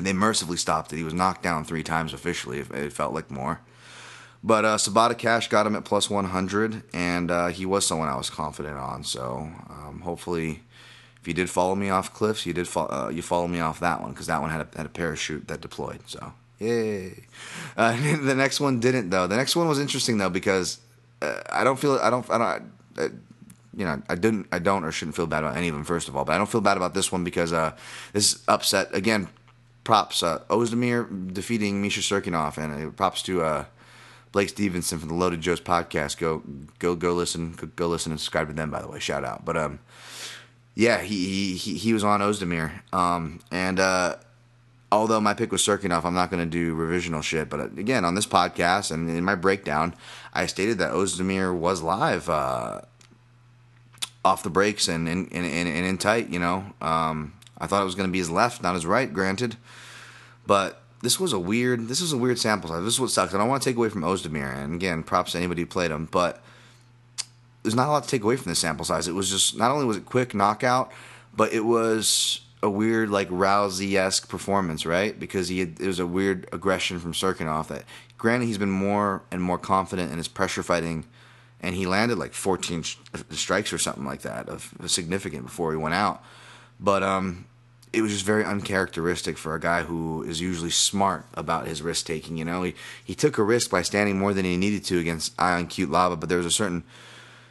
[0.00, 0.96] they mercifully stopped it.
[0.96, 2.60] He was knocked down three times officially.
[2.60, 3.60] It felt like more.
[4.46, 8.16] But uh, Sobotta Cash got him at plus 100, and uh, he was someone I
[8.16, 9.02] was confident on.
[9.02, 10.60] So um, hopefully,
[11.18, 13.80] if you did follow me off Cliffs, you did fo- uh, you follow me off
[13.80, 16.00] that one because that one had a, had a parachute that deployed.
[16.04, 17.24] So yay!
[17.74, 19.26] Uh, the next one didn't though.
[19.26, 20.78] The next one was interesting though because
[21.22, 22.72] uh, I don't feel I don't I don't.
[22.98, 23.08] I,
[23.76, 25.84] you know, I didn't, I don't, or shouldn't feel bad about any of them.
[25.84, 27.74] First of all, but I don't feel bad about this one because uh,
[28.12, 29.28] this upset again.
[29.84, 33.64] Props uh, Ozdemir defeating Misha Cirkunov, and props to uh,
[34.34, 36.18] Blake Stevenson from the Loaded Joe's podcast.
[36.18, 36.42] Go
[36.80, 38.68] go go listen go, go listen and subscribe to them.
[38.68, 39.44] By the way, shout out.
[39.44, 39.78] But um,
[40.74, 42.82] yeah, he he he was on Ozdemir.
[42.92, 44.16] Um, and uh,
[44.90, 47.48] although my pick was Cirkunov, I'm not going to do revisional shit.
[47.48, 49.94] But uh, again, on this podcast and in my breakdown,
[50.32, 52.28] I stated that Ozdemir was live.
[52.28, 52.80] Uh,
[54.24, 56.64] off the breaks and in, in, in, in tight, you know.
[56.80, 59.58] Um, I thought it was going to be his left, not his right, granted.
[60.46, 62.82] But this was a weird this was a weird sample size.
[62.82, 63.34] This is what sucks.
[63.34, 65.90] I don't want to take away from Ozdemir, and again, props to anybody who played
[65.90, 66.42] him, but
[67.62, 69.06] there's not a lot to take away from this sample size.
[69.06, 70.90] It was just not only was it quick knockout,
[71.36, 75.18] but it was a weird like Rousey esque performance, right?
[75.18, 77.68] Because he had, it was a weird aggression from Cirkunov.
[77.68, 77.84] That
[78.16, 81.04] granted, he's been more and more confident in his pressure fighting,
[81.60, 82.82] and he landed like 14
[83.30, 86.24] strikes or something like that of significant before he went out.
[86.80, 87.44] But um,
[87.94, 92.06] it was just very uncharacteristic for a guy who is usually smart about his risk
[92.06, 92.36] taking.
[92.36, 95.34] You know, he he took a risk by standing more than he needed to against
[95.40, 96.84] Ion Cutelaba, but there was a certain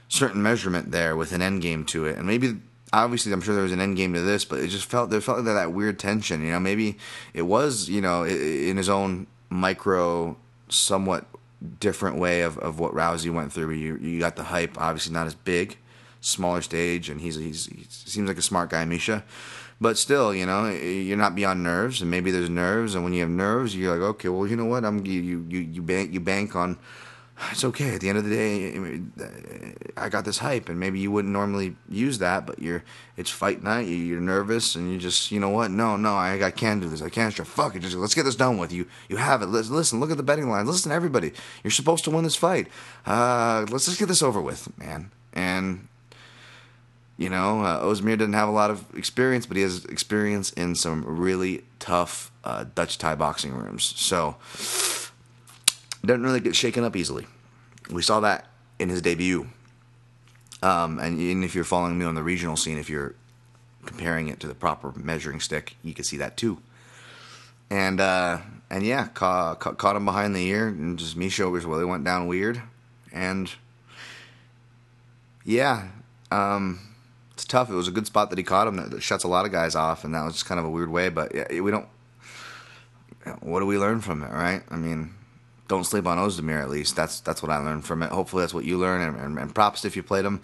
[0.10, 2.58] certain measurement there with an end game to it, and maybe
[2.92, 5.22] obviously I'm sure there was an end game to this, but it just felt there
[5.22, 6.44] felt like that weird tension.
[6.44, 6.98] You know, maybe
[7.34, 10.38] it was you know in his own micro,
[10.70, 11.26] somewhat
[11.80, 13.72] different way of, of what Rousey went through.
[13.72, 15.78] You you got the hype, obviously not as big,
[16.22, 19.24] smaller stage, and he's he's he seems like a smart guy, Misha.
[19.84, 23.20] But still, you know, you're not beyond nerves, and maybe there's nerves, and when you
[23.20, 24.86] have nerves, you're like, okay, well, you know what?
[24.86, 26.78] I'm you you you bank you bank on.
[27.52, 27.96] It's okay.
[27.96, 29.02] At the end of the day,
[29.98, 32.82] I got this hype, and maybe you wouldn't normally use that, but you're
[33.18, 33.90] it's fight night.
[33.90, 35.70] You're nervous, and you just you know what?
[35.70, 37.02] No, no, I, I can't do this.
[37.02, 37.34] I can't.
[37.34, 37.82] Fuck it.
[37.82, 38.72] Just let's get this done with.
[38.72, 39.48] You you have it.
[39.48, 40.00] Listen, listen.
[40.00, 40.70] Look at the betting lines.
[40.70, 41.34] Listen, everybody.
[41.62, 42.68] You're supposed to win this fight.
[43.06, 45.12] Uh, let's just get this over with, man.
[45.34, 45.90] And
[47.24, 50.76] you know, uh, Ozdemir didn't have a lot of experience, but he has experience in
[50.76, 53.94] some really tough uh, Dutch Thai boxing rooms.
[53.96, 54.36] So,
[56.06, 57.26] doesn't really get shaken up easily.
[57.90, 59.48] We saw that in his debut.
[60.62, 63.16] Um, and, and if you're following me on the regional scene, if you're
[63.86, 66.58] comparing it to the proper measuring stick, you can see that too.
[67.70, 68.40] And uh,
[68.70, 71.86] and yeah, caught, caught, caught him behind the ear, and just Misha was well, they
[71.86, 72.62] went down weird,
[73.14, 73.50] and
[75.46, 75.88] yeah,
[76.30, 76.93] um,
[77.34, 77.70] it's tough.
[77.70, 78.78] It was a good spot that he caught him.
[78.78, 80.90] That shuts a lot of guys off, and that was just kind of a weird
[80.90, 81.10] way.
[81.10, 81.88] But yeah, we don't.
[83.40, 84.64] What do we learn from it, right?
[84.70, 85.14] I mean,
[85.68, 86.62] don't sleep on Ozdemir.
[86.62, 88.12] At least that's that's what I learned from it.
[88.12, 90.42] Hopefully, that's what you learn, and, and, and props if you played him.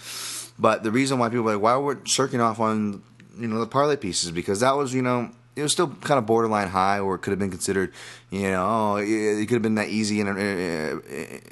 [0.57, 2.07] But the reason why people like, why would
[2.39, 3.03] off on
[3.37, 6.25] you know the parlay pieces because that was you know it was still kind of
[6.25, 7.93] borderline high, or it could have been considered
[8.31, 11.43] you know it it could have been that easy and.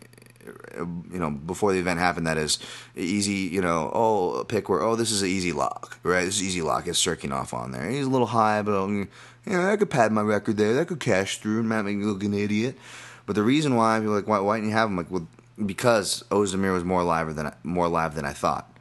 [0.77, 2.59] Uh, you know, before the event happened, that is
[2.95, 3.49] easy.
[3.53, 6.25] You know, oh, pick where oh, this is an easy lock, right?
[6.25, 6.87] This is easy lock.
[6.87, 7.89] It's circling off on there.
[7.89, 9.09] He's a little high, but um,
[9.45, 10.73] you know, I could pad my record there.
[10.73, 12.77] That could cash through and make me look an idiot.
[13.25, 14.97] But the reason why, people like, why, why didn't you have him?
[14.97, 15.27] Like, well,
[15.65, 18.71] because Ozdemir was more live than more live than I thought.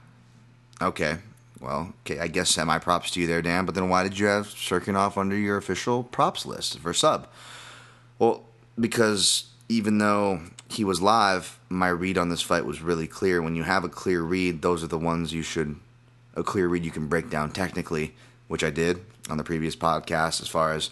[0.80, 1.18] Okay,
[1.60, 3.64] well, okay, I guess semi props to you there, Dan.
[3.64, 7.28] But then why did you have Cirkunov under your official props list for sub?
[8.18, 8.44] Well,
[8.78, 13.40] because even though he was live, my read on this fight was really clear.
[13.40, 15.76] When you have a clear read, those are the ones you should
[16.34, 18.14] a clear read you can break down technically,
[18.48, 20.42] which I did on the previous podcast.
[20.42, 20.90] As far as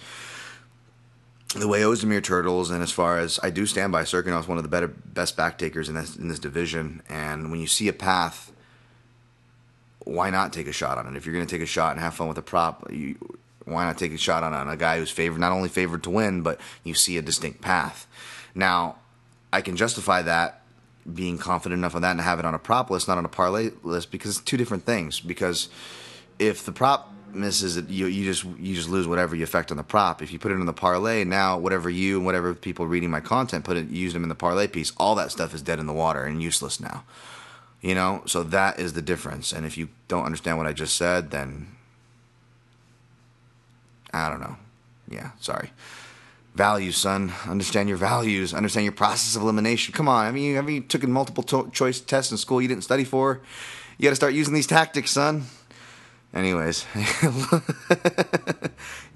[1.55, 4.57] the way Ozdemir turtles, and as far as I do stand by Cirkunov is one
[4.59, 7.03] of the better best back takers in this in this division.
[7.09, 8.53] And when you see a path,
[10.01, 11.17] why not take a shot on it?
[11.17, 13.17] If you're going to take a shot and have fun with a prop, you,
[13.65, 16.11] why not take a shot on, on a guy who's favored, not only favored to
[16.11, 18.07] win, but you see a distinct path.
[18.55, 18.97] Now,
[19.55, 20.63] I can justify that
[21.13, 23.29] being confident enough on that and have it on a prop list, not on a
[23.29, 25.21] parlay list, because it's two different things.
[25.21, 25.69] Because
[26.41, 29.77] if the prop misses it, you you just you just lose whatever you affect on
[29.77, 30.23] the prop.
[30.23, 33.21] If you put it in the parlay, now whatever you and whatever people reading my
[33.21, 35.87] content put it used them in the parlay piece, all that stuff is dead in
[35.87, 37.05] the water and useless now.
[37.81, 39.53] You know, so that is the difference.
[39.53, 41.69] And if you don't understand what I just said, then
[44.13, 44.57] I don't know.
[45.09, 45.71] Yeah, sorry.
[46.55, 47.33] Values, son.
[47.47, 48.55] Understand your values.
[48.55, 49.93] Understand your process of elimination.
[49.93, 50.27] Come on.
[50.27, 53.41] I mean, have you taken multiple to- choice tests in school you didn't study for?
[53.99, 55.45] You got to start using these tactics, son.
[56.33, 56.85] Anyways,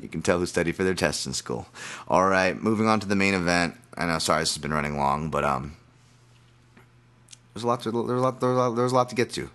[0.00, 1.66] you can tell who studied for their tests in school.
[2.06, 3.74] All right, moving on to the main event.
[3.96, 5.76] I know, sorry, this has been running long, but um,
[7.52, 9.30] there's a lot to there's a lot there's a lot, there's a lot to get
[9.32, 9.50] to,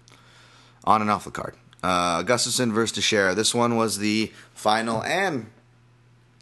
[0.84, 1.56] on and off the card.
[1.82, 3.34] Uh, Gustafsson versus Teixeira.
[3.34, 5.46] This one was the final and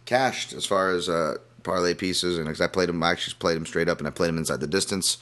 [0.05, 3.57] cashed as far as uh, parlay pieces, and because I played him, I actually played
[3.57, 5.17] him straight up, and I played him inside the distance.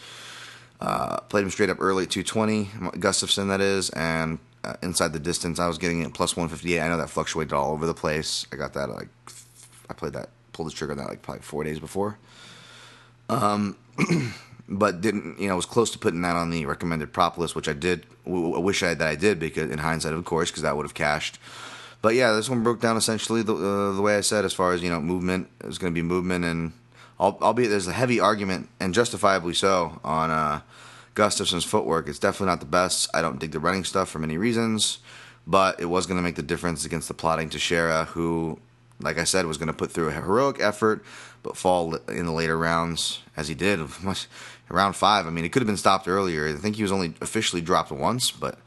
[0.82, 2.66] Uh, played him straight up early 220,
[3.00, 6.80] Gustafsson that is, and uh, inside the distance I was getting it plus 158.
[6.80, 8.46] I know that fluctuated all over the place.
[8.54, 9.10] I got that like
[9.90, 12.18] I played that pulled the trigger on that like probably four days before.
[13.30, 13.78] Um,
[14.70, 17.68] but didn't you know was close to putting that on the recommended prop list, which
[17.68, 18.06] I did.
[18.26, 20.86] w- I wish I that I did because in hindsight, of course, because that would
[20.86, 21.40] have cashed.
[22.02, 24.74] But yeah, this one broke down essentially the uh, the way I said, as far
[24.74, 25.50] as you know, movement.
[25.64, 26.72] is going to be movement, and
[27.20, 30.62] al- albeit there's a heavy argument, and justifiably so, on uh,
[31.16, 32.08] Gustafsson's footwork.
[32.08, 33.10] It's definitely not the best.
[33.14, 35.00] I don't dig the running stuff for many reasons,
[35.46, 38.60] but it was going to make the difference against the plotting Teixeira, who,
[39.02, 41.04] like I said, was going to put through a heroic effort,
[41.44, 43.80] but fall in the later rounds as he did.
[44.72, 46.48] Round five, I mean, it could have been stopped earlier.
[46.48, 48.60] I think he was only officially dropped once, but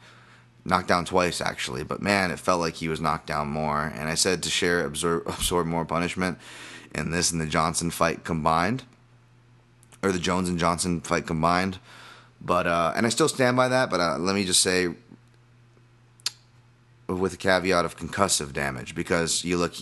[0.65, 3.91] knocked down twice actually, but man, it felt like he was knocked down more.
[3.95, 6.37] And I said to share absorb, absorb more punishment
[6.95, 8.83] in this and the Johnson fight combined,
[10.01, 11.79] or the Jones and Johnson fight combined.
[12.39, 13.89] But uh, and I still stand by that.
[13.89, 14.89] But uh, let me just say,
[17.07, 19.79] with a caveat of concussive damage, because you look.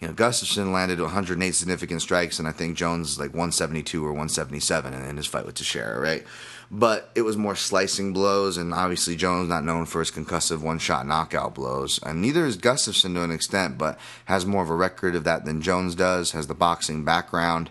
[0.00, 4.94] You know, Gustafsson landed 108 significant strikes, and I think Jones like 172 or 177
[4.94, 6.24] in, in his fight with Teixeira, right?
[6.70, 11.06] But it was more slicing blows, and obviously Jones not known for his concussive one-shot
[11.06, 15.14] knockout blows, and neither is Gustafsson to an extent, but has more of a record
[15.14, 16.32] of that than Jones does.
[16.32, 17.70] Has the boxing background,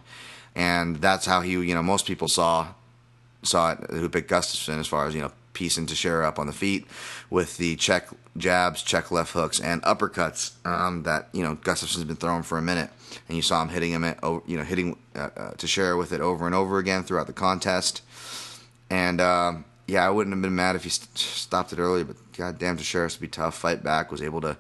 [0.56, 2.70] and that's how he, you know, most people saw
[3.44, 6.54] saw it who picked Gustafsson as far as you know piecing Teixeira up on the
[6.54, 6.86] feet
[7.32, 12.16] with the check jabs, check left hooks, and uppercuts um, that you know Gustafsson's been
[12.16, 12.92] throwing for a minute,
[13.28, 16.22] and you saw him hitting him at oh, you know hitting uh, uh, with it
[16.22, 18.04] over and over again throughout the contest,
[18.90, 22.18] and um, yeah, I wouldn't have been mad if he st- stopped it earlier, but
[22.36, 24.58] goddamn, Teixeira's to be tough, fight back, was able to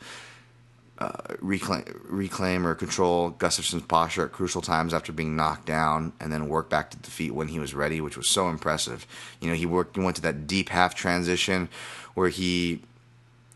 [0.99, 6.32] uh, reclaim, reclaim or control Gustafsson's posture at crucial times after being knocked down, and
[6.32, 9.06] then work back to defeat when he was ready, which was so impressive.
[9.41, 11.70] You know, he worked, he went to that deep half transition
[12.16, 12.82] where he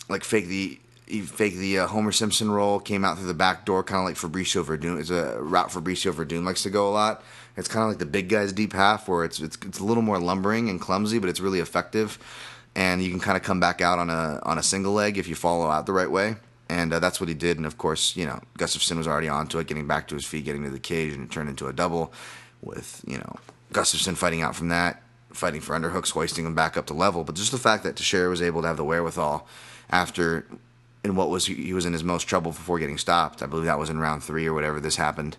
[0.10, 0.78] like faked the
[1.08, 4.06] he faked the uh, Homer Simpson roll, came out through the back door, kind of
[4.06, 4.98] like Fabricio Werdum.
[4.98, 7.22] It's a route Fabricio Werdum likes to go a lot.
[7.58, 10.04] It's kind of like the big guy's deep half, where it's it's it's a little
[10.04, 12.18] more lumbering and clumsy, but it's really effective,
[12.76, 15.28] and you can kind of come back out on a on a single leg if
[15.28, 16.36] you follow out the right way
[16.72, 17.58] and uh, that's what he did.
[17.58, 20.46] And of course, you know, Gustafsson was already onto it, getting back to his feet,
[20.46, 22.14] getting to the cage, and it turned into a double
[22.62, 23.36] with you know
[23.74, 25.04] Gustafsson fighting out from that,
[25.34, 27.26] fighting for underhooks, hoisting him back up to level.
[27.26, 29.48] But just the fact that Teixeira was able to have the wherewithal
[29.90, 30.48] after
[31.04, 33.44] in what was he was in his most trouble before getting stopped.
[33.44, 35.36] I believe that was in round three or whatever this happened.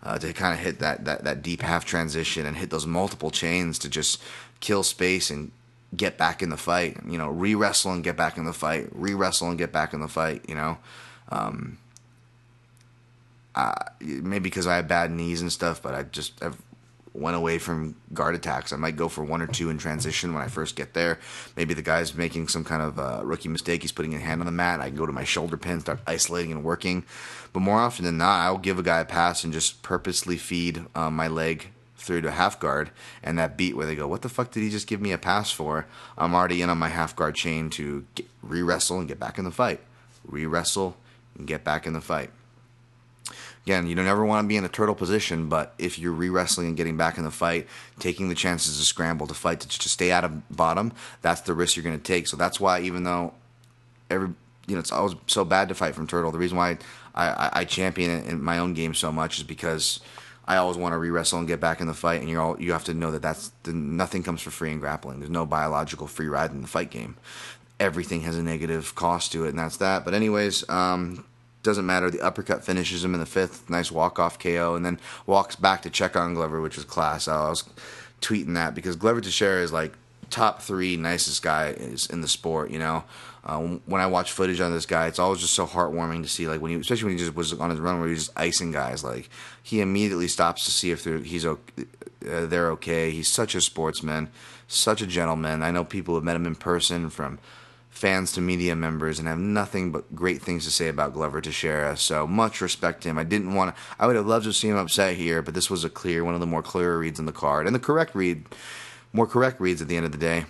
[0.00, 3.32] Uh, to kind of hit that, that that deep half transition and hit those multiple
[3.32, 4.22] chains to just
[4.60, 5.50] kill space and
[5.96, 6.96] get back in the fight.
[7.06, 8.88] You know, re wrestle and get back in the fight.
[8.92, 10.44] Re wrestle and get back in the fight.
[10.48, 10.78] You know,
[11.30, 11.78] um,
[13.54, 16.56] uh, maybe because I have bad knees and stuff, but I just I've
[17.12, 18.72] went away from guard attacks.
[18.72, 21.18] I might go for one or two in transition when I first get there.
[21.56, 23.82] Maybe the guy's making some kind of uh, rookie mistake.
[23.82, 24.80] He's putting a hand on the mat.
[24.80, 27.04] I can go to my shoulder pin, start isolating and working.
[27.52, 30.84] But more often than not, I'll give a guy a pass and just purposely feed
[30.94, 32.90] um, my leg through to half guard
[33.22, 35.18] and that beat where they go, what the fuck did he just give me a
[35.18, 35.86] pass for?
[36.16, 38.06] I'm already in on my half guard chain to
[38.42, 39.80] re wrestle and get back in the fight.
[40.24, 40.96] Re wrestle
[41.36, 42.30] and get back in the fight.
[43.66, 46.30] Again, you don't ever want to be in a turtle position, but if you're re
[46.30, 47.66] wrestling and getting back in the fight,
[47.98, 51.52] taking the chances to scramble to fight to, to stay out of bottom, that's the
[51.52, 52.26] risk you're going to take.
[52.26, 53.34] So that's why, even though
[54.08, 54.30] every
[54.68, 56.78] you know it's always so bad to fight from turtle, the reason why
[57.14, 60.00] I, I, I champion it in my own game so much is because
[60.48, 62.60] I always want to re wrestle and get back in the fight, and you're all
[62.60, 65.18] you have to know that that's the, nothing comes for free in grappling.
[65.20, 67.16] There's no biological free ride in the fight game.
[67.78, 70.06] Everything has a negative cost to it, and that's that.
[70.06, 71.26] But anyways, um,
[71.62, 72.10] doesn't matter.
[72.10, 73.68] The uppercut finishes him in the fifth.
[73.68, 77.28] Nice walk off KO, and then walks back to check on Glover, which was class.
[77.28, 77.64] I was
[78.22, 79.92] tweeting that because Glover Teixeira is like
[80.30, 82.70] top three nicest guy is in the sport.
[82.70, 83.04] You know,
[83.48, 86.46] uh, when I watch footage on this guy, it's always just so heartwarming to see.
[86.46, 88.38] Like when he, especially when he just was on his run where he was just
[88.38, 89.02] icing guys.
[89.02, 89.30] Like
[89.62, 91.84] he immediately stops to see if they're, he's okay,
[92.30, 93.10] uh, they're okay.
[93.10, 94.28] He's such a sportsman,
[94.66, 95.62] such a gentleman.
[95.62, 97.38] I know people have met him in person from
[97.88, 101.96] fans to media members and have nothing but great things to say about Glover Teixeira.
[101.96, 103.16] So much respect to him.
[103.16, 103.82] I didn't want to.
[103.98, 106.34] I would have loved to see him upset here, but this was a clear, one
[106.34, 108.44] of the more clearer reads in the card, and the correct read,
[109.14, 110.44] more correct reads at the end of the day.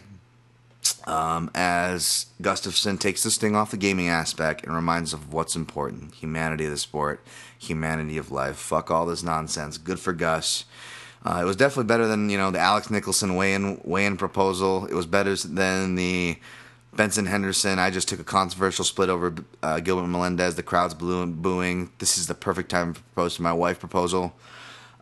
[1.08, 6.14] Um, as Gustafsson takes this thing off the gaming aspect and reminds of what's important:
[6.14, 7.24] humanity of the sport,
[7.58, 8.56] humanity of life.
[8.56, 9.78] Fuck all this nonsense.
[9.78, 10.64] Good for Gus.
[11.24, 14.86] Uh, it was definitely better than you know the Alex Nicholson weigh-in weigh-in proposal.
[14.86, 16.38] It was better than the
[16.98, 20.56] Benson Henderson, I just took a controversial split over uh, Gilbert Melendez.
[20.56, 21.90] The crowd's booing.
[21.98, 24.34] This is the perfect time to propose to my wife proposal.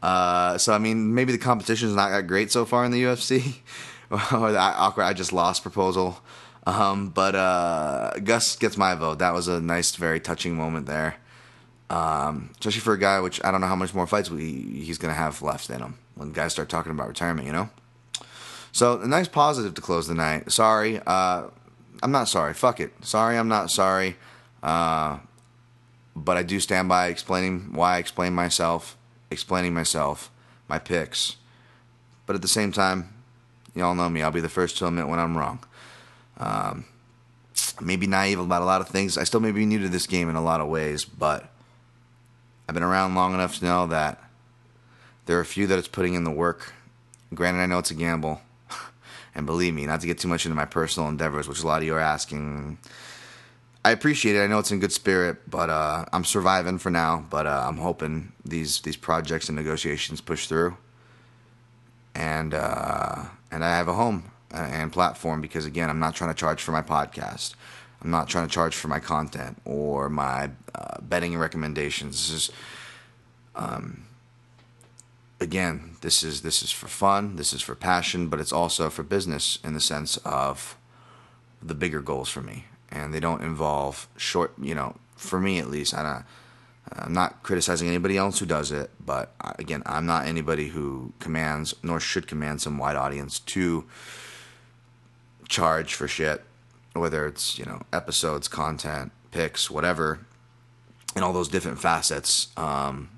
[0.03, 3.57] Uh, so, I mean, maybe the competition's not that great so far in the UFC.
[4.33, 6.21] or the awkward, I just lost proposal.
[6.67, 9.21] Um, but uh, Gus gets my vote.
[9.21, 11.17] That was a nice, very touching moment there.
[11.89, 14.99] Um, especially for a guy, which I don't know how much more fights we, he's
[14.99, 17.71] to have left in him when guys start talking about retirement, you know?
[18.73, 20.51] So, a nice positive to close the night.
[20.51, 21.01] Sorry.
[21.07, 21.45] Uh,
[22.03, 22.53] I'm not sorry.
[22.55, 22.93] Fuck it.
[23.03, 24.17] Sorry, I'm not sorry.
[24.63, 25.21] Uh,
[26.17, 28.97] but I do stand by explaining why I explain myself,
[29.31, 30.31] explaining myself,
[30.69, 31.37] my picks.
[32.27, 33.15] But at the same time,
[33.77, 34.23] y'all know me.
[34.23, 35.61] I'll be the first to admit when I'm wrong.
[36.39, 36.87] Um,
[37.81, 39.17] maybe naive about a lot of things.
[39.17, 41.53] I still may be new to this game in a lot of ways, but
[42.69, 44.23] I've been around long enough to know that
[45.27, 46.73] there are a few that it's putting in the work.
[47.35, 48.41] Granted, I know it's a gamble.
[49.35, 51.83] And believe me, not to get too much into my personal endeavors, which a lot
[51.83, 52.79] of you are asking.
[53.85, 54.43] I appreciate it.
[54.43, 57.27] I know it's in good spirit, but uh, I'm surviving for now.
[57.29, 60.79] But uh, I'm hoping these these projects and negotiations push through,
[62.15, 66.31] and uh, and I have a home uh, and platform because again, I'm not trying
[66.31, 67.55] to charge for my podcast.
[68.03, 72.29] I'm not trying to charge for my content or my uh, betting recommendations.
[72.29, 72.51] This is
[73.55, 74.07] um,
[75.41, 79.03] again, this is this is for fun, this is for passion, but it's also for
[79.03, 80.77] business in the sense of
[81.63, 84.53] the bigger goals for me, and they don't involve short.
[84.61, 86.25] You know, for me at least, I don't.
[86.93, 91.75] I'm not criticizing anybody else who does it, but again, I'm not anybody who commands
[91.83, 93.85] nor should command some wide audience to
[95.49, 96.45] charge for shit,
[96.95, 100.21] whether it's you know episodes, content, picks, whatever,
[101.15, 102.49] and all those different facets.
[102.57, 103.11] Um,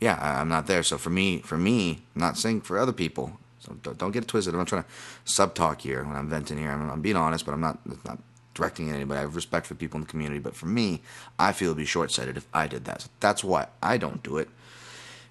[0.00, 0.82] yeah, I, am not there.
[0.82, 3.38] So for me, for me, I'm not saying for other people.
[3.60, 4.54] So don't, get it twisted.
[4.54, 4.88] I'm not trying to
[5.24, 6.70] sub talk here when I'm venting here.
[6.70, 8.18] I'm, I'm being honest, but I'm not not
[8.56, 9.18] directing anybody.
[9.18, 10.40] I have respect for people in the community.
[10.40, 11.02] But for me,
[11.38, 13.02] I feel it'd be short sighted if I did that.
[13.02, 14.48] So that's why I don't do it.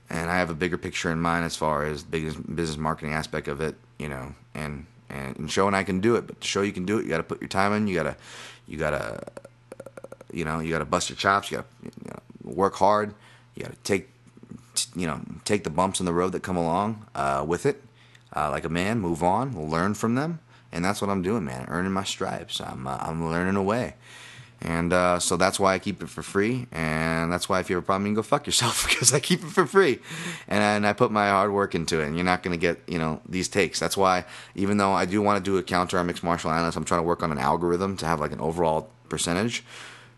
[0.10, 3.48] And I have a bigger picture in mind as far as business business marketing aspect
[3.48, 6.28] of it, you know, and and, and showing I can do it.
[6.28, 7.88] But to show you can do it, you got to put your time in.
[7.88, 8.16] You gotta
[8.68, 9.24] you gotta
[10.32, 11.50] you know you gotta bust your chops.
[11.50, 13.16] You gotta you know, work hard.
[13.56, 14.10] You gotta take
[14.96, 17.82] you know, take the bumps in the road that come along uh, with it,
[18.36, 20.40] uh, like a man, move on, learn from them,
[20.76, 21.66] and that's what I'm doing, man.
[21.70, 22.60] Earning my stripes.
[22.60, 23.96] I'm uh, I'm learning away,
[24.62, 27.78] and uh, so that's why I keep it for free, and that's why if you
[27.78, 30.00] have a problem, you can go fuck yourself because I keep it for free,
[30.50, 32.08] and, and I put my hard work into it.
[32.08, 33.80] And you're not gonna get you know these takes.
[33.80, 36.76] That's why even though I do want to do a counter on mixed martial analysts,
[36.76, 39.64] I'm trying to work on an algorithm to have like an overall percentage.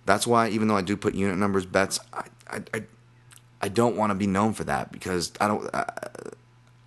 [0.07, 2.84] That's why even though I do put unit numbers bets, I, I, I
[3.61, 5.69] I don't want to be known for that because I don't.
[5.71, 5.85] Uh,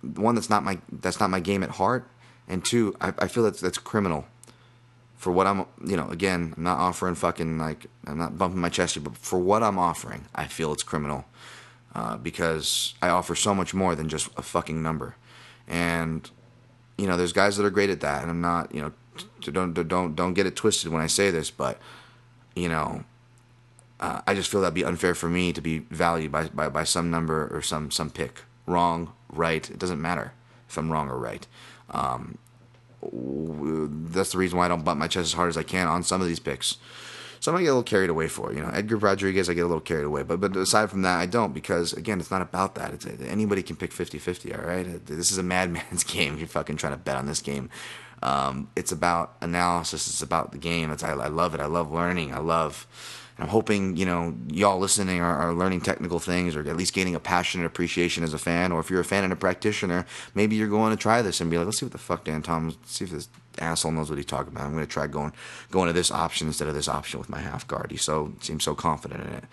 [0.01, 2.07] one that's not my that's not my game at heart.
[2.51, 4.25] And two, I, I feel that's that's criminal.
[5.15, 8.69] For what I'm, you know, again, I'm not offering fucking like I'm not bumping my
[8.69, 11.25] chest here, but for what I'm offering, I feel it's criminal
[11.95, 15.15] uh, because I offer so much more than just a fucking number,
[15.67, 16.29] and
[16.97, 18.91] you know, there's guys that are great at that, and I'm not, you know,
[19.39, 21.79] don't don't don't get it twisted when I say this, but
[22.53, 23.05] you know,
[24.01, 26.83] uh, I just feel that'd be unfair for me to be valued by, by, by
[26.83, 28.41] some number or some some pick.
[28.65, 29.69] Wrong, right?
[29.69, 30.33] It doesn't matter
[30.67, 31.47] if I'm wrong or right.
[31.91, 32.37] Um,
[34.11, 36.03] that's the reason why I don't bump my chest as hard as I can on
[36.03, 36.77] some of these picks.
[37.39, 38.53] Some I get a little carried away for.
[38.53, 40.21] You know, Edgar Rodriguez, I get a little carried away.
[40.21, 42.93] But but aside from that, I don't because again, it's not about that.
[42.93, 46.37] It's anybody can pick 50-50, All right, this is a madman's game.
[46.37, 47.71] You're fucking trying to bet on this game.
[48.21, 50.07] Um, it's about analysis.
[50.07, 50.91] It's about the game.
[50.91, 51.59] It's I, I love it.
[51.59, 52.31] I love learning.
[52.31, 52.85] I love.
[53.41, 57.15] I'm hoping you know y'all listening are, are, learning technical things, or at least gaining
[57.15, 58.71] a passionate appreciation as a fan.
[58.71, 60.05] Or if you're a fan and a practitioner,
[60.35, 62.43] maybe you're going to try this and be like, let's see what the fuck Dan
[62.43, 64.65] Tom, see if this asshole knows what he's talking about.
[64.65, 65.33] I'm going to try going
[65.71, 67.89] going to this option instead of this option with my half guard.
[67.89, 69.45] He so seems so confident in it.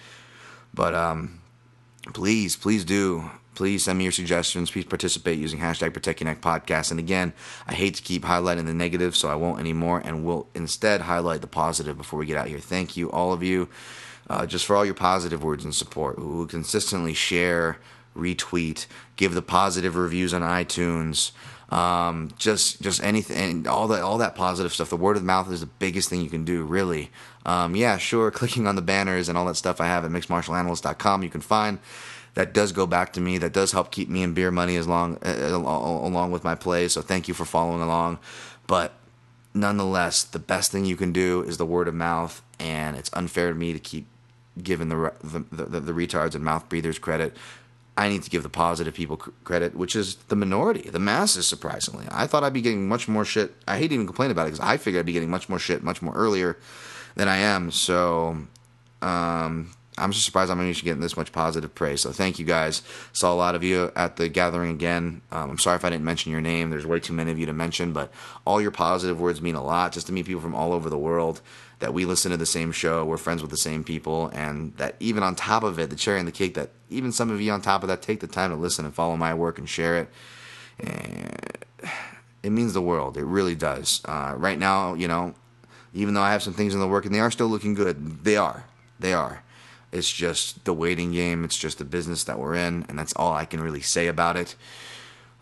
[0.75, 1.41] But um,
[2.13, 4.71] please, please do please send me your suggestions.
[4.71, 6.93] Please participate using hashtag Protect Your Neck Podcast.
[6.93, 7.33] And again,
[7.67, 11.41] I hate to keep highlighting the negative, so I won't anymore, and will instead highlight
[11.41, 12.61] the positive before we get out here.
[12.61, 13.69] Thank you, all of you,
[14.31, 17.79] uh, just for all your positive words and support, who consistently share,
[18.17, 18.87] retweet,
[19.17, 21.33] give the positive reviews on iTunes.
[21.71, 24.89] Um, just just anything, all that all that positive stuff.
[24.89, 27.11] The word of mouth is the biggest thing you can do, really.
[27.45, 28.31] Um, yeah, sure.
[28.41, 31.81] Clicking on the banners and all that stuff I have at mixedmartialanalyst.com, you can find
[32.39, 33.37] that does go back to me.
[33.37, 36.93] That does help keep me in beer money as long uh, along with my plays.
[36.93, 38.21] So thank you for following along.
[38.69, 38.93] But
[39.55, 43.49] nonetheless, the best thing you can do is the word of mouth, and it's unfair
[43.49, 44.07] to me to keep
[44.63, 47.37] giving the the, the, the retards and mouth breathers credit.
[47.97, 51.49] I need to give the positive people credit, which is the minority, the masses.
[51.49, 53.53] Surprisingly, I thought I'd be getting much more shit.
[53.67, 55.83] I hate even complain about it because I figured I'd be getting much more shit
[55.83, 56.57] much more earlier
[57.17, 57.73] than I am.
[57.73, 58.39] So,
[59.03, 62.01] um, I'm just surprised I'm actually getting this much positive praise.
[62.01, 62.83] So thank you guys.
[63.13, 65.23] Saw a lot of you at the gathering again.
[65.31, 66.71] Um, I'm sorry if I didn't mention your name.
[66.71, 68.13] There's way too many of you to mention, but
[68.45, 69.93] all your positive words mean a lot.
[69.93, 71.41] Just to meet people from all over the world
[71.81, 74.97] that we listen to the same show, we're friends with the same people, and that
[75.01, 77.53] even on top of it, the cherry on the cake, that even some of you
[77.53, 79.99] on top of that take the time to listen and follow my work and share
[79.99, 80.09] it.
[80.81, 81.59] And
[82.43, 83.17] it means the world.
[83.17, 84.01] It really does.
[84.05, 85.35] Uh, right now, you know,
[85.95, 88.25] even though I have some things in the work and they are still looking good,
[88.25, 88.65] they are.
[88.99, 89.43] They are.
[89.93, 91.45] It's just the waiting game.
[91.45, 94.37] It's just the business that we're in, and that's all I can really say about
[94.37, 94.55] it.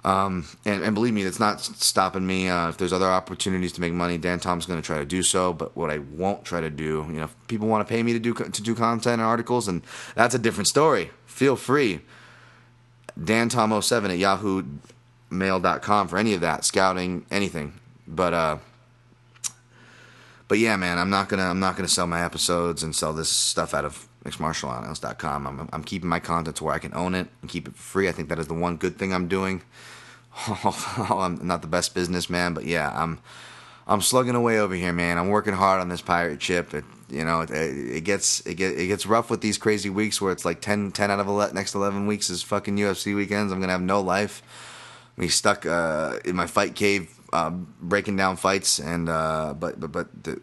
[0.05, 2.48] Um, and, and, believe me, it's not stopping me.
[2.48, 5.20] Uh, if there's other opportunities to make money, Dan Tom's going to try to do
[5.20, 5.52] so.
[5.52, 8.12] But what I won't try to do, you know, if people want to pay me
[8.12, 9.82] to do to do content and articles, and
[10.14, 11.10] that's a different story.
[11.27, 12.02] Feel free.
[13.23, 17.73] Dan Tom 07 at yahoomail.com for any of that, scouting, anything.
[18.06, 18.59] But uh,
[20.47, 23.28] but yeah, man, I'm not gonna I'm not gonna sell my episodes and sell this
[23.28, 25.46] stuff out of mixedmartialanalyst.com.
[25.46, 28.08] I'm, I'm keeping my content to where I can own it and keep it free.
[28.08, 29.62] I think that is the one good thing I'm doing.
[30.46, 33.20] I'm not the best businessman, but yeah, I'm
[33.86, 35.16] I'm slugging away over here, man.
[35.16, 36.74] I'm working hard on this pirate ship.
[36.74, 40.20] It, you know, it, it gets it, get, it gets rough with these crazy weeks
[40.20, 43.52] where it's like 10, 10 out of 11, next 11 weeks is fucking UFC weekends.
[43.52, 44.42] I'm gonna have no life.
[45.16, 49.92] Me stuck uh, in my fight cave, uh, breaking down fights, and uh, but but
[49.92, 50.42] but the,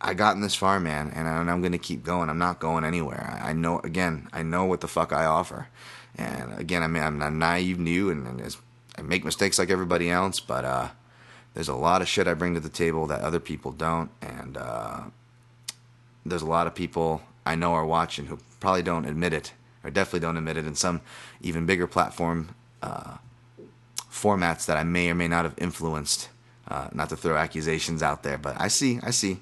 [0.00, 2.28] I gotten this far, man, and I'm going to keep going.
[2.28, 3.40] I'm not going anywhere.
[3.42, 5.68] I know, again, I know what the fuck I offer.
[6.16, 8.56] And again, I mean, I'm not naive, new, and, and
[8.98, 10.88] I make mistakes like everybody else, but uh,
[11.54, 14.10] there's a lot of shit I bring to the table that other people don't.
[14.20, 15.00] And uh,
[16.24, 19.52] there's a lot of people I know are watching who probably don't admit it,
[19.82, 21.00] or definitely don't admit it in some
[21.40, 23.16] even bigger platform uh,
[24.10, 26.28] formats that I may or may not have influenced.
[26.68, 29.38] Uh, not to throw accusations out there, but I see, I see.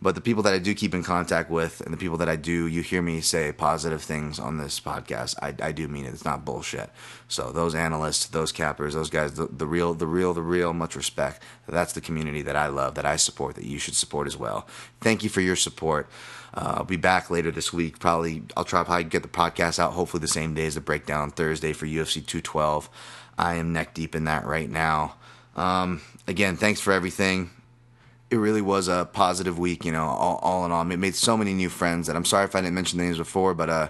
[0.00, 2.36] But the people that I do keep in contact with and the people that I
[2.36, 5.36] do, you hear me say positive things on this podcast.
[5.40, 6.12] I, I do mean it.
[6.12, 6.90] It's not bullshit.
[7.28, 10.96] So those analysts, those cappers, those guys, the, the real, the real, the real, much
[10.96, 11.42] respect.
[11.66, 14.66] That's the community that I love, that I support, that you should support as well.
[15.00, 16.08] Thank you for your support.
[16.52, 17.98] Uh, I'll be back later this week.
[17.98, 21.30] Probably I'll try probably get the podcast out hopefully the same day as the breakdown
[21.30, 22.90] Thursday for UFC 212.
[23.38, 25.16] I am neck deep in that right now.
[25.56, 27.50] Um, again, thanks for everything
[28.30, 30.90] it really was a positive week, you know, all, all in all.
[30.90, 33.18] It made so many new friends that I'm sorry if I didn't mention the names
[33.18, 33.88] before, but uh,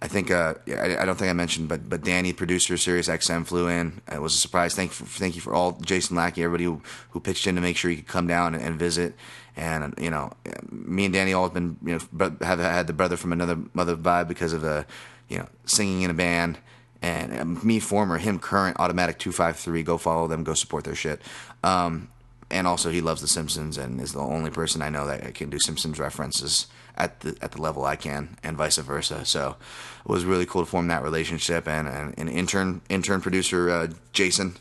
[0.00, 3.08] I think uh, I, I, don't think I mentioned, but but Danny, producer of Sirius
[3.08, 4.00] XM, flew in.
[4.12, 4.74] It was a surprise.
[4.74, 7.60] Thank you, for, thank you for all Jason Lackey, everybody who, who pitched in to
[7.60, 9.14] make sure he could come down and, and visit.
[9.56, 10.32] And you know,
[10.70, 13.96] me and Danny all have been you know have had the brother from another mother
[13.96, 14.86] vibe because of the
[15.28, 16.58] you know singing in a band
[17.02, 19.82] and um, me former, him current, Automatic Two Five Three.
[19.82, 20.44] Go follow them.
[20.44, 21.20] Go support their shit.
[21.64, 22.08] Um,
[22.50, 25.50] and also he loves The Simpsons and is the only person I know that can
[25.50, 26.66] do Simpsons references
[26.96, 29.24] at the at the level I can, and vice versa.
[29.24, 29.56] So
[30.04, 31.68] it was really cool to form that relationship.
[31.68, 34.56] And, an intern intern producer uh, Jason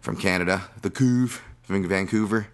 [0.00, 2.48] from Canada, the Couve from Vancouver.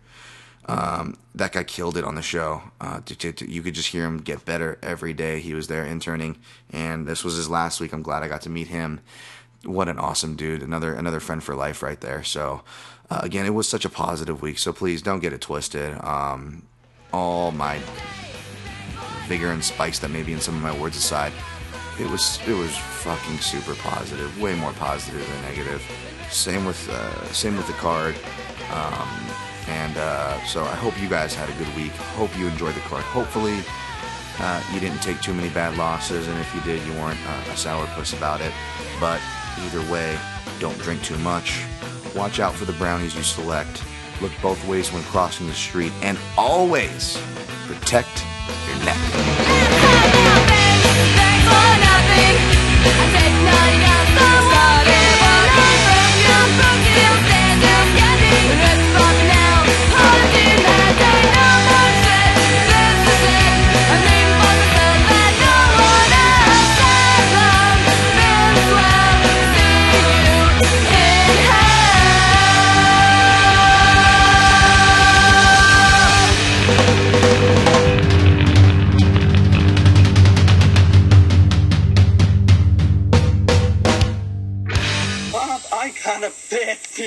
[0.66, 2.62] Um, that guy killed it on the show.
[2.78, 5.40] Uh, to, to, to, you could just hear him get better every day.
[5.40, 6.36] He was there interning,
[6.70, 7.94] and this was his last week.
[7.94, 9.00] I'm glad I got to meet him.
[9.64, 10.62] What an awesome dude!
[10.62, 12.22] Another another friend for life right there.
[12.22, 12.62] So
[13.10, 14.58] uh, again, it was such a positive week.
[14.58, 15.96] So please don't get it twisted.
[16.04, 16.62] Um,
[17.12, 17.80] all my
[19.26, 21.32] vigor and spice that may be in some of my words aside,
[21.98, 24.40] it was it was fucking super positive.
[24.40, 25.82] Way more positive than negative.
[26.30, 28.14] Same with uh, same with the card.
[28.72, 29.08] Um,
[29.68, 31.92] and uh, so I hope you guys had a good week.
[32.16, 33.02] Hope you enjoyed the card.
[33.04, 33.60] Hopefully
[34.38, 37.52] uh, you didn't take too many bad losses, and if you did, you weren't uh,
[37.52, 38.52] a sourpuss about it.
[39.00, 39.20] But
[39.60, 40.18] either way,
[40.58, 41.64] don't drink too much.
[42.14, 43.82] Watch out for the brownies you select.
[44.20, 47.20] Look both ways when crossing the street, and always
[47.66, 48.24] protect
[48.66, 48.96] your neck.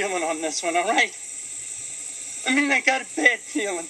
[0.01, 1.15] Feeling on this one, all right?
[2.47, 3.85] I mean, I got a bad feeling.